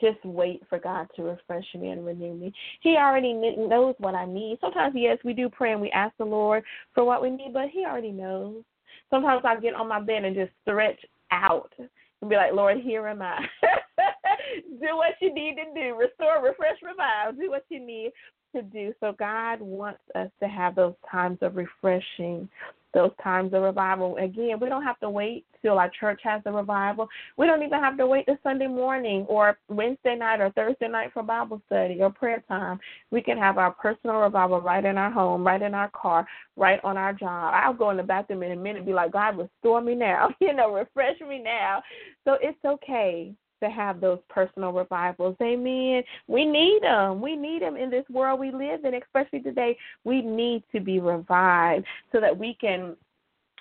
just 0.00 0.22
wait 0.24 0.62
for 0.68 0.78
God 0.78 1.08
to 1.16 1.22
refresh 1.22 1.64
me 1.78 1.88
and 1.88 2.04
renew 2.04 2.34
me. 2.34 2.52
He 2.80 2.96
already 2.96 3.32
knows 3.32 3.94
what 3.98 4.14
I 4.14 4.26
need. 4.26 4.58
Sometimes, 4.60 4.94
yes, 4.96 5.18
we 5.24 5.32
do 5.32 5.48
pray 5.48 5.72
and 5.72 5.80
we 5.80 5.90
ask 5.90 6.14
the 6.18 6.24
Lord 6.24 6.64
for 6.94 7.04
what 7.04 7.22
we 7.22 7.30
need, 7.30 7.52
but 7.54 7.68
He 7.72 7.84
already 7.84 8.10
knows. 8.10 8.62
Sometimes 9.08 9.42
I 9.44 9.58
get 9.58 9.74
on 9.74 9.88
my 9.88 10.00
bed 10.00 10.24
and 10.24 10.36
just 10.36 10.52
stretch 10.62 11.00
out 11.30 11.72
and 11.78 12.28
be 12.28 12.36
like, 12.36 12.52
Lord, 12.52 12.78
here 12.78 13.06
am 13.08 13.22
I. 13.22 13.38
do 14.80 14.96
what 14.96 15.14
you 15.20 15.32
need 15.32 15.56
to 15.56 15.64
do. 15.74 15.96
Restore, 15.96 16.42
refresh, 16.42 16.76
revive. 16.82 17.38
Do 17.38 17.50
what 17.50 17.64
you 17.68 17.80
need 17.80 18.10
to 18.56 18.62
do. 18.62 18.92
So 19.00 19.14
God 19.18 19.60
wants 19.60 20.00
us 20.14 20.28
to 20.40 20.48
have 20.48 20.74
those 20.74 20.94
times 21.10 21.38
of 21.42 21.56
refreshing, 21.56 22.48
those 22.94 23.10
times 23.22 23.52
of 23.52 23.62
revival. 23.62 24.16
Again, 24.16 24.58
we 24.60 24.68
don't 24.68 24.82
have 24.82 24.98
to 25.00 25.10
wait 25.10 25.44
till 25.60 25.78
our 25.78 25.90
church 26.00 26.20
has 26.24 26.40
a 26.46 26.52
revival. 26.52 27.08
We 27.36 27.46
don't 27.46 27.62
even 27.62 27.80
have 27.80 27.98
to 27.98 28.06
wait 28.06 28.26
till 28.26 28.38
Sunday 28.42 28.66
morning 28.66 29.26
or 29.28 29.58
Wednesday 29.68 30.16
night 30.16 30.40
or 30.40 30.50
Thursday 30.50 30.88
night 30.88 31.10
for 31.12 31.22
Bible 31.22 31.60
study 31.66 32.00
or 32.00 32.10
prayer 32.10 32.42
time. 32.48 32.80
We 33.10 33.20
can 33.20 33.36
have 33.36 33.58
our 33.58 33.72
personal 33.72 34.16
revival 34.16 34.60
right 34.60 34.84
in 34.84 34.96
our 34.96 35.10
home, 35.10 35.46
right 35.46 35.60
in 35.60 35.74
our 35.74 35.90
car, 35.90 36.26
right 36.56 36.80
on 36.84 36.96
our 36.96 37.12
job. 37.12 37.52
I'll 37.54 37.74
go 37.74 37.90
in 37.90 37.98
the 37.98 38.02
bathroom 38.02 38.42
in 38.42 38.52
a 38.52 38.56
minute 38.56 38.78
and 38.78 38.86
be 38.86 38.92
like, 38.92 39.12
God, 39.12 39.38
restore 39.38 39.80
me 39.80 39.94
now, 39.94 40.30
you 40.40 40.54
know, 40.54 40.72
refresh 40.72 41.20
me 41.20 41.40
now. 41.42 41.82
So 42.24 42.38
it's 42.40 42.64
okay 42.64 43.34
to 43.62 43.70
have 43.70 44.00
those 44.00 44.18
personal 44.28 44.72
revivals. 44.72 45.36
Amen. 45.42 46.02
We 46.26 46.44
need 46.44 46.80
them. 46.82 47.20
We 47.20 47.36
need 47.36 47.62
them 47.62 47.76
in 47.76 47.90
this 47.90 48.04
world 48.10 48.40
we 48.40 48.50
live 48.50 48.84
in, 48.84 48.94
especially 48.94 49.40
today. 49.40 49.76
We 50.04 50.22
need 50.22 50.62
to 50.72 50.80
be 50.80 51.00
revived 51.00 51.86
so 52.12 52.20
that 52.20 52.36
we 52.36 52.56
can 52.60 52.96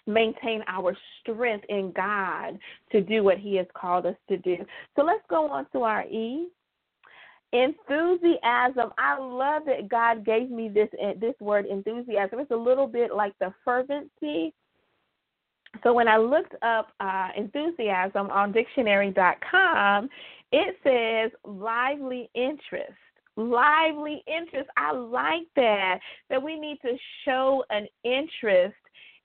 maintain 0.08 0.64
our 0.68 0.96
strength 1.22 1.66
in 1.70 1.92
God 1.96 2.60
to 2.92 3.02
do 3.02 3.24
what 3.24 3.38
He 3.38 3.56
has 3.56 3.68
called 3.74 4.06
us 4.06 4.16
to 4.30 4.38
do. 4.38 4.58
So 4.96 5.04
let's 5.04 5.24
go 5.30 5.50
on 5.50 5.66
to 5.74 5.82
our 5.84 6.04
E. 6.04 6.48
Enthusiasm. 7.54 8.92
I 8.98 9.18
love 9.18 9.64
that 9.66 9.88
God 9.88 10.26
gave 10.26 10.50
me 10.50 10.68
this 10.68 10.90
eh, 11.02 11.14
this 11.22 11.36
word 11.40 11.66
enthusiasm. 11.66 12.40
It's 12.40 12.52
a 12.52 12.56
little 12.56 12.88
bit 12.88 13.14
like 13.16 13.34
the 13.40 13.54
fervency 13.64 14.54
so 15.84 15.94
when 15.94 16.08
I 16.08 16.18
looked 16.18 16.56
up 16.62 16.90
uh, 17.00 17.30
enthusiasm 17.36 18.30
on 18.30 18.52
dictionary.com, 18.52 20.10
it 20.52 20.76
says 20.84 21.32
lively 21.44 22.30
interest. 22.36 22.94
Lively 23.38 24.24
interest. 24.28 24.70
I 24.78 24.94
like 24.94 25.48
that. 25.56 26.00
That 26.30 26.42
we 26.42 26.58
need 26.58 26.80
to 26.82 26.96
show 27.26 27.64
an 27.70 27.88
interest 28.04 28.76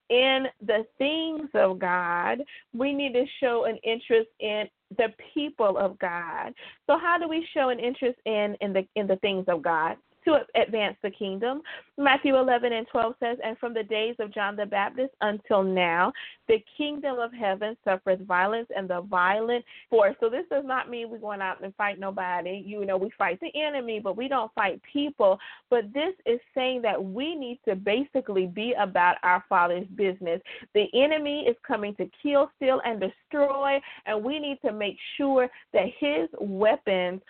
in 0.08 0.46
the 0.66 0.84
things 0.98 1.48
of 1.54 1.78
God. 1.78 2.38
We 2.74 2.92
need 2.92 3.12
to 3.12 3.24
show 3.40 3.66
an 3.66 3.78
interest 3.84 4.28
in 4.40 4.64
the 4.98 5.08
people 5.32 5.78
of 5.78 5.98
God. 6.00 6.52
So 6.86 6.98
how 6.98 7.16
do 7.18 7.28
we 7.28 7.46
show 7.54 7.68
an 7.68 7.78
interest 7.78 8.18
in 8.26 8.56
in 8.60 8.72
the 8.72 8.84
in 8.96 9.06
the 9.06 9.16
things 9.16 9.44
of 9.46 9.62
God? 9.62 9.96
To 10.24 10.40
advance 10.54 10.96
the 11.02 11.10
kingdom. 11.10 11.62
Matthew 11.98 12.36
11 12.36 12.72
and 12.72 12.86
12 12.88 13.14
says, 13.20 13.38
And 13.44 13.58
from 13.58 13.74
the 13.74 13.82
days 13.82 14.16
of 14.18 14.32
John 14.32 14.56
the 14.56 14.66
Baptist 14.66 15.12
until 15.20 15.62
now, 15.62 16.12
the 16.48 16.62
kingdom 16.76 17.18
of 17.18 17.32
heaven 17.32 17.76
suffers 17.84 18.18
violence, 18.26 18.68
and 18.74 18.88
the 18.88 19.02
violent 19.02 19.64
force. 19.88 20.16
So 20.20 20.28
this 20.28 20.44
does 20.50 20.64
not 20.64 20.90
mean 20.90 21.10
we're 21.10 21.18
going 21.18 21.40
out 21.40 21.62
and 21.62 21.74
fight 21.76 21.98
nobody. 21.98 22.62
You 22.64 22.84
know, 22.84 22.96
we 22.96 23.10
fight 23.16 23.38
the 23.40 23.50
enemy, 23.54 24.00
but 24.00 24.16
we 24.16 24.28
don't 24.28 24.52
fight 24.54 24.80
people. 24.92 25.38
But 25.68 25.92
this 25.92 26.14
is 26.26 26.40
saying 26.54 26.82
that 26.82 27.02
we 27.02 27.34
need 27.34 27.60
to 27.68 27.76
basically 27.76 28.46
be 28.46 28.74
about 28.78 29.16
our 29.22 29.44
Father's 29.48 29.86
business. 29.94 30.40
The 30.74 30.86
enemy 30.94 31.46
is 31.46 31.56
coming 31.66 31.94
to 31.96 32.10
kill, 32.22 32.50
steal, 32.56 32.80
and 32.84 33.00
destroy, 33.00 33.80
and 34.06 34.22
we 34.22 34.38
need 34.38 34.58
to 34.64 34.72
make 34.72 34.96
sure 35.16 35.48
that 35.72 35.86
his 35.98 36.28
weapons 36.40 37.20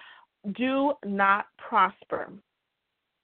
do 0.57 0.95
not 1.05 1.47
prosper. 1.59 2.31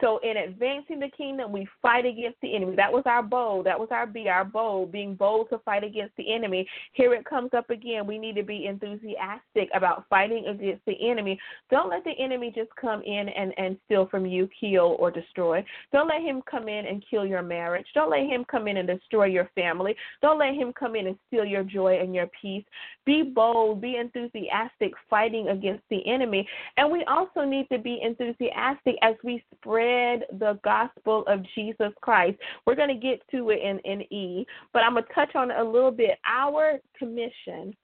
So 0.00 0.18
in 0.22 0.36
advancing 0.36 0.98
the 0.98 1.10
kingdom, 1.16 1.52
we 1.52 1.68
fight 1.82 2.06
against 2.06 2.40
the 2.40 2.54
enemy. 2.54 2.74
That 2.76 2.92
was 2.92 3.02
our 3.06 3.22
bold. 3.22 3.66
That 3.66 3.78
was 3.78 3.88
our 3.90 4.06
be 4.06 4.28
our 4.28 4.44
bold, 4.44 4.92
being 4.92 5.14
bold 5.14 5.48
to 5.50 5.58
fight 5.58 5.84
against 5.84 6.16
the 6.16 6.32
enemy. 6.32 6.66
Here 6.92 7.12
it 7.14 7.24
comes 7.24 7.50
up 7.54 7.68
again. 7.70 8.06
We 8.06 8.18
need 8.18 8.36
to 8.36 8.42
be 8.42 8.66
enthusiastic 8.66 9.68
about 9.74 10.06
fighting 10.08 10.46
against 10.46 10.84
the 10.86 10.96
enemy. 11.10 11.38
Don't 11.70 11.90
let 11.90 12.04
the 12.04 12.12
enemy 12.18 12.52
just 12.54 12.70
come 12.80 13.02
in 13.02 13.28
and, 13.28 13.52
and 13.58 13.76
steal 13.84 14.06
from 14.06 14.24
you, 14.24 14.48
kill, 14.58 14.96
or 14.98 15.10
destroy. 15.10 15.64
Don't 15.92 16.08
let 16.08 16.22
him 16.22 16.42
come 16.50 16.68
in 16.68 16.86
and 16.86 17.04
kill 17.08 17.26
your 17.26 17.42
marriage. 17.42 17.86
Don't 17.94 18.10
let 18.10 18.20
him 18.20 18.44
come 18.50 18.68
in 18.68 18.78
and 18.78 18.88
destroy 18.88 19.26
your 19.26 19.50
family. 19.54 19.94
Don't 20.22 20.38
let 20.38 20.54
him 20.54 20.72
come 20.72 20.96
in 20.96 21.08
and 21.08 21.18
steal 21.28 21.44
your 21.44 21.62
joy 21.62 21.98
and 22.00 22.14
your 22.14 22.28
peace. 22.40 22.64
Be 23.04 23.22
bold, 23.22 23.80
be 23.80 23.96
enthusiastic 23.96 24.92
fighting 25.08 25.48
against 25.48 25.82
the 25.90 26.06
enemy. 26.06 26.48
And 26.76 26.90
we 26.90 27.04
also 27.04 27.44
need 27.44 27.68
to 27.70 27.78
be 27.78 28.00
enthusiastic 28.02 28.96
as 29.02 29.14
we 29.22 29.42
spread 29.54 29.89
the 30.38 30.58
gospel 30.64 31.24
of 31.26 31.40
Jesus 31.54 31.92
Christ. 32.00 32.38
We're 32.66 32.74
going 32.74 32.88
to 32.88 32.94
get 32.94 33.22
to 33.30 33.50
it 33.50 33.60
in, 33.62 33.78
in 33.80 34.02
E, 34.12 34.46
but 34.72 34.82
I'm 34.82 34.94
going 34.94 35.04
to 35.04 35.14
touch 35.14 35.34
on 35.34 35.50
a 35.50 35.64
little 35.64 35.90
bit. 35.90 36.18
Our 36.26 36.78
commission 36.98 37.74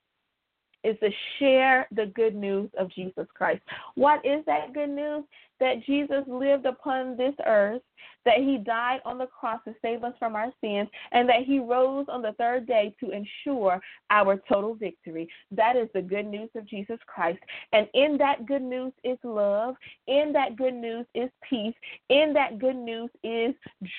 is 0.87 0.97
to 1.01 1.11
share 1.39 1.87
the 1.95 2.07
good 2.07 2.35
news 2.35 2.71
of 2.79 2.91
Jesus 2.91 3.27
Christ. 3.35 3.63
What 3.95 4.25
is 4.25 4.45
that 4.47 4.73
good 4.73 4.91
news? 4.91 5.25
That 5.59 5.85
Jesus 5.87 6.23
lived 6.27 6.67
upon 6.67 7.17
this 7.17 7.35
earth, 7.47 7.81
that 8.27 8.39
he 8.39 8.59
died 8.59 9.01
on 9.07 9.17
the 9.17 9.27
cross 9.27 9.59
to 9.65 9.75
save 9.81 10.05
us 10.05 10.13
from 10.19 10.37
our 10.37 10.53
sins, 10.61 10.87
and 11.13 11.27
that 11.31 11.45
he 11.47 11.61
rose 11.61 12.05
on 12.11 12.21
the 12.21 12.33
third 12.33 12.67
day 12.67 12.95
to 13.01 13.11
ensure 13.11 13.81
our 14.11 14.37
total 14.51 14.75
victory. 14.75 15.27
That 15.51 15.75
is 15.75 15.89
the 15.95 16.03
good 16.03 16.27
news 16.27 16.51
of 16.55 16.67
Jesus 16.67 16.99
Christ. 17.07 17.39
And 17.73 17.89
in 17.95 18.19
that 18.19 18.45
good 18.45 18.61
news 18.61 18.93
is 19.03 19.17
love. 19.23 19.77
In 20.09 20.31
that 20.35 20.57
good 20.57 20.75
news 20.75 21.07
is 21.15 21.31
peace. 21.49 21.75
In 22.11 22.35
that 22.35 22.59
good 22.59 22.77
news 22.77 23.09
is 23.25 23.55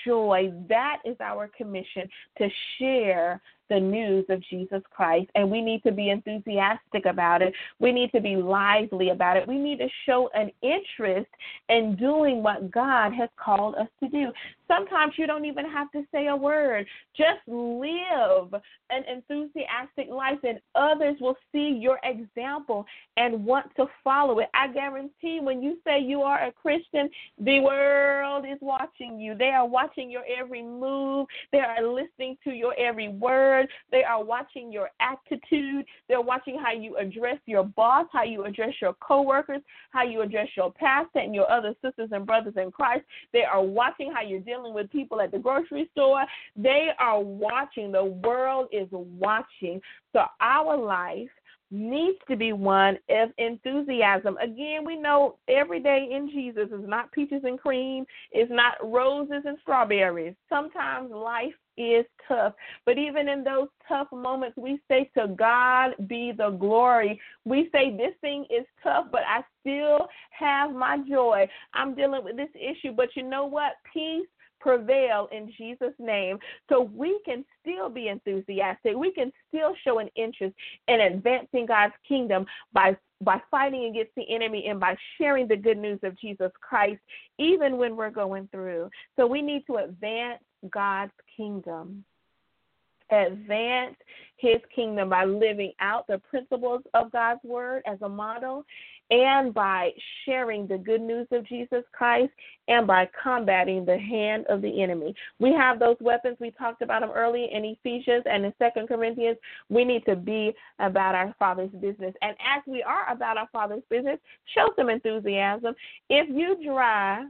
joy. 0.06 0.54
That 0.70 1.00
is 1.06 1.18
our 1.20 1.50
commission 1.58 2.08
to 2.38 2.50
share 2.78 3.42
the 3.70 3.80
news 3.80 4.26
of 4.30 4.42
Jesus 4.42 4.82
Christ, 4.92 5.30
and 5.36 5.50
we 5.50 5.62
need 5.62 5.84
to 5.84 5.92
be 5.92 6.10
enthusiastic 6.10 7.06
about 7.06 7.42
it. 7.42 7.54
We 7.80 7.92
need 7.92 8.12
to 8.12 8.22
be 8.22 8.36
lively 8.36 9.10
about 9.10 9.38
it. 9.38 9.48
We 9.48 9.58
need 9.58 9.80
to 9.80 9.88
show 10.06 10.30
an 10.34 10.52
interest 10.62 11.30
in 11.70 11.96
doing 11.96 12.44
what 12.44 12.72
God 12.72 13.14
has 13.14 13.30
called 13.38 13.76
us 13.76 13.88
to 14.02 14.10
do. 14.10 14.32
Sometimes 14.68 15.14
you 15.18 15.28
don't 15.28 15.46
even 15.46 15.70
have 15.70 15.92
to 15.92 16.04
say 16.12 16.28
a 16.28 16.36
word. 16.36 16.86
Just 17.16 17.40
live 17.48 18.54
an 18.90 19.04
enthusiastic 19.12 20.10
life, 20.10 20.40
and 20.44 20.60
others 20.76 21.16
will 21.22 21.38
see 21.52 21.78
your 21.82 22.00
example 22.04 22.86
and 23.16 23.46
want 23.46 23.74
to 23.78 23.86
follow 24.04 24.40
it. 24.40 24.50
I 24.54 24.68
guarantee 24.68 25.40
when 25.42 25.62
you 25.64 25.78
say 25.86 26.00
you 26.00 26.22
are 26.22 26.46
a 26.46 26.52
Christian, 26.52 27.10
the 27.40 27.62
world 27.62 28.46
is 28.46 28.58
watching 28.62 29.20
you. 29.20 29.36
They 29.36 29.50
are 29.50 29.68
watching 29.68 30.12
your 30.12 30.24
every 30.28 30.64
move, 30.64 31.28
they 31.52 31.60
are 31.60 31.82
listening 31.82 32.38
to 32.44 32.52
your 32.52 32.74
every 32.78 33.10
word, 33.10 33.68
they 33.92 34.04
are 34.04 34.24
watching 34.24 34.72
your 34.72 34.90
attitude, 35.00 35.86
they're 36.08 36.22
watching 36.22 36.60
how 36.60 36.74
you 36.74 36.98
address 36.98 37.38
your 37.46 37.64
boss, 37.64 38.06
how 38.12 38.24
you 38.24 38.44
address 38.44 38.74
your 38.82 38.94
coworkers, 38.96 39.62
how 39.92 40.04
you 40.04 40.22
address 40.22 40.48
your 40.56 40.72
pastor 40.72 41.20
and 41.20 41.34
your 41.34 41.50
other 41.52 41.74
sisters 41.84 42.10
and 42.12 42.26
brothers 42.26 42.56
in 42.58 42.72
Christ. 42.72 43.06
They 43.34 43.44
are 43.44 43.64
watching 43.64 44.12
how 44.14 44.22
you're 44.22 44.40
dealing 44.40 44.57
with 44.74 44.92
people 44.92 45.22
at 45.22 45.32
the 45.32 45.40
grocery 45.40 45.90
store. 45.92 46.26
They 46.56 46.90
are 47.00 47.22
watching. 47.22 47.92
The 47.92 48.06
world 48.06 48.68
is 48.72 48.88
watching. 48.92 49.82
So 50.14 50.22
our 50.42 50.78
life 50.78 51.30
needs 51.72 52.18
to 52.30 52.36
be 52.36 52.54
one 52.54 52.98
of 53.10 53.30
enthusiasm. 53.38 54.38
Again, 54.38 54.86
we 54.86 54.98
know 54.98 55.36
every 55.50 55.82
day 55.82 56.08
in 56.12 56.30
Jesus 56.30 56.70
is 56.72 56.88
not 56.88 57.12
peaches 57.12 57.42
and 57.44 57.60
cream, 57.60 58.06
it's 58.32 58.52
not 58.52 58.76
roses 58.82 59.44
and 59.46 59.58
strawberries. 59.62 60.36
Sometimes 60.50 61.12
life 61.12 61.54
is 61.78 62.06
tough. 62.28 62.54
But 62.86 62.98
even 62.98 63.28
in 63.28 63.44
those 63.44 63.68
tough 63.88 64.08
moments, 64.12 64.58
we 64.58 64.80
say 64.88 65.10
to 65.18 65.28
God 65.28 65.92
be 66.08 66.32
the 66.36 66.52
glory. 66.52 67.20
We 67.46 67.70
say 67.72 67.96
this 67.96 68.14
thing 68.22 68.46
is 68.50 68.66
tough, 68.82 69.06
but 69.12 69.22
I 69.28 69.42
still 69.62 70.08
have 70.32 70.74
my 70.74 70.98
joy. 71.08 71.48
I'm 71.74 71.96
dealing 71.96 72.24
with 72.24 72.38
this 72.38 72.50
issue, 72.56 72.94
but 72.94 73.10
you 73.16 73.24
know 73.24 73.46
what? 73.46 73.74
Peace 73.94 74.28
prevail 74.60 75.28
in 75.32 75.52
Jesus' 75.58 75.94
name. 76.00 76.38
So 76.70 76.90
we 76.96 77.20
can 77.26 77.46
still 77.62 77.90
be 77.90 78.08
enthusiastic. 78.08 78.96
We 78.96 79.12
can 79.12 79.32
still 79.50 79.74
show 79.84 80.00
an 80.00 80.10
interest 80.16 80.56
in 80.88 81.02
advancing 81.02 81.66
God's 81.66 81.94
kingdom 82.08 82.46
by 82.74 82.98
by 83.22 83.42
fighting 83.50 83.86
against 83.86 84.14
the 84.16 84.32
enemy 84.32 84.68
and 84.68 84.80
by 84.80 84.96
sharing 85.18 85.48
the 85.48 85.56
good 85.56 85.80
news 85.80 86.00
of 86.04 86.16
Jesus 86.20 86.52
Christ, 86.62 87.02
even 87.40 87.78
when 87.78 87.96
we're 87.96 88.12
going 88.12 88.48
through. 88.52 88.92
So 89.16 89.26
we 89.26 89.42
need 89.42 89.66
to 89.66 89.78
advance 89.78 90.44
God's 90.70 91.14
kingdom 91.36 92.06
advance 93.10 93.96
his 94.38 94.58
kingdom 94.74 95.10
by 95.10 95.26
living 95.26 95.72
out 95.80 96.06
the 96.08 96.20
principles 96.30 96.82
of 96.94 97.12
God's 97.12 97.44
word 97.44 97.82
as 97.88 97.98
a 98.02 98.10
model 98.10 98.66
and 99.10 99.54
by 99.54 99.92
sharing 100.26 100.68
the 100.68 100.78
good 100.78 101.02
news 101.02 101.28
of 101.32 101.48
Jesus 101.48 101.84
Christ 101.92 102.32
and 102.68 102.86
by 102.86 103.10
combating 103.22 103.86
the 103.86 103.98
hand 103.98 104.46
of 104.50 104.62
the 104.62 104.82
enemy. 104.82 105.16
We 105.40 105.54
have 105.54 105.80
those 105.80 105.96
weapons. 106.02 106.38
We 106.40 106.52
talked 106.52 106.82
about 106.82 107.02
them 107.02 107.12
early 107.14 107.48
in 107.52 107.64
Ephesians 107.64 108.24
and 108.26 108.46
in 108.46 108.54
Second 108.60 108.88
Corinthians. 108.88 109.38
We 109.70 109.86
need 109.86 110.06
to 110.06 110.16
be 110.16 110.54
about 110.80 111.16
our 111.16 111.34
Father's 111.40 111.72
business. 111.72 112.14
And 112.22 112.32
as 112.34 112.64
we 112.68 112.84
are 112.84 113.12
about 113.12 113.38
our 113.38 113.48
Father's 113.52 113.84
business, 113.90 114.20
show 114.54 114.70
some 114.76 114.90
enthusiasm. 114.90 115.74
If 116.10 116.28
you 116.30 116.58
dry 116.64 117.26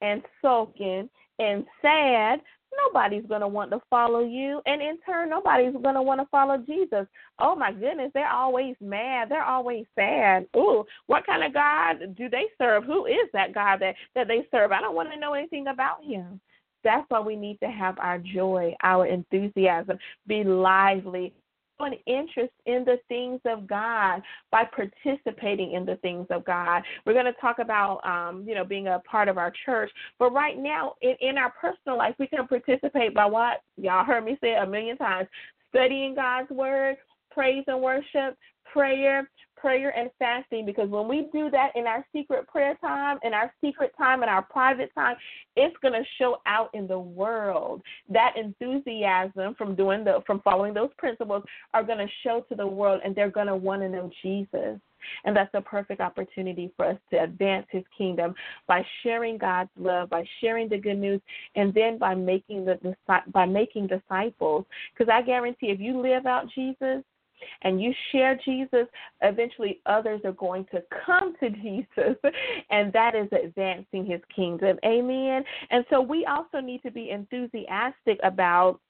and 0.00 0.22
sulking 0.40 1.08
and 1.38 1.64
sad, 1.82 2.40
nobody's 2.86 3.26
going 3.26 3.40
to 3.40 3.48
want 3.48 3.70
to 3.70 3.80
follow 3.90 4.20
you. 4.20 4.60
And 4.66 4.80
in 4.82 4.98
turn, 5.06 5.30
nobody's 5.30 5.72
going 5.72 5.94
to 5.94 6.02
want 6.02 6.20
to 6.20 6.26
follow 6.30 6.58
Jesus. 6.58 7.06
Oh 7.38 7.54
my 7.54 7.72
goodness, 7.72 8.10
they're 8.14 8.30
always 8.30 8.76
mad. 8.80 9.28
They're 9.28 9.44
always 9.44 9.86
sad. 9.94 10.46
Ooh, 10.56 10.84
what 11.06 11.26
kind 11.26 11.44
of 11.44 11.52
God 11.52 12.16
do 12.16 12.28
they 12.28 12.44
serve? 12.58 12.84
Who 12.84 13.06
is 13.06 13.28
that 13.32 13.54
God 13.54 13.80
that, 13.80 13.94
that 14.14 14.28
they 14.28 14.46
serve? 14.50 14.72
I 14.72 14.80
don't 14.80 14.94
want 14.94 15.12
to 15.12 15.18
know 15.18 15.34
anything 15.34 15.68
about 15.68 16.04
him. 16.04 16.40
That's 16.82 17.06
why 17.08 17.20
we 17.20 17.34
need 17.34 17.58
to 17.60 17.70
have 17.70 17.98
our 17.98 18.18
joy, 18.18 18.74
our 18.82 19.06
enthusiasm, 19.06 19.98
be 20.26 20.44
lively, 20.44 21.32
an 21.80 21.94
interest 22.06 22.52
in 22.66 22.84
the 22.84 22.98
things 23.08 23.40
of 23.44 23.66
God 23.66 24.22
by 24.50 24.64
participating 24.64 25.72
in 25.72 25.84
the 25.84 25.96
things 25.96 26.26
of 26.30 26.44
God. 26.44 26.82
We're 27.04 27.14
going 27.14 27.24
to 27.26 27.32
talk 27.40 27.58
about, 27.58 28.00
um, 28.06 28.44
you 28.46 28.54
know, 28.54 28.64
being 28.64 28.86
a 28.88 29.00
part 29.00 29.28
of 29.28 29.38
our 29.38 29.52
church. 29.64 29.90
But 30.18 30.32
right 30.32 30.56
now, 30.58 30.94
in, 31.02 31.16
in 31.20 31.38
our 31.38 31.52
personal 31.60 31.98
life, 31.98 32.14
we 32.18 32.26
can 32.26 32.46
participate 32.46 33.14
by 33.14 33.26
what? 33.26 33.62
Y'all 33.76 34.04
heard 34.04 34.24
me 34.24 34.38
say 34.40 34.54
a 34.54 34.66
million 34.66 34.96
times 34.96 35.28
studying 35.68 36.14
God's 36.14 36.50
word, 36.50 36.96
praise 37.30 37.64
and 37.66 37.80
worship, 37.80 38.36
prayer, 38.72 39.28
prayer 39.64 39.96
and 39.96 40.10
fasting 40.18 40.66
because 40.66 40.90
when 40.90 41.08
we 41.08 41.26
do 41.32 41.50
that 41.50 41.72
in 41.74 41.86
our 41.86 42.04
secret 42.14 42.46
prayer 42.46 42.76
time, 42.82 43.18
in 43.22 43.32
our 43.32 43.50
secret 43.62 43.94
time, 43.96 44.22
in 44.22 44.28
our 44.28 44.42
private 44.42 44.94
time, 44.94 45.16
it's 45.56 45.74
going 45.80 45.94
to 45.94 46.04
show 46.18 46.36
out 46.44 46.68
in 46.74 46.86
the 46.86 46.98
world. 46.98 47.80
That 48.10 48.34
enthusiasm 48.36 49.54
from 49.54 49.74
doing 49.74 50.04
the 50.04 50.22
from 50.26 50.42
following 50.42 50.74
those 50.74 50.90
principles 50.98 51.44
are 51.72 51.82
going 51.82 51.96
to 51.96 52.12
show 52.22 52.44
to 52.50 52.54
the 52.54 52.66
world 52.66 53.00
and 53.02 53.16
they're 53.16 53.30
going 53.30 53.46
to 53.46 53.56
want 53.56 53.80
to 53.80 53.88
know 53.88 54.10
Jesus. 54.22 54.78
And 55.24 55.34
that's 55.34 55.52
a 55.54 55.62
perfect 55.62 56.02
opportunity 56.02 56.70
for 56.76 56.84
us 56.86 56.98
to 57.10 57.22
advance 57.22 57.66
his 57.70 57.84
kingdom 57.96 58.34
by 58.66 58.84
sharing 59.02 59.38
God's 59.38 59.70
love, 59.78 60.10
by 60.10 60.24
sharing 60.42 60.68
the 60.68 60.78
good 60.78 60.98
news, 60.98 61.22
and 61.56 61.72
then 61.72 61.96
by 61.96 62.14
making 62.14 62.66
the 62.66 62.94
by 63.32 63.46
making 63.46 63.86
disciples. 63.86 64.66
Because 64.92 65.10
I 65.10 65.22
guarantee 65.22 65.68
if 65.68 65.80
you 65.80 66.02
live 66.02 66.26
out 66.26 66.50
Jesus, 66.54 67.02
and 67.62 67.80
you 67.80 67.92
share 68.12 68.38
Jesus, 68.44 68.86
eventually 69.22 69.80
others 69.86 70.20
are 70.24 70.32
going 70.32 70.66
to 70.72 70.82
come 71.04 71.34
to 71.40 71.50
Jesus, 71.62 72.16
and 72.70 72.92
that 72.92 73.14
is 73.14 73.28
advancing 73.32 74.06
his 74.06 74.20
kingdom. 74.34 74.78
Amen. 74.84 75.44
And 75.70 75.84
so 75.90 76.00
we 76.00 76.26
also 76.26 76.60
need 76.60 76.82
to 76.82 76.90
be 76.90 77.10
enthusiastic 77.10 78.18
about 78.22 78.80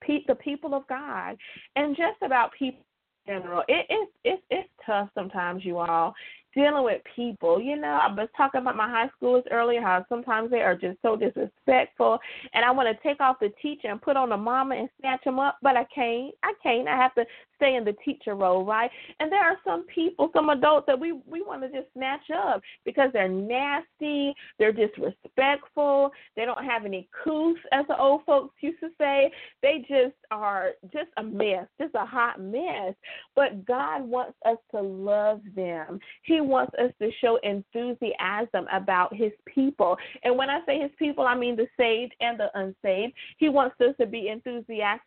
pe- 0.00 0.24
the 0.26 0.34
people 0.34 0.74
of 0.74 0.86
God 0.88 1.36
and 1.76 1.96
just 1.96 2.20
about 2.22 2.52
people 2.58 2.84
in 3.26 3.34
general. 3.34 3.62
It, 3.68 3.86
it's 3.88 4.12
it's 4.24 4.42
it's 4.50 4.68
tough 4.84 5.08
sometimes, 5.14 5.64
you 5.64 5.78
all 5.78 6.14
dealing 6.54 6.84
with 6.84 7.02
people. 7.16 7.60
You 7.60 7.76
know, 7.76 7.98
I 8.02 8.12
was 8.12 8.28
talking 8.36 8.60
about 8.60 8.76
my 8.76 8.88
high 8.88 9.10
schoolers 9.20 9.44
earlier, 9.50 9.80
how 9.80 10.04
sometimes 10.08 10.50
they 10.50 10.60
are 10.60 10.74
just 10.74 10.98
so 11.02 11.16
disrespectful, 11.16 12.18
and 12.54 12.64
I 12.64 12.70
want 12.70 12.88
to 12.88 13.08
take 13.08 13.20
off 13.20 13.36
the 13.40 13.52
teacher 13.62 13.88
and 13.88 14.00
put 14.00 14.16
on 14.16 14.30
the 14.30 14.36
mama 14.36 14.76
and 14.76 14.88
snatch 15.00 15.24
them 15.24 15.38
up, 15.38 15.58
but 15.62 15.76
I 15.76 15.84
can't. 15.94 16.34
I 16.42 16.54
can't. 16.62 16.88
I 16.88 16.96
have 16.96 17.14
to 17.14 17.24
stay 17.60 17.76
in 17.76 17.84
the 17.84 17.94
teacher 18.04 18.34
role, 18.34 18.64
right? 18.64 18.90
And 19.20 19.30
there 19.30 19.44
are 19.44 19.56
some 19.64 19.84
people, 19.86 20.30
some 20.34 20.48
adults 20.48 20.86
that 20.86 20.98
we 20.98 21.12
we 21.26 21.42
want 21.42 21.62
to 21.62 21.68
just 21.68 21.92
snatch 21.92 22.30
up 22.34 22.62
because 22.84 23.10
they're 23.12 23.28
nasty, 23.28 24.34
they're 24.58 24.72
disrespectful, 24.72 26.10
they 26.36 26.44
don't 26.44 26.64
have 26.64 26.84
any 26.84 27.08
coos, 27.22 27.58
as 27.72 27.84
the 27.88 27.98
old 27.98 28.24
folks 28.24 28.54
used 28.60 28.80
to 28.80 28.88
say. 28.98 29.30
They 29.62 29.84
just 29.88 30.16
are 30.30 30.70
just 30.92 31.10
a 31.18 31.22
mess, 31.22 31.66
just 31.80 31.94
a 31.94 32.06
hot 32.06 32.40
mess. 32.40 32.94
But 33.36 33.66
God 33.66 34.02
wants 34.02 34.36
us 34.46 34.58
to 34.72 34.80
love 34.80 35.40
them. 35.54 35.98
He 36.22 36.40
wants 36.40 36.72
us 36.82 36.92
to 37.00 37.10
show 37.20 37.38
enthusiasm 37.42 38.66
about 38.72 39.14
His 39.14 39.32
people. 39.52 39.96
And 40.24 40.36
when 40.36 40.48
I 40.48 40.60
say 40.66 40.80
His 40.80 40.90
people, 40.98 41.26
I 41.26 41.34
mean 41.34 41.56
the 41.56 41.66
saved 41.76 42.14
and 42.20 42.38
the 42.38 42.48
unsaved. 42.54 43.12
He 43.38 43.48
wants 43.48 43.76
us 43.80 43.94
to 44.00 44.06
be 44.06 44.28
enthusiastic, 44.28 45.00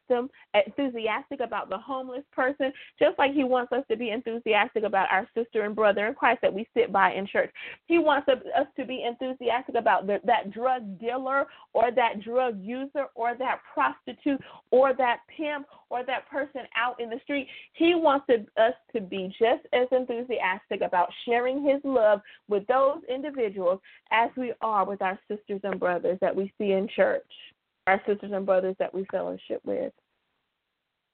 enthusiastic 0.54 1.39
about 1.39 1.70
the 1.70 1.78
homeless 1.78 2.24
person 2.32 2.43
person, 2.44 2.74
just 3.00 3.18
like 3.18 3.34
He 3.34 3.44
wants 3.44 3.72
us 3.72 3.84
to 3.89 3.98
be 3.98 4.12
enthusiastic 4.12 4.84
about 4.84 5.08
our 5.12 5.28
sister 5.36 5.64
and 5.64 5.76
brother 5.76 6.08
in 6.08 6.14
Christ 6.14 6.39
that 6.41 6.54
we 6.54 6.68
sit 6.76 6.91
by 6.91 7.14
in 7.14 7.26
church. 7.26 7.52
He 7.86 8.00
wants 8.00 8.28
us 8.28 8.68
to 8.78 8.86
be 8.86 9.06
enthusiastic 9.08 9.76
about 9.76 10.08
the, 10.08 10.20
that 10.26 10.52
drug 10.52 11.00
dealer 11.00 11.46
or 11.74 11.91
that 11.91 12.22
drug 12.22 12.60
user 12.62 13.06
or 13.16 13.36
that 13.38 13.60
prostitute 13.74 14.41
or 14.72 14.94
that 14.96 15.20
pimp 15.36 15.68
or 15.89 16.04
that 16.06 16.30
person 16.30 16.62
out 16.76 17.00
in 17.00 17.10
the 17.10 17.20
street. 17.24 17.48
He 17.74 17.96
wants 17.96 18.26
to, 18.30 18.46
us 18.62 18.74
to 18.94 19.02
be 19.02 19.34
just 19.39 19.66
as 19.74 19.88
enthusiastic 19.91 20.82
about 20.82 21.10
sharing 21.26 21.64
His 21.64 21.82
love 21.84 22.22
with 22.48 22.66
those 22.68 23.00
individuals 23.10 23.80
as 24.12 24.30
we 24.36 24.54
are 24.62 24.86
with 24.86 25.02
our 25.02 25.20
sisters 25.28 25.62
and 25.64 25.80
brothers 25.80 26.18
that 26.22 26.36
we 26.36 26.52
see 26.58 26.72
in 26.72 26.88
church, 26.96 27.24
our 27.88 28.02
sisters 28.08 28.32
and 28.34 28.46
brothers 28.46 28.76
that 28.80 28.94
we 28.94 29.06
fellowship 29.12 29.62
with. 29.64 29.94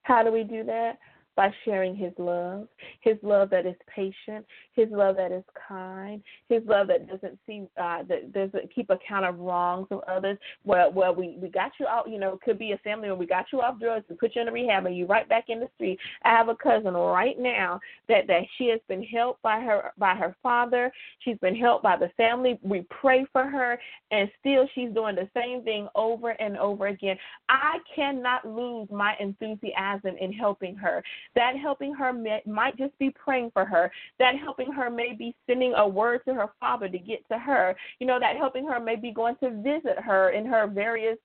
How 0.03 0.23
do 0.23 0.31
we 0.31 0.43
do 0.43 0.63
that? 0.63 0.97
By 1.35 1.53
sharing 1.63 1.95
his 1.95 2.11
love, 2.17 2.67
his 3.01 3.15
love 3.21 3.49
that 3.49 3.65
is 3.65 3.75
patient, 3.93 4.45
his 4.73 4.87
love 4.91 5.15
that 5.17 5.31
is 5.31 5.43
kind, 5.67 6.21
his 6.49 6.61
love 6.65 6.87
that 6.87 7.07
doesn't 7.07 7.39
see 7.45 7.63
uh, 7.81 8.03
that 8.03 8.33
doesn't 8.33 8.73
keep 8.73 8.89
account 8.89 9.25
of 9.25 9.39
wrongs 9.39 9.87
of 9.91 10.01
others. 10.07 10.37
Well, 10.65 10.91
well, 10.91 11.15
we 11.15 11.37
we 11.41 11.49
got 11.49 11.71
you 11.79 11.87
out. 11.87 12.09
You 12.09 12.19
know, 12.19 12.37
could 12.43 12.59
be 12.59 12.73
a 12.73 12.77
family 12.79 13.07
where 13.07 13.15
we 13.15 13.25
got 13.25 13.45
you 13.53 13.61
off 13.61 13.79
drugs 13.79 14.05
and 14.09 14.17
put 14.17 14.35
you 14.35 14.41
in 14.41 14.47
a 14.47 14.51
rehab 14.51 14.85
and 14.85 14.97
you 14.97 15.05
right 15.05 15.27
back 15.29 15.45
in 15.47 15.59
the 15.59 15.69
street. 15.75 15.99
I 16.23 16.29
have 16.29 16.49
a 16.49 16.55
cousin 16.55 16.93
right 16.93 17.39
now 17.39 17.79
that 18.07 18.27
that 18.27 18.43
she 18.57 18.67
has 18.67 18.79
been 18.87 19.03
helped 19.03 19.41
by 19.41 19.61
her 19.61 19.91
by 19.97 20.15
her 20.15 20.35
father. 20.43 20.91
She's 21.19 21.37
been 21.37 21.55
helped 21.55 21.83
by 21.83 21.97
the 21.97 22.09
family. 22.17 22.59
We 22.63 22.85
pray 22.89 23.25
for 23.31 23.45
her, 23.45 23.79
and 24.11 24.29
still 24.39 24.67
she's 24.75 24.93
doing 24.93 25.15
the 25.15 25.29
same 25.33 25.63
thing 25.63 25.87
over 25.95 26.31
and 26.31 26.57
over 26.57 26.87
again. 26.87 27.17
I 27.47 27.77
cannot 27.95 28.45
lose 28.45 28.87
my 28.91 29.15
enthusiasm 29.19 30.15
in 30.19 30.33
helping 30.33 30.75
her. 30.75 31.03
That 31.35 31.55
helping 31.57 31.93
her 31.93 32.11
may, 32.11 32.41
might 32.45 32.77
just 32.77 32.97
be 32.97 33.11
praying 33.11 33.51
for 33.53 33.65
her. 33.65 33.91
That 34.19 34.35
helping 34.37 34.71
her 34.71 34.89
may 34.89 35.13
be 35.13 35.35
sending 35.47 35.73
a 35.75 35.87
word 35.87 36.21
to 36.27 36.33
her 36.33 36.49
father 36.59 36.89
to 36.89 36.97
get 36.97 37.27
to 37.31 37.37
her. 37.37 37.75
You 37.99 38.07
know, 38.07 38.19
that 38.19 38.37
helping 38.37 38.67
her 38.67 38.79
may 38.79 38.95
be 38.95 39.11
going 39.11 39.35
to 39.43 39.61
visit 39.61 39.99
her 39.99 40.31
in 40.31 40.45
her 40.45 40.67
various 40.67 41.17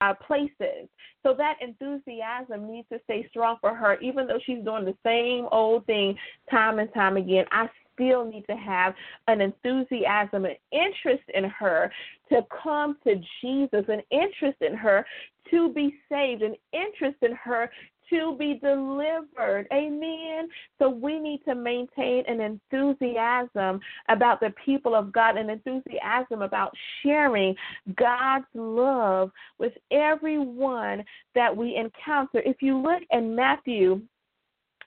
uh, 0.00 0.14
places. 0.14 0.88
So 1.22 1.34
that 1.36 1.56
enthusiasm 1.60 2.70
needs 2.70 2.88
to 2.92 3.00
stay 3.04 3.26
strong 3.30 3.56
for 3.60 3.74
her, 3.74 3.98
even 4.00 4.26
though 4.26 4.38
she's 4.44 4.64
doing 4.64 4.84
the 4.84 4.96
same 5.04 5.46
old 5.52 5.86
thing 5.86 6.16
time 6.50 6.78
and 6.78 6.92
time 6.94 7.16
again. 7.16 7.44
I 7.50 7.68
still 7.94 8.24
need 8.24 8.44
to 8.48 8.56
have 8.56 8.94
an 9.28 9.40
enthusiasm, 9.40 10.44
an 10.44 10.56
interest 10.72 11.24
in 11.34 11.44
her 11.44 11.90
to 12.30 12.40
come 12.62 12.96
to 13.04 13.16
Jesus, 13.40 13.84
an 13.88 14.02
interest 14.10 14.58
in 14.62 14.74
her 14.74 15.04
to 15.50 15.72
be 15.72 15.94
saved, 16.08 16.42
an 16.42 16.54
interest 16.72 17.16
in 17.22 17.32
her 17.32 17.70
to 18.10 18.36
be 18.38 18.58
delivered. 18.62 19.66
Amen. 19.72 20.48
So 20.78 20.88
we 20.88 21.18
need 21.18 21.40
to 21.46 21.54
maintain 21.54 22.24
an 22.26 22.40
enthusiasm 22.40 23.80
about 24.08 24.40
the 24.40 24.52
people 24.64 24.94
of 24.94 25.12
God, 25.12 25.36
an 25.36 25.50
enthusiasm 25.50 26.42
about 26.42 26.72
sharing 27.02 27.54
God's 27.96 28.46
love 28.54 29.30
with 29.58 29.72
everyone 29.90 31.04
that 31.34 31.56
we 31.56 31.76
encounter. 31.76 32.42
If 32.44 32.60
you 32.60 32.78
look 32.78 33.02
in 33.10 33.34
Matthew, 33.34 34.02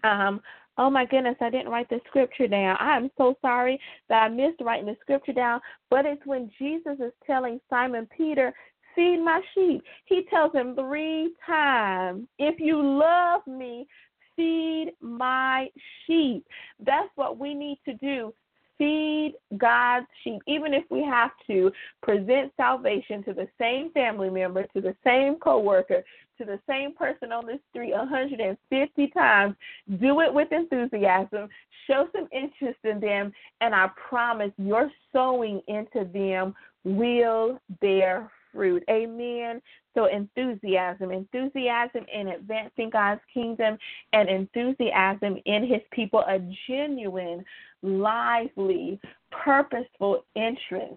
um, 0.03 0.41
Oh 0.77 0.89
my 0.89 1.05
goodness, 1.05 1.35
I 1.39 1.51
didn't 1.51 1.69
write 1.69 1.87
the 1.89 1.99
scripture 2.07 2.47
down. 2.47 2.75
I 2.79 2.97
am 2.97 3.11
so 3.15 3.35
sorry 3.41 3.79
that 4.09 4.23
I 4.23 4.29
missed 4.29 4.59
writing 4.59 4.87
the 4.87 4.97
scripture 5.01 5.33
down. 5.33 5.61
But 5.91 6.05
it's 6.05 6.25
when 6.25 6.49
Jesus 6.57 6.97
is 6.99 7.13
telling 7.27 7.61
Simon 7.69 8.07
Peter 8.15 8.53
feed 8.95 9.17
my 9.23 9.41
sheep. 9.53 9.83
He 10.05 10.25
tells 10.29 10.53
him 10.53 10.75
three 10.75 11.33
times, 11.45 12.27
if 12.39 12.59
you 12.59 12.81
love 12.81 13.41
me, 13.47 13.87
feed 14.35 14.93
my 15.01 15.67
sheep. 16.05 16.45
That's 16.79 17.09
what 17.15 17.37
we 17.37 17.53
need 17.53 17.79
to 17.85 17.93
do. 17.93 18.33
Feed 18.77 19.35
God's 19.57 20.07
sheep, 20.23 20.41
even 20.47 20.73
if 20.73 20.83
we 20.89 21.03
have 21.03 21.31
to 21.47 21.71
present 22.01 22.51
salvation 22.57 23.23
to 23.23 23.33
the 23.33 23.47
same 23.59 23.91
family 23.91 24.31
member, 24.31 24.63
to 24.73 24.81
the 24.81 24.95
same 25.03 25.35
coworker, 25.35 26.03
to 26.39 26.45
the 26.45 26.59
same 26.67 26.95
person 26.95 27.31
on 27.31 27.45
the 27.45 27.59
street 27.69 27.91
150 27.91 29.07
times. 29.09 29.55
Do 29.99 30.21
it 30.21 30.33
with 30.33 30.51
enthusiasm. 30.51 31.49
Show 31.87 32.07
some 32.15 32.27
interest 32.31 32.79
in 32.83 32.99
them, 32.99 33.31
and 33.61 33.75
I 33.75 33.89
promise 34.09 34.51
your 34.57 34.91
sowing 35.11 35.61
into 35.67 36.09
them 36.11 36.55
will 36.83 37.61
bear 37.79 38.31
fruit. 38.53 38.83
Amen. 38.89 39.61
So 39.93 40.05
enthusiasm, 40.05 41.11
enthusiasm 41.11 42.05
in 42.13 42.29
advancing 42.29 42.89
God's 42.89 43.21
kingdom 43.33 43.77
and 44.13 44.29
enthusiasm 44.29 45.37
in 45.45 45.67
his 45.67 45.81
people, 45.91 46.19
a 46.21 46.39
genuine 46.67 47.43
lively, 47.81 48.99
purposeful 49.31 50.25
interest 50.35 50.95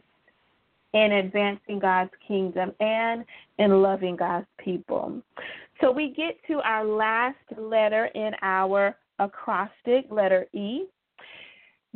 in 0.95 1.13
advancing 1.13 1.79
God's 1.79 2.11
kingdom 2.27 2.73
and 2.81 3.25
in 3.59 3.83
loving 3.83 4.17
God's 4.17 4.47
people. 4.59 5.21
So 5.81 5.91
we 5.91 6.15
get 6.17 6.39
to 6.49 6.61
our 6.61 6.87
last 6.87 7.37
letter 7.59 8.07
in 8.15 8.31
our 8.41 8.97
acrostic, 9.19 10.07
letter 10.11 10.47
E. 10.55 10.85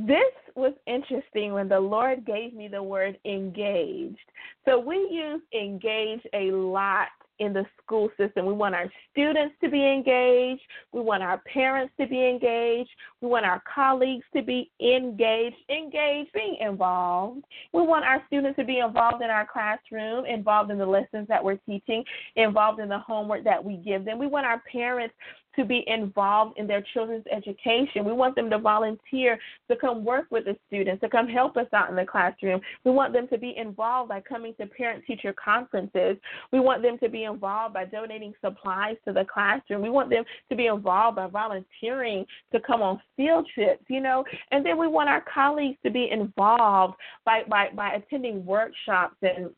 This 0.07 0.33
was 0.55 0.73
interesting 0.87 1.53
when 1.53 1.69
the 1.69 1.81
Lord 1.81 2.25
gave 2.25 2.55
me 2.55 2.69
the 2.69 2.83
word 2.83 3.19
engaged. 3.25 4.19
So 4.65 4.79
we 4.79 4.97
use 5.11 5.43
engage 5.53 6.21
a 6.33 6.53
lot 6.53 7.09
in 7.41 7.55
the 7.55 7.65
school 7.83 8.11
system. 8.17 8.47
We 8.47 8.53
want 8.53 8.75
our 8.75 8.91
students 9.11 9.55
to 9.63 9.71
be 9.71 9.83
engaged. 9.83 10.61
We 10.93 11.01
want 11.01 11.23
our 11.23 11.39
parents 11.39 11.93
to 11.99 12.07
be 12.07 12.29
engaged. 12.29 12.91
We 13.21 13.29
want 13.29 13.47
our 13.47 13.63
colleagues 13.75 14.25
to 14.37 14.43
be 14.43 14.71
engaged, 14.81 15.57
engaged, 15.71 16.33
being 16.35 16.57
involved. 16.61 17.43
We 17.73 17.83
want 17.83 18.05
our 18.05 18.23
students 18.27 18.57
to 18.59 18.65
be 18.65 18.79
involved 18.79 19.23
in 19.23 19.31
our 19.31 19.49
classroom, 19.51 20.27
involved 20.27 20.71
in 20.71 20.79
the 20.79 20.87
lessons 20.87 21.27
that 21.29 21.43
we're 21.43 21.57
teaching, 21.67 22.05
involved 22.37 22.79
in 22.79 22.89
the 22.89 22.99
homework 22.99 23.43
that 23.45 23.65
we 23.65 23.77
give 23.77 24.05
them. 24.05 24.19
We 24.19 24.27
want 24.27 24.47
our 24.47 24.63
parents 24.71 25.15
to 25.61 25.67
be 25.67 25.85
involved 25.87 26.59
in 26.59 26.67
their 26.67 26.83
children's 26.95 27.25
education. 27.31 28.05
We 28.05 28.13
want 28.13 28.35
them 28.35 28.49
to 28.51 28.59
volunteer 28.59 29.39
to 29.69 29.77
come 29.77 30.05
work 30.05 30.27
with 30.31 30.47
the 30.47 30.57
students, 30.67 31.03
to 31.03 31.09
come 31.09 31.29
help 31.29 31.59
us 31.59 31.67
out 31.75 31.91
in 31.91 31.97
the 31.97 32.05
classroom. 32.05 32.61
We 32.85 32.91
want 32.91 33.13
them 33.13 33.29
to 33.29 33.37
be 33.37 33.55
involved 33.57 34.09
by 34.09 34.23
coming 34.23 34.55
to 34.59 34.67
parent 34.67 35.05
teacher 35.07 35.35
conferences. 35.43 36.17
We 36.51 36.61
want 36.61 36.83
them 36.83 36.97
to 36.99 37.11
be 37.11 37.25
involved 37.25 37.75
by 37.75 37.85
donating 37.85 38.33
supplies 38.43 38.97
to 39.07 39.13
the 39.13 39.27
classroom. 39.33 39.83
We 39.83 39.91
want 39.91 40.09
them 40.09 40.25
to 40.49 40.57
be 40.57 40.67
involved 40.67 41.17
by 41.17 41.27
volunteering 41.27 42.25
to 42.53 42.61
come 42.61 42.81
on 42.81 43.01
field 43.17 43.47
trips, 43.55 43.85
you 43.89 44.01
know. 44.01 44.25
And 44.51 44.65
then 44.65 44.79
we 44.79 44.87
want 44.87 45.11
our 45.11 45.25
colleagues 45.33 45.77
to 45.85 45.91
be 45.91 46.09
involved 46.11 46.95
by 47.27 47.43
by, 47.49 47.69
by 47.75 47.95
attending 47.95 48.47
workshops 48.47 49.17
and 49.23 49.51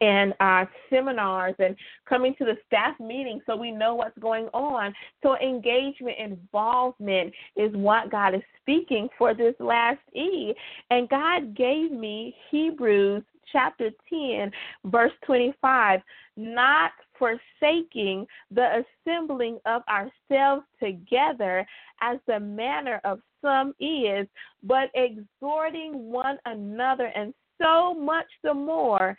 and 0.00 0.34
uh, 0.40 0.64
seminars 0.90 1.54
and 1.58 1.76
coming 2.08 2.34
to 2.38 2.44
the 2.44 2.56
staff 2.66 2.98
meeting 3.00 3.40
so 3.46 3.56
we 3.56 3.70
know 3.70 3.94
what's 3.94 4.18
going 4.18 4.46
on. 4.48 4.94
So, 5.22 5.36
engagement, 5.38 6.16
involvement 6.18 7.32
is 7.56 7.72
what 7.74 8.10
God 8.10 8.34
is 8.34 8.42
speaking 8.60 9.08
for 9.16 9.34
this 9.34 9.54
last 9.60 10.00
E. 10.14 10.52
And 10.90 11.08
God 11.08 11.56
gave 11.56 11.92
me 11.92 12.34
Hebrews 12.50 13.22
chapter 13.52 13.90
10, 14.10 14.50
verse 14.86 15.12
25, 15.24 16.00
not 16.36 16.90
forsaking 17.18 18.26
the 18.50 18.84
assembling 19.06 19.58
of 19.66 19.82
ourselves 19.88 20.64
together 20.82 21.66
as 22.02 22.18
the 22.26 22.38
manner 22.38 23.00
of 23.04 23.20
some 23.42 23.72
is, 23.80 24.26
but 24.62 24.90
exhorting 24.94 26.10
one 26.10 26.38
another, 26.44 27.10
and 27.14 27.32
so 27.60 27.94
much 27.94 28.26
the 28.42 28.52
more 28.52 29.16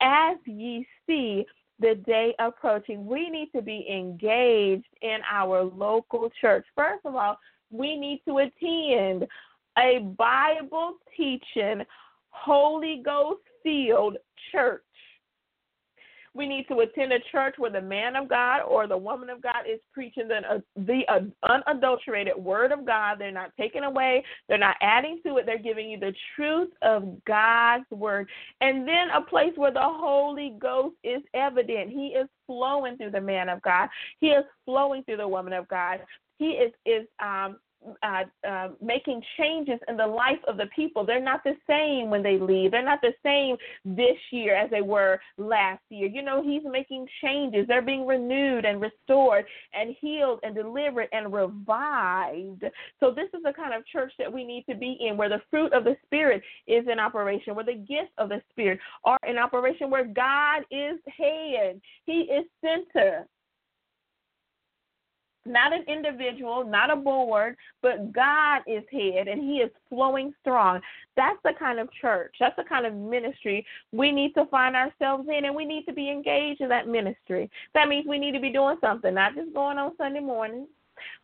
as 0.00 0.36
ye 0.46 0.86
see 1.06 1.44
the 1.80 1.94
day 2.06 2.34
approaching. 2.38 3.06
We 3.06 3.30
need 3.30 3.50
to 3.54 3.62
be 3.62 3.86
engaged 3.90 4.88
in 5.02 5.18
our 5.30 5.62
local 5.62 6.30
church. 6.40 6.66
First 6.74 7.04
of 7.04 7.14
all, 7.14 7.38
we 7.70 7.98
need 7.98 8.22
to 8.26 8.38
attend 8.38 9.26
a 9.78 10.00
Bible 10.16 10.94
teaching, 11.16 11.84
Holy 12.30 13.02
Ghost 13.04 13.42
filled 13.62 14.16
church. 14.50 14.82
We 16.38 16.46
need 16.46 16.68
to 16.68 16.78
attend 16.78 17.12
a 17.12 17.18
church 17.32 17.56
where 17.58 17.72
the 17.72 17.80
man 17.80 18.14
of 18.14 18.28
God 18.28 18.60
or 18.62 18.86
the 18.86 18.96
woman 18.96 19.28
of 19.28 19.42
God 19.42 19.64
is 19.68 19.80
preaching 19.92 20.28
the, 20.28 20.36
uh, 20.36 20.60
the 20.76 21.02
uh, 21.08 21.58
unadulterated 21.66 22.36
word 22.36 22.70
of 22.70 22.86
God. 22.86 23.16
They're 23.18 23.32
not 23.32 23.50
taking 23.58 23.82
away, 23.82 24.24
they're 24.48 24.56
not 24.56 24.76
adding 24.80 25.20
to 25.26 25.38
it. 25.38 25.46
They're 25.46 25.58
giving 25.58 25.90
you 25.90 25.98
the 25.98 26.14
truth 26.36 26.70
of 26.80 27.22
God's 27.24 27.90
word. 27.90 28.28
And 28.60 28.86
then 28.86 29.10
a 29.10 29.20
place 29.20 29.52
where 29.56 29.72
the 29.72 29.80
Holy 29.82 30.54
Ghost 30.60 30.94
is 31.02 31.22
evident. 31.34 31.90
He 31.90 32.08
is 32.08 32.28
flowing 32.46 32.96
through 32.96 33.10
the 33.10 33.20
man 33.20 33.48
of 33.48 33.60
God, 33.62 33.88
He 34.20 34.28
is 34.28 34.44
flowing 34.64 35.02
through 35.02 35.16
the 35.16 35.28
woman 35.28 35.52
of 35.52 35.66
God. 35.66 35.98
He 36.38 36.50
is 36.50 36.72
is 36.86 37.04
um, 37.20 37.58
uh, 38.02 38.24
uh, 38.46 38.68
making 38.82 39.22
changes 39.38 39.78
in 39.88 39.96
the 39.96 40.06
life 40.06 40.38
of 40.46 40.56
the 40.56 40.66
people. 40.74 41.04
They're 41.04 41.22
not 41.22 41.42
the 41.44 41.56
same 41.68 42.10
when 42.10 42.22
they 42.22 42.38
leave. 42.38 42.70
They're 42.70 42.84
not 42.84 43.00
the 43.00 43.14
same 43.22 43.56
this 43.84 44.16
year 44.30 44.56
as 44.56 44.70
they 44.70 44.80
were 44.80 45.20
last 45.36 45.82
year. 45.90 46.08
You 46.08 46.22
know, 46.22 46.42
He's 46.42 46.62
making 46.70 47.06
changes. 47.22 47.66
They're 47.66 47.82
being 47.82 48.06
renewed 48.06 48.64
and 48.64 48.80
restored 48.80 49.44
and 49.72 49.94
healed 50.00 50.40
and 50.42 50.54
delivered 50.54 51.08
and 51.12 51.32
revived. 51.32 52.64
So, 53.00 53.12
this 53.12 53.28
is 53.34 53.42
the 53.44 53.52
kind 53.52 53.74
of 53.74 53.86
church 53.86 54.12
that 54.18 54.32
we 54.32 54.44
need 54.44 54.64
to 54.68 54.74
be 54.74 54.98
in 55.00 55.16
where 55.16 55.28
the 55.28 55.42
fruit 55.50 55.72
of 55.72 55.84
the 55.84 55.96
Spirit 56.04 56.42
is 56.66 56.84
in 56.90 56.98
operation, 56.98 57.54
where 57.54 57.64
the 57.64 57.74
gifts 57.74 58.12
of 58.18 58.28
the 58.28 58.42
Spirit 58.50 58.80
are 59.04 59.18
in 59.26 59.38
operation, 59.38 59.90
where 59.90 60.04
God 60.04 60.62
is 60.70 60.98
head, 61.16 61.80
He 62.04 62.22
is 62.22 62.44
center 62.60 63.26
not 65.48 65.72
an 65.72 65.84
individual, 65.88 66.64
not 66.64 66.90
a 66.90 66.96
board, 66.96 67.56
but 67.82 68.12
God 68.12 68.62
is 68.66 68.84
head 68.92 69.28
and 69.28 69.40
He 69.40 69.58
is 69.58 69.70
flowing 69.88 70.32
strong. 70.40 70.80
That's 71.16 71.38
the 71.44 71.52
kind 71.58 71.78
of 71.78 71.88
church, 72.00 72.34
that's 72.38 72.56
the 72.56 72.64
kind 72.64 72.86
of 72.86 72.94
ministry 72.94 73.66
we 73.92 74.12
need 74.12 74.34
to 74.34 74.46
find 74.46 74.76
ourselves 74.76 75.28
in, 75.28 75.44
and 75.44 75.54
we 75.54 75.64
need 75.64 75.84
to 75.86 75.92
be 75.92 76.10
engaged 76.10 76.60
in 76.60 76.68
that 76.68 76.88
ministry. 76.88 77.50
That 77.74 77.88
means 77.88 78.06
we 78.06 78.18
need 78.18 78.32
to 78.32 78.40
be 78.40 78.52
doing 78.52 78.76
something, 78.80 79.14
not 79.14 79.34
just 79.34 79.52
going 79.54 79.78
on 79.78 79.96
Sunday 79.96 80.20
mornings, 80.20 80.68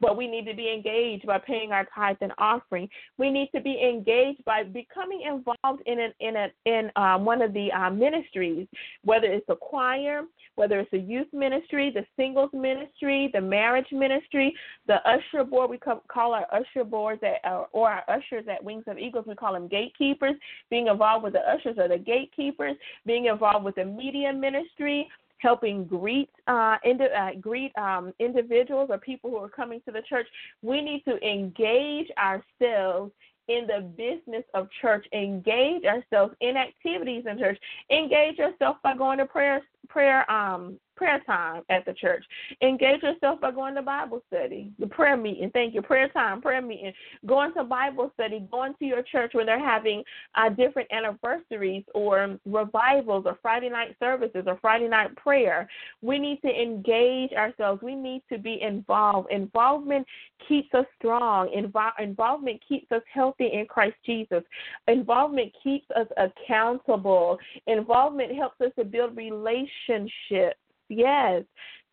but 0.01 0.17
we 0.17 0.27
need 0.27 0.47
to 0.47 0.55
be 0.55 0.73
engaged 0.73 1.27
by 1.27 1.39
paying 1.39 1.73
our 1.73 1.87
tithes 1.95 2.19
and 2.21 2.33
offering. 2.39 2.89
We 3.19 3.31
need 3.31 3.51
to 3.55 3.61
be 3.61 3.81
engaged 3.83 4.45
by 4.45 4.65
becoming 4.65 5.23
involved 5.23 5.83
in 5.87 6.01
an, 6.01 6.13
in 6.21 6.37
a, 6.37 6.49
in 6.67 6.91
um, 6.97 7.25
one 7.25 7.43
of 7.43 7.53
the 7.53 7.73
uh, 7.73 7.91
ministries, 7.91 8.67
whether 9.05 9.27
it's 9.27 9.49
a 9.49 9.57
choir, 9.57 10.23
whether 10.57 10.81
it's 10.81 10.93
a 10.93 10.99
youth 10.99 11.27
ministry, 11.33 11.91
the 11.93 12.05
singles 12.17 12.51
ministry, 12.53 13.31
the 13.33 13.41
marriage 13.41 13.91
ministry, 13.93 14.55
the 14.87 14.97
usher 15.09 15.45
board. 15.45 15.71
We 15.71 15.79
call 15.79 16.35
our 16.35 16.47
usher 16.53 16.85
boards 16.85 17.23
at, 17.23 17.49
uh, 17.49 17.65
or 17.73 17.91
our 17.91 18.05
ushers 18.09 18.45
at 18.51 18.63
Wings 18.63 18.85
of 18.87 18.99
Eagles. 18.99 19.27
We 19.27 19.35
call 19.35 19.53
them 19.53 19.69
gatekeepers. 19.69 20.35
Being 20.71 20.87
involved 20.89 21.25
with 21.25 21.33
the 21.33 21.41
ushers 21.41 21.77
or 21.79 21.89
the 21.89 21.99
gatekeepers. 21.99 22.77
Being 23.05 23.27
involved 23.27 23.65
with 23.65 23.75
the 23.75 23.85
media 23.85 24.33
ministry 24.33 25.09
helping 25.45 25.85
greet 25.85 26.31
uh, 26.49 26.79
indi- 26.85 27.05
uh, 27.05 27.33
greet 27.41 27.71
um, 27.77 28.13
individuals 28.19 28.89
or 28.91 28.99
people 28.99 29.31
who 29.31 29.37
are 29.37 29.49
coming 29.49 29.81
to 29.87 29.93
the 29.93 30.03
church. 30.09 30.27
We 30.63 30.81
need 30.81 31.05
to 31.05 31.15
engage 31.25 32.09
ourselves 32.19 33.13
in 33.49 33.67
the 33.67 33.83
business 33.97 34.45
of 34.55 34.69
church. 34.81 35.07
Engage 35.13 35.85
ourselves 35.85 36.35
in 36.41 36.57
activities 36.57 37.25
in 37.31 37.39
church. 37.39 37.59
Engage 37.91 38.39
yourself 38.39 38.79
by 38.83 38.97
going 38.97 39.19
to 39.19 39.27
prayer 39.27 39.61
prayer 39.89 40.29
um 40.31 40.79
prayer 40.97 41.23
time 41.27 41.63
at 41.71 41.85
the 41.85 41.93
church. 41.95 42.25
Engage 42.63 43.03
yourself 43.03 43.41
by 43.41 43.51
going 43.51 43.75
to 43.75 43.83
Bible 43.83 44.23
study, 44.29 44.73
the 44.79 44.87
prayer 44.87 45.17
meeting. 45.17 45.51
Thank 45.53 45.75
you. 45.75 45.83
Prayer 45.83 46.09
time, 46.09 46.41
prayer 46.41 46.63
meeting. 46.63 46.93
Going 47.27 47.53
to 47.55 47.65
Bible 47.65 48.11
study, 48.15 48.47
going 48.51 48.75
to 48.79 48.85
your 48.85 49.03
church 49.03 49.33
when 49.35 49.47
they're 49.47 49.59
having 49.59 50.03
uh, 50.35 50.49
different 50.51 50.89
anniversaries 50.93 51.85
or 51.95 52.39
revivals 52.47 53.25
or 53.27 53.39
Friday 53.43 53.69
night 53.69 53.97
services 53.99 54.45
or 54.47 54.59
Friday 54.61 54.89
night 54.89 55.15
prayer. 55.17 55.69
We 56.03 56.19
need 56.19 56.41
to 56.43 56.49
engage 56.49 57.33
ourselves. 57.33 57.83
We 57.83 57.95
need 57.95 58.23
to 58.33 58.39
be 58.39 58.61
involved. 58.63 59.31
Involvement 59.31 60.07
keeps 60.49 60.73
us 60.75 60.87
strong. 60.99 61.49
Invo- 61.49 61.93
involvement 61.99 62.61
keeps 62.69 62.91
us 62.93 63.03
healthy 63.13 63.51
in 63.53 63.67
Christ 63.67 63.97
Jesus. 64.05 64.43
Involvement 64.89 65.53
keeps 65.63 65.87
us 65.97 66.07
accountable. 66.17 67.39
Involvement 67.67 68.35
helps 68.35 68.61
us 68.61 68.73
to 68.79 68.85
build 68.85 69.17
relationships. 69.17 70.59
Yes. 70.89 71.45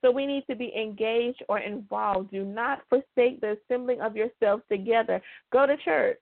So 0.02 0.12
we 0.12 0.26
need 0.26 0.44
to 0.50 0.56
be 0.56 0.74
engaged 0.76 1.44
or 1.48 1.60
involved. 1.60 2.32
Do 2.32 2.44
not 2.44 2.82
forsake 2.90 3.40
the 3.40 3.58
assembling 3.64 4.02
of 4.02 4.16
yourselves 4.16 4.64
together. 4.70 5.22
Go 5.52 5.68
to 5.68 5.78
church. 5.78 6.18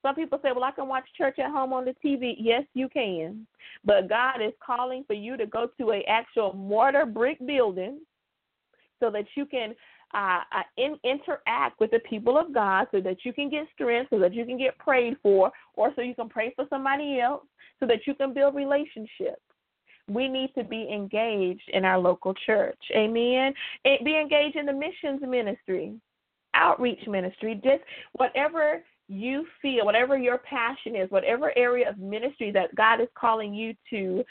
Some 0.00 0.14
people 0.14 0.38
say, 0.42 0.50
well, 0.54 0.64
I 0.64 0.70
can 0.70 0.88
watch 0.88 1.04
church 1.16 1.38
at 1.38 1.50
home 1.50 1.72
on 1.72 1.84
the 1.84 1.94
TV. 2.04 2.34
Yes, 2.38 2.62
you 2.72 2.88
can. 2.88 3.46
But 3.84 4.08
God 4.08 4.40
is 4.40 4.52
calling 4.64 5.04
for 5.06 5.14
you 5.14 5.36
to 5.36 5.46
go 5.46 5.68
to 5.78 5.90
an 5.90 6.02
actual 6.08 6.52
mortar 6.54 7.04
brick 7.04 7.38
building 7.46 8.00
so 9.00 9.10
that 9.10 9.24
you 9.34 9.44
can 9.44 9.74
uh, 10.14 10.40
uh, 10.56 10.62
in, 10.78 10.96
interact 11.04 11.78
with 11.80 11.90
the 11.90 11.98
people 12.08 12.38
of 12.38 12.54
God 12.54 12.86
so 12.90 13.00
that 13.00 13.18
you 13.24 13.32
can 13.32 13.50
get 13.50 13.66
strength, 13.74 14.08
so 14.10 14.18
that 14.18 14.32
you 14.32 14.46
can 14.46 14.56
get 14.56 14.78
prayed 14.78 15.16
for, 15.22 15.50
or 15.74 15.92
so 15.94 16.00
you 16.00 16.14
can 16.14 16.28
pray 16.28 16.52
for 16.56 16.64
somebody 16.70 17.20
else, 17.20 17.44
so 17.78 17.86
that 17.86 18.06
you 18.06 18.14
can 18.14 18.32
build 18.32 18.54
relationships 18.54 19.42
we 20.08 20.28
need 20.28 20.52
to 20.56 20.64
be 20.64 20.88
engaged 20.92 21.68
in 21.72 21.84
our 21.84 21.98
local 21.98 22.34
church. 22.46 22.78
Amen. 22.94 23.52
And 23.84 24.04
be 24.04 24.18
engaged 24.18 24.56
in 24.56 24.66
the 24.66 24.72
missions 24.72 25.20
ministry, 25.22 25.94
outreach 26.54 27.06
ministry, 27.06 27.60
just 27.62 27.82
whatever 28.12 28.82
you 29.08 29.46
feel, 29.60 29.84
whatever 29.84 30.18
your 30.18 30.38
passion 30.38 30.96
is, 30.96 31.10
whatever 31.10 31.56
area 31.56 31.88
of 31.88 31.98
ministry 31.98 32.50
that 32.52 32.74
God 32.74 33.00
is 33.00 33.08
calling 33.18 33.54
you 33.54 33.74
to 33.90 34.24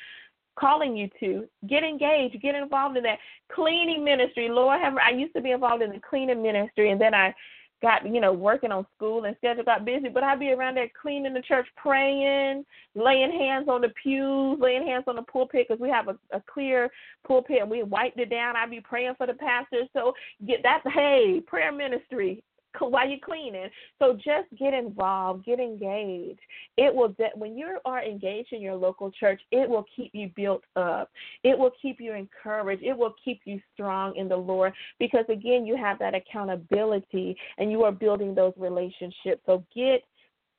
calling 0.60 0.98
you 0.98 1.08
to 1.20 1.48
get 1.68 1.84
engaged, 1.84 2.42
get 2.42 2.56
involved 2.56 2.98
in 2.98 3.04
that 3.04 3.20
cleaning 3.52 4.04
ministry. 4.04 4.50
Lord 4.50 4.82
have 4.82 4.96
I 4.98 5.12
used 5.12 5.36
to 5.36 5.42
be 5.42 5.52
involved 5.52 5.84
in 5.84 5.92
the 5.92 6.00
cleaning 6.00 6.42
ministry 6.42 6.92
and 6.92 7.00
then 7.00 7.14
I 7.14 7.34
got 7.82 8.06
you 8.06 8.20
know 8.20 8.34
working 8.34 8.72
on 8.72 8.86
school 8.96 9.26
and 9.26 9.36
schedule 9.38 9.64
got 9.64 9.86
busy, 9.86 10.10
but 10.10 10.24
I'd 10.24 10.40
be 10.40 10.52
around 10.52 10.76
there 10.76 10.90
cleaning 11.00 11.34
the 11.34 11.42
church, 11.42 11.68
praying, 11.76 12.66
laying 12.96 13.32
hands 13.32 13.68
on 13.70 13.82
the 13.82 13.94
pews, 14.02 14.58
laying 14.60 14.86
hands 14.86 15.06
on 15.08 15.16
the 15.16 15.22
pulpit 15.24 15.68
because 15.68 15.82
we 15.82 15.90
have 15.90 16.08
a, 16.08 16.18
a 16.36 16.42
clear 16.52 16.90
pulpit 17.26 17.62
and 17.62 17.70
we 17.70 17.84
wiped 17.84 18.20
it 18.20 18.30
down. 18.30 18.56
I'd 18.56 18.72
be 18.72 18.82
praying 18.82 19.14
for 19.18 19.28
the 19.28 19.34
pastors. 19.34 19.88
So 19.94 20.14
get 20.48 20.64
that 20.64 20.82
hey 20.94 21.42
prayer 21.46 21.72
ministry 21.72 22.44
while 22.90 23.08
you're 23.08 23.20
cleaning. 23.20 23.70
So 24.00 24.14
just 24.14 24.48
get 24.58 24.74
involved, 24.74 25.46
get 25.46 25.60
engaged. 25.60 26.40
It 26.78 26.94
will 26.94 27.16
when 27.36 27.58
you 27.58 27.78
are 27.86 28.04
engaged 28.04 28.54
in 28.54 28.62
your 28.62 28.76
local 28.76 29.12
church, 29.12 29.42
it 29.52 29.70
will 29.70 29.86
keep 29.96 30.12
you 30.14 30.30
built 30.36 30.64
up. 30.76 31.10
It 31.44 31.58
will 31.58 31.72
keep 31.82 32.00
you 32.00 32.14
encouraged. 32.14 32.84
It 32.84 32.98
will 32.98 33.16
keep 33.24 33.42
you 33.46 33.60
strong 33.74 34.16
in 34.16 34.28
the 34.28 34.38
Lord 34.38 34.74
because 35.00 35.26
again, 35.30 35.66
you 35.66 35.76
have 35.78 36.00
that 36.00 36.16
accountability 36.16 37.38
and 37.58 37.72
you 37.72 37.84
are 37.84 37.92
building 37.92 38.36
those 38.36 38.54
relationships. 38.58 39.42
So 39.46 39.64
get 39.76 40.04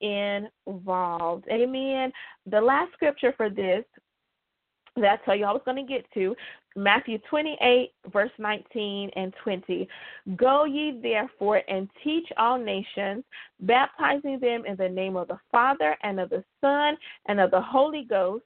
involved. 0.01 1.45
Amen. 1.51 2.13
The 2.47 2.61
last 2.61 2.93
scripture 2.93 3.35
for 3.37 3.51
this 3.51 3.85
that's 5.03 5.23
how 5.25 5.33
you 5.33 5.45
I 5.45 5.53
was 5.53 5.63
going 5.65 5.85
to 5.85 5.93
get 5.93 6.05
to. 6.15 6.35
Matthew 6.77 7.19
28, 7.29 7.93
verse 8.13 8.31
19 8.39 9.11
and 9.17 9.35
20. 9.43 9.89
Go 10.37 10.65
ye 10.65 11.01
therefore 11.03 11.63
and 11.69 11.89
teach 12.05 12.27
all 12.37 12.59
nations, 12.59 13.25
baptizing 13.61 14.39
them 14.39 14.65
in 14.65 14.77
the 14.77 14.89
name 14.89 15.17
of 15.17 15.29
the 15.29 15.39
Father 15.51 15.97
and 16.03 16.21
of 16.21 16.31
the 16.31 16.45
Son 16.61 16.97
and 17.27 17.41
of 17.41 17.51
the 17.51 17.61
Holy 17.61 18.07
Ghost, 18.09 18.45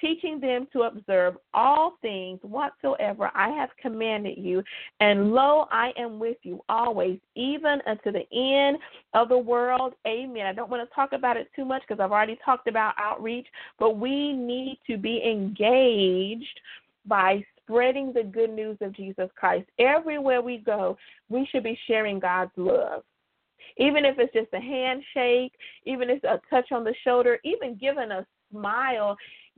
teaching 0.00 0.40
them 0.40 0.66
to 0.72 0.82
observe 0.82 1.36
all 1.54 1.96
things 2.02 2.38
whatsoever 2.42 3.30
I 3.34 3.50
have 3.50 3.70
commanded 3.80 4.38
you. 4.38 4.62
And 5.00 5.32
lo, 5.32 5.66
I 5.70 5.92
am 5.98 6.18
with 6.18 6.38
you 6.42 6.60
always, 6.68 7.18
even 7.34 7.80
unto 7.86 8.12
the 8.12 8.26
end 8.32 8.78
of 9.14 9.28
the 9.28 9.38
world. 9.38 9.94
Amen. 10.06 10.46
I 10.46 10.52
don't 10.52 10.70
want 10.70 10.88
to 10.88 10.94
talk 10.94 11.12
about 11.12 11.36
it 11.36 11.48
too 11.54 11.64
much 11.64 11.82
because 11.86 12.00
I've 12.02 12.12
already 12.12 12.38
talked 12.44 12.68
about 12.68 12.94
outreach, 12.98 13.46
but 13.78 13.96
we 13.98 14.32
need 14.32 14.78
to 14.88 14.96
be 14.96 15.22
engaged 15.24 16.60
by 17.06 17.44
spreading 17.62 18.12
the 18.12 18.22
good 18.22 18.50
news 18.50 18.76
of 18.80 18.92
Jesus 18.92 19.28
Christ. 19.36 19.68
Everywhere 19.78 20.42
we 20.42 20.58
go, 20.58 20.96
we 21.28 21.46
should 21.50 21.62
be 21.62 21.78
sharing 21.86 22.18
God's 22.18 22.50
love. 22.56 23.02
Even 23.76 24.04
if 24.04 24.18
it's 24.18 24.32
just 24.32 24.52
a 24.52 24.60
handshake, 24.60 25.52
even 25.86 26.10
if 26.10 26.22
it's 26.22 26.24
a 26.24 26.40
touch 26.50 26.72
on 26.72 26.84
the 26.84 26.94
shoulder, 27.04 27.38
even 27.44 27.76
giving 27.76 28.10
a 28.10 28.26
smile 28.50 29.16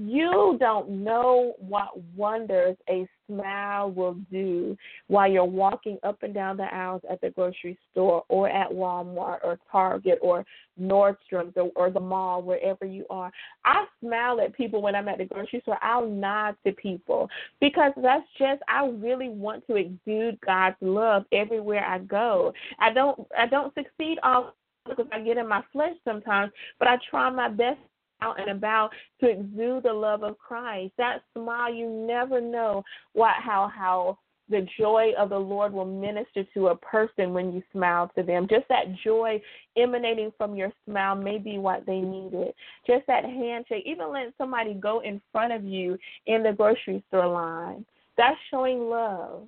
you 0.08 0.56
don't 0.58 0.88
know 0.90 1.54
what 1.58 1.88
wonders 2.16 2.76
a 2.88 3.06
smile 3.26 3.90
will 3.90 4.16
do 4.30 4.76
while 5.08 5.30
you're 5.30 5.44
walking 5.44 5.98
up 6.02 6.22
and 6.22 6.34
down 6.34 6.56
the 6.56 6.74
aisles 6.74 7.02
at 7.10 7.20
the 7.20 7.30
grocery 7.30 7.78
store 7.90 8.24
or 8.28 8.48
at 8.48 8.70
Walmart 8.70 9.38
or 9.42 9.58
Target 9.70 10.18
or 10.22 10.44
Nordstrom's 10.80 11.56
or, 11.56 11.70
or 11.76 11.90
the 11.90 12.00
mall, 12.00 12.42
wherever 12.42 12.84
you 12.84 13.04
are. 13.10 13.30
I 13.64 13.84
smile 14.00 14.40
at 14.40 14.54
people 14.54 14.82
when 14.82 14.94
I'm 14.94 15.08
at 15.08 15.18
the 15.18 15.24
grocery 15.24 15.60
store. 15.62 15.78
I'll 15.82 16.08
nod 16.08 16.56
to 16.66 16.72
people 16.72 17.28
because 17.60 17.92
that's 18.02 18.26
just 18.38 18.62
I 18.68 18.86
really 18.86 19.28
want 19.28 19.66
to 19.66 19.76
exude 19.76 20.38
God's 20.44 20.76
love 20.80 21.24
everywhere 21.32 21.84
I 21.84 21.98
go. 21.98 22.52
I 22.78 22.92
don't 22.92 23.26
I 23.36 23.46
don't 23.46 23.74
succeed 23.74 24.18
all 24.22 24.54
because 24.88 25.06
I 25.12 25.20
get 25.20 25.36
in 25.36 25.48
my 25.48 25.62
flesh 25.72 25.94
sometimes, 26.04 26.52
but 26.78 26.88
I 26.88 26.98
try 27.08 27.30
my 27.30 27.48
best 27.48 27.78
out 28.22 28.40
and 28.40 28.50
about 28.50 28.90
to 29.20 29.28
exude 29.28 29.82
the 29.84 29.92
love 29.92 30.22
of 30.22 30.38
Christ. 30.38 30.92
That 30.98 31.22
smile, 31.36 31.72
you 31.72 31.88
never 31.88 32.40
know 32.40 32.82
what 33.12 33.34
how 33.42 33.70
how 33.74 34.18
the 34.48 34.66
joy 34.78 35.12
of 35.18 35.30
the 35.30 35.38
Lord 35.38 35.72
will 35.72 35.86
minister 35.86 36.44
to 36.54 36.68
a 36.68 36.76
person 36.76 37.32
when 37.32 37.52
you 37.52 37.62
smile 37.72 38.10
to 38.16 38.22
them. 38.22 38.46
Just 38.48 38.68
that 38.68 38.84
joy 39.02 39.40
emanating 39.76 40.32
from 40.36 40.54
your 40.54 40.70
smile 40.86 41.14
may 41.14 41.38
be 41.38 41.58
what 41.58 41.86
they 41.86 42.00
needed. 42.00 42.52
Just 42.86 43.06
that 43.06 43.24
handshake, 43.24 43.84
even 43.86 44.12
letting 44.12 44.32
somebody 44.36 44.74
go 44.74 45.00
in 45.00 45.20
front 45.32 45.52
of 45.52 45.64
you 45.64 45.96
in 46.26 46.42
the 46.42 46.52
grocery 46.52 47.02
store 47.08 47.28
line. 47.28 47.84
That's 48.16 48.36
showing 48.50 48.90
love. 48.90 49.46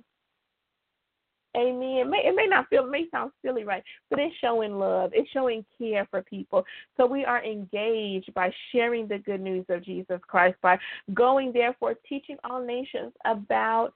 Amen. 1.55 1.97
It 1.97 2.07
may, 2.07 2.17
it 2.25 2.35
may 2.35 2.47
not 2.47 2.67
feel, 2.69 2.85
it 2.85 2.91
may 2.91 3.05
sound 3.09 3.31
silly, 3.43 3.63
right? 3.63 3.83
But 4.09 4.19
it's 4.19 4.35
showing 4.41 4.77
love. 4.77 5.11
It's 5.13 5.29
showing 5.31 5.65
care 5.77 6.07
for 6.11 6.21
people. 6.21 6.65
So 6.97 7.05
we 7.05 7.23
are 7.23 7.43
engaged 7.43 8.33
by 8.33 8.51
sharing 8.71 9.07
the 9.07 9.19
good 9.19 9.41
news 9.41 9.65
of 9.69 9.83
Jesus 9.83 10.19
Christ, 10.27 10.57
by 10.61 10.77
going, 11.13 11.53
therefore, 11.53 11.95
teaching 12.07 12.37
all 12.43 12.63
nations 12.63 13.13
about 13.25 13.93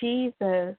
Jesus 0.00 0.76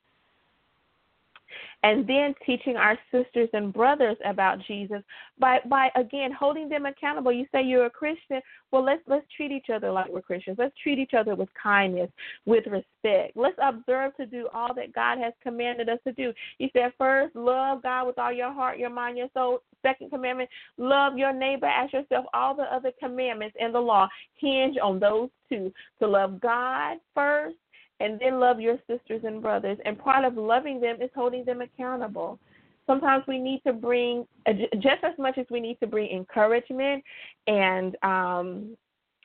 and 1.83 2.07
then 2.07 2.33
teaching 2.45 2.75
our 2.75 2.97
sisters 3.11 3.49
and 3.53 3.73
brothers 3.73 4.17
about 4.25 4.59
Jesus 4.67 5.01
by 5.39 5.59
by 5.67 5.89
again 5.95 6.31
holding 6.31 6.69
them 6.69 6.85
accountable. 6.85 7.31
You 7.31 7.45
say 7.51 7.63
you're 7.63 7.85
a 7.85 7.89
Christian, 7.89 8.41
well 8.71 8.83
let's 8.83 9.01
let's 9.07 9.25
treat 9.35 9.51
each 9.51 9.69
other 9.73 9.91
like 9.91 10.09
we're 10.09 10.21
Christians. 10.21 10.57
Let's 10.59 10.75
treat 10.81 10.99
each 10.99 11.13
other 11.17 11.35
with 11.35 11.49
kindness, 11.61 12.09
with 12.45 12.65
respect. 12.67 13.35
Let's 13.35 13.57
observe 13.61 14.15
to 14.17 14.25
do 14.25 14.47
all 14.53 14.73
that 14.75 14.93
God 14.93 15.17
has 15.17 15.33
commanded 15.41 15.89
us 15.89 15.99
to 16.05 16.13
do. 16.13 16.33
He 16.57 16.69
said 16.73 16.93
first, 16.97 17.35
love 17.35 17.83
God 17.83 18.07
with 18.07 18.19
all 18.19 18.31
your 18.31 18.53
heart, 18.53 18.77
your 18.77 18.89
mind, 18.89 19.17
your 19.17 19.29
soul. 19.33 19.59
Second 19.81 20.11
commandment, 20.11 20.49
love 20.77 21.17
your 21.17 21.33
neighbor 21.33 21.65
as 21.65 21.91
yourself. 21.91 22.25
All 22.33 22.55
the 22.55 22.63
other 22.63 22.91
commandments 22.99 23.55
in 23.59 23.71
the 23.71 23.79
law 23.79 24.07
hinge 24.35 24.77
on 24.81 24.99
those 24.99 25.29
two. 25.49 25.73
To 25.99 26.07
love 26.07 26.39
God 26.39 26.97
first 27.15 27.57
and 28.01 28.19
then 28.19 28.39
love 28.39 28.59
your 28.59 28.77
sisters 28.87 29.21
and 29.23 29.41
brothers. 29.41 29.77
And 29.85 29.97
part 29.97 30.25
of 30.25 30.35
loving 30.35 30.81
them 30.81 31.01
is 31.01 31.09
holding 31.15 31.45
them 31.45 31.61
accountable. 31.61 32.39
Sometimes 32.87 33.23
we 33.27 33.39
need 33.39 33.61
to 33.65 33.73
bring 33.73 34.25
just 34.79 35.03
as 35.03 35.17
much 35.17 35.37
as 35.37 35.45
we 35.49 35.59
need 35.59 35.79
to 35.79 35.87
bring 35.87 36.09
encouragement 36.09 37.03
and 37.47 37.95
um, 38.03 38.75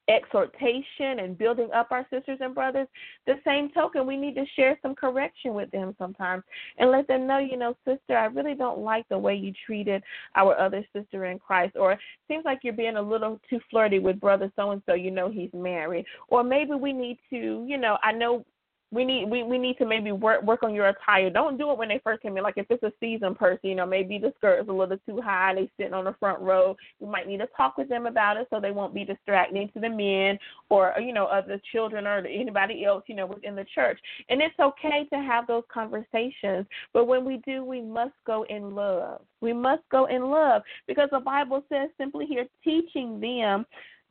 exhortation 0.09 1.21
and 1.21 1.37
building 1.37 1.69
up 1.75 1.89
our 1.91 2.07
sisters 2.11 2.39
and 2.41 2.55
brothers, 2.55 2.87
the 3.27 3.35
same 3.45 3.71
token, 3.71 4.07
we 4.07 4.17
need 4.17 4.35
to 4.35 4.45
share 4.55 4.79
some 4.83 4.95
correction 4.95 5.55
with 5.55 5.71
them 5.71 5.95
sometimes 5.99 6.45
and 6.79 6.91
let 6.91 7.09
them 7.09 7.27
know, 7.27 7.39
you 7.39 7.57
know, 7.57 7.75
sister, 7.85 8.17
I 8.17 8.27
really 8.27 8.55
don't 8.55 8.79
like 8.79 9.09
the 9.09 9.19
way 9.19 9.35
you 9.35 9.53
treated 9.65 10.03
our 10.37 10.59
other 10.59 10.85
sister 10.95 11.27
in 11.27 11.39
Christ. 11.39 11.77
Or 11.77 11.99
seems 12.29 12.45
like 12.45 12.61
you're 12.63 12.73
being 12.73 12.97
a 12.97 13.03
little 13.03 13.41
too 13.51 13.61
flirty 13.71 13.99
with 13.99 14.21
brother 14.21 14.51
so 14.57 14.71
and 14.71 14.83
so, 14.87 14.95
you 14.95 15.11
know, 15.11 15.31
he's 15.31 15.53
married. 15.53 16.07
Or 16.29 16.45
maybe 16.45 16.75
we 16.75 16.93
need 16.93 17.19
to, 17.31 17.65
you 17.67 17.79
know, 17.79 17.99
I 18.03 18.13
know 18.13 18.45
we 18.93 19.05
need 19.05 19.29
we, 19.29 19.43
we 19.43 19.59
need 19.59 19.77
to 19.79 19.87
maybe 19.87 20.13
work 20.13 20.43
work 20.43 20.63
on 20.63 20.75
your 20.75 20.89
attire. 20.89 21.29
Don't 21.29 21.59
do 21.59 21.71
it 21.71 21.79
when 21.79 21.89
they 21.89 22.01
first 22.05 22.23
come 22.23 22.37
in. 22.37 22.43
Like 22.43 22.57
if 22.57 22.67
it's 22.71 22.83
a 22.83 22.93
seasoned 23.01 23.37
person, 23.37 23.69
you 23.69 23.75
know, 23.75 23.87
maybe 23.87 24.19
the 24.19 24.33
skirt 24.37 24.61
is 24.61 24.69
a 24.69 24.73
little 24.73 24.97
too 25.07 25.21
high, 25.21 25.55
they 25.55 25.71
sitting 25.77 25.93
on 25.93 26.05
the 26.05 26.15
front 26.21 26.41
row. 26.41 26.77
You 27.01 27.09
might 27.09 27.27
need 27.27 27.39
to 27.39 27.49
talk 27.57 27.77
with 27.77 27.89
them 27.89 28.07
about 28.07 28.37
it 28.37 28.47
so 28.51 28.61
they 28.61 28.71
won't 28.71 28.95
be 28.95 29.05
distracting 29.05 29.69
to 29.75 29.81
the 29.81 29.89
men 29.89 30.39
or 30.71 30.95
you 31.01 31.13
know 31.13 31.27
other 31.27 31.61
children 31.73 32.07
or 32.07 32.19
anybody 32.19 32.85
else, 32.85 33.03
you 33.09 33.17
know, 33.17 33.27
within 33.27 33.57
the 33.57 33.67
church. 33.75 33.99
And 34.29 34.41
it's 34.41 34.59
okay 34.61 35.07
to 35.13 35.17
have 35.17 35.47
those 35.47 35.65
conversations, 35.73 36.67
but 36.93 37.07
when 37.07 37.25
we 37.25 37.43
do, 37.45 37.65
we 37.65 37.83
must 37.83 38.15
go 38.27 38.45
in 38.49 38.75
love. 38.75 39.21
We 39.41 39.53
must 39.53 39.83
go 39.91 40.07
in 40.07 40.31
love 40.31 40.63
because 40.87 41.09
the 41.11 41.21
Bible 41.21 41.63
says 41.69 41.91
simply 41.99 42.27
here, 42.27 42.47
teaching 42.65 43.21
them 43.21 43.67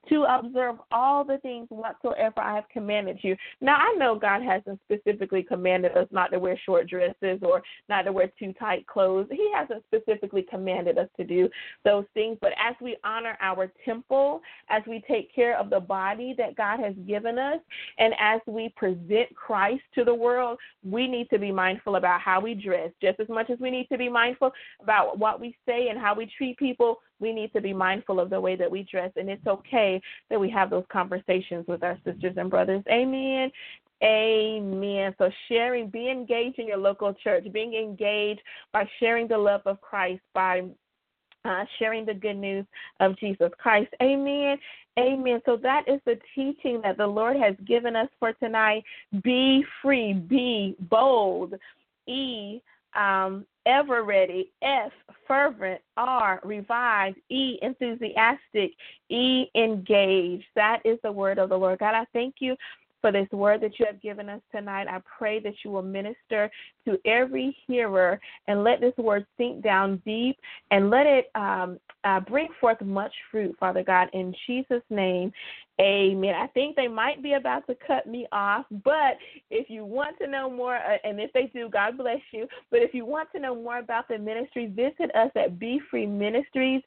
to 0.09 0.23
observe 0.23 0.75
all 0.91 1.23
the 1.23 1.37
things 1.39 1.67
whatsoever 1.69 2.39
I 2.39 2.55
have 2.55 2.69
commanded 2.69 3.19
you. 3.21 3.35
Now, 3.61 3.75
I 3.75 3.95
know 3.97 4.17
God 4.17 4.41
hasn't 4.41 4.79
specifically 4.85 5.43
commanded 5.43 5.97
us 5.97 6.07
not 6.11 6.31
to 6.31 6.39
wear 6.39 6.59
short 6.65 6.87
dresses 6.87 7.39
or 7.41 7.61
not 7.89 8.03
to 8.03 8.11
wear 8.11 8.31
too 8.37 8.53
tight 8.53 8.85
clothes. 8.87 9.27
He 9.31 9.51
hasn't 9.53 9.83
specifically 9.85 10.45
commanded 10.49 10.97
us 10.97 11.09
to 11.17 11.23
do 11.23 11.49
those 11.83 12.05
things. 12.13 12.37
But 12.41 12.51
as 12.51 12.75
we 12.81 12.97
honor 13.03 13.37
our 13.41 13.71
temple, 13.83 14.41
as 14.69 14.83
we 14.87 15.03
take 15.07 15.33
care 15.33 15.57
of 15.57 15.69
the 15.69 15.79
body 15.79 16.35
that 16.37 16.55
God 16.55 16.79
has 16.79 16.93
given 17.07 17.37
us, 17.39 17.59
and 17.97 18.13
as 18.19 18.41
we 18.47 18.69
present 18.75 19.33
Christ 19.35 19.83
to 19.95 20.03
the 20.03 20.13
world, 20.13 20.57
we 20.83 21.07
need 21.07 21.29
to 21.29 21.39
be 21.39 21.51
mindful 21.51 21.95
about 21.95 22.21
how 22.21 22.39
we 22.39 22.53
dress 22.53 22.91
just 23.01 23.19
as 23.19 23.29
much 23.29 23.49
as 23.49 23.59
we 23.59 23.71
need 23.71 23.87
to 23.91 23.97
be 23.97 24.09
mindful 24.09 24.51
about 24.81 25.17
what 25.17 25.39
we 25.39 25.55
say 25.65 25.89
and 25.89 25.99
how 25.99 26.15
we 26.15 26.29
treat 26.37 26.57
people 26.57 26.99
we 27.19 27.33
need 27.33 27.53
to 27.53 27.61
be 27.61 27.73
mindful 27.73 28.19
of 28.19 28.29
the 28.29 28.39
way 28.39 28.55
that 28.55 28.69
we 28.69 28.83
dress, 28.83 29.11
and 29.15 29.29
it's 29.29 29.45
okay 29.47 30.01
that 30.29 30.39
we 30.39 30.49
have 30.49 30.69
those 30.69 30.85
conversations 30.91 31.65
with 31.67 31.83
our 31.83 31.97
sisters 32.05 32.35
and 32.37 32.49
brothers. 32.49 32.83
Amen. 32.89 33.51
Amen. 34.03 35.15
So 35.17 35.29
sharing, 35.47 35.89
be 35.89 36.09
engaged 36.09 36.59
in 36.59 36.67
your 36.67 36.77
local 36.77 37.13
church, 37.13 37.45
being 37.53 37.73
engaged 37.73 38.41
by 38.73 38.87
sharing 38.99 39.27
the 39.27 39.37
love 39.37 39.61
of 39.65 39.79
Christ, 39.81 40.21
by 40.33 40.63
uh, 41.45 41.63
sharing 41.79 42.05
the 42.05 42.13
good 42.13 42.35
news 42.35 42.65
of 42.99 43.17
Jesus 43.19 43.51
Christ. 43.57 43.93
Amen. 44.01 44.57
Amen. 44.99 45.41
So 45.45 45.57
that 45.57 45.83
is 45.87 46.01
the 46.05 46.17
teaching 46.33 46.81
that 46.83 46.97
the 46.97 47.07
Lord 47.07 47.37
has 47.37 47.55
given 47.65 47.95
us 47.95 48.09
for 48.19 48.33
tonight. 48.33 48.83
Be 49.23 49.63
free, 49.81 50.13
be 50.13 50.75
bold. 50.89 51.53
E, 52.07 52.61
um, 52.95 53.45
ever 53.65 54.03
ready, 54.03 54.51
F, 54.61 54.91
fervent, 55.27 55.81
R, 55.97 56.39
revived, 56.43 57.17
E, 57.29 57.57
enthusiastic, 57.61 58.71
E, 59.09 59.47
engaged. 59.55 60.45
That 60.55 60.81
is 60.85 60.99
the 61.03 61.11
word 61.11 61.39
of 61.39 61.49
the 61.49 61.57
Lord. 61.57 61.79
God, 61.79 61.95
I 61.95 62.05
thank 62.13 62.35
you 62.39 62.55
for 63.05 63.11
this 63.11 63.29
word 63.31 63.61
that 63.61 63.77
you 63.77 63.85
have 63.85 64.01
given 64.01 64.29
us 64.29 64.41
tonight. 64.51 64.87
I 64.89 64.99
pray 65.19 65.39
that 65.41 65.53
you 65.63 65.69
will 65.69 65.83
minister 65.83 66.49
to 66.87 66.97
every 67.05 67.55
hearer 67.67 68.19
and 68.47 68.63
let 68.63 68.81
this 68.81 68.97
word 68.97 69.27
sink 69.37 69.63
down 69.63 70.01
deep 70.07 70.35
and 70.71 70.89
let 70.89 71.05
it 71.05 71.29
um, 71.35 71.77
uh, 72.03 72.19
bring 72.21 72.47
forth 72.59 72.81
much 72.81 73.13
fruit, 73.29 73.55
Father 73.59 73.83
God, 73.83 74.07
in 74.13 74.33
Jesus' 74.47 74.81
name. 74.89 75.31
Amen. 75.79 76.33
I 76.33 76.47
think 76.47 76.75
they 76.75 76.87
might 76.87 77.21
be 77.21 77.33
about 77.33 77.67
to 77.67 77.75
cut 77.85 78.07
me 78.07 78.25
off, 78.31 78.65
but 78.83 79.17
if 79.51 79.69
you 79.69 79.85
want 79.85 80.17
to 80.17 80.25
know 80.25 80.49
more, 80.49 80.77
uh, 80.77 80.97
and 81.03 81.19
if 81.19 81.31
they 81.33 81.51
do, 81.53 81.69
God 81.69 81.99
bless 81.99 82.21
you. 82.31 82.47
But 82.71 82.81
if 82.81 82.95
you 82.95 83.05
want 83.05 83.29
to 83.33 83.39
know 83.39 83.53
more 83.53 83.77
about 83.77 84.07
the 84.07 84.17
ministry, 84.17 84.65
visit 84.65 85.13
us 85.15 85.29
at 85.35 85.59
Be 85.59 85.79
Free 85.91 86.07
Ministries 86.07 86.81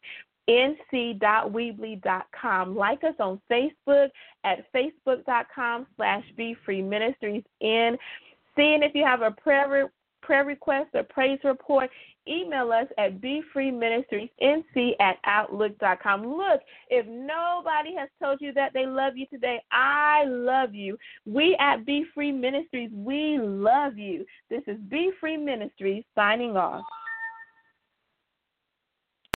nc.weebly.com. 0.48 2.76
Like 2.76 3.04
us 3.04 3.14
on 3.20 3.40
Facebook 3.50 4.08
at 4.44 4.70
facebook.com 4.72 5.86
slash 5.96 6.24
in. 7.60 7.98
Seeing 8.56 8.82
if 8.82 8.94
you 8.94 9.04
have 9.04 9.20
a 9.22 9.30
prayer 9.30 9.90
prayer 10.22 10.44
request 10.44 10.90
or 10.94 11.04
praise 11.04 11.38
report, 11.44 11.90
email 12.28 12.72
us 12.72 12.86
at 12.98 13.20
befreeministriesnc 13.20 14.92
at 15.00 15.16
outlook.com. 15.24 16.26
Look, 16.26 16.60
if 16.90 17.06
nobody 17.06 17.94
has 17.96 18.08
told 18.22 18.40
you 18.40 18.52
that 18.52 18.72
they 18.74 18.86
love 18.86 19.16
you 19.16 19.26
today, 19.26 19.62
I 19.72 20.24
love 20.26 20.74
you. 20.74 20.98
We 21.24 21.56
at 21.60 21.86
Be 21.86 22.04
Free 22.14 22.32
Ministries, 22.32 22.90
we 22.92 23.38
love 23.38 23.96
you. 23.96 24.24
This 24.50 24.62
is 24.66 24.76
Be 24.88 25.10
Free 25.20 25.36
Ministries 25.36 26.04
signing 26.14 26.56
off. 26.56 26.84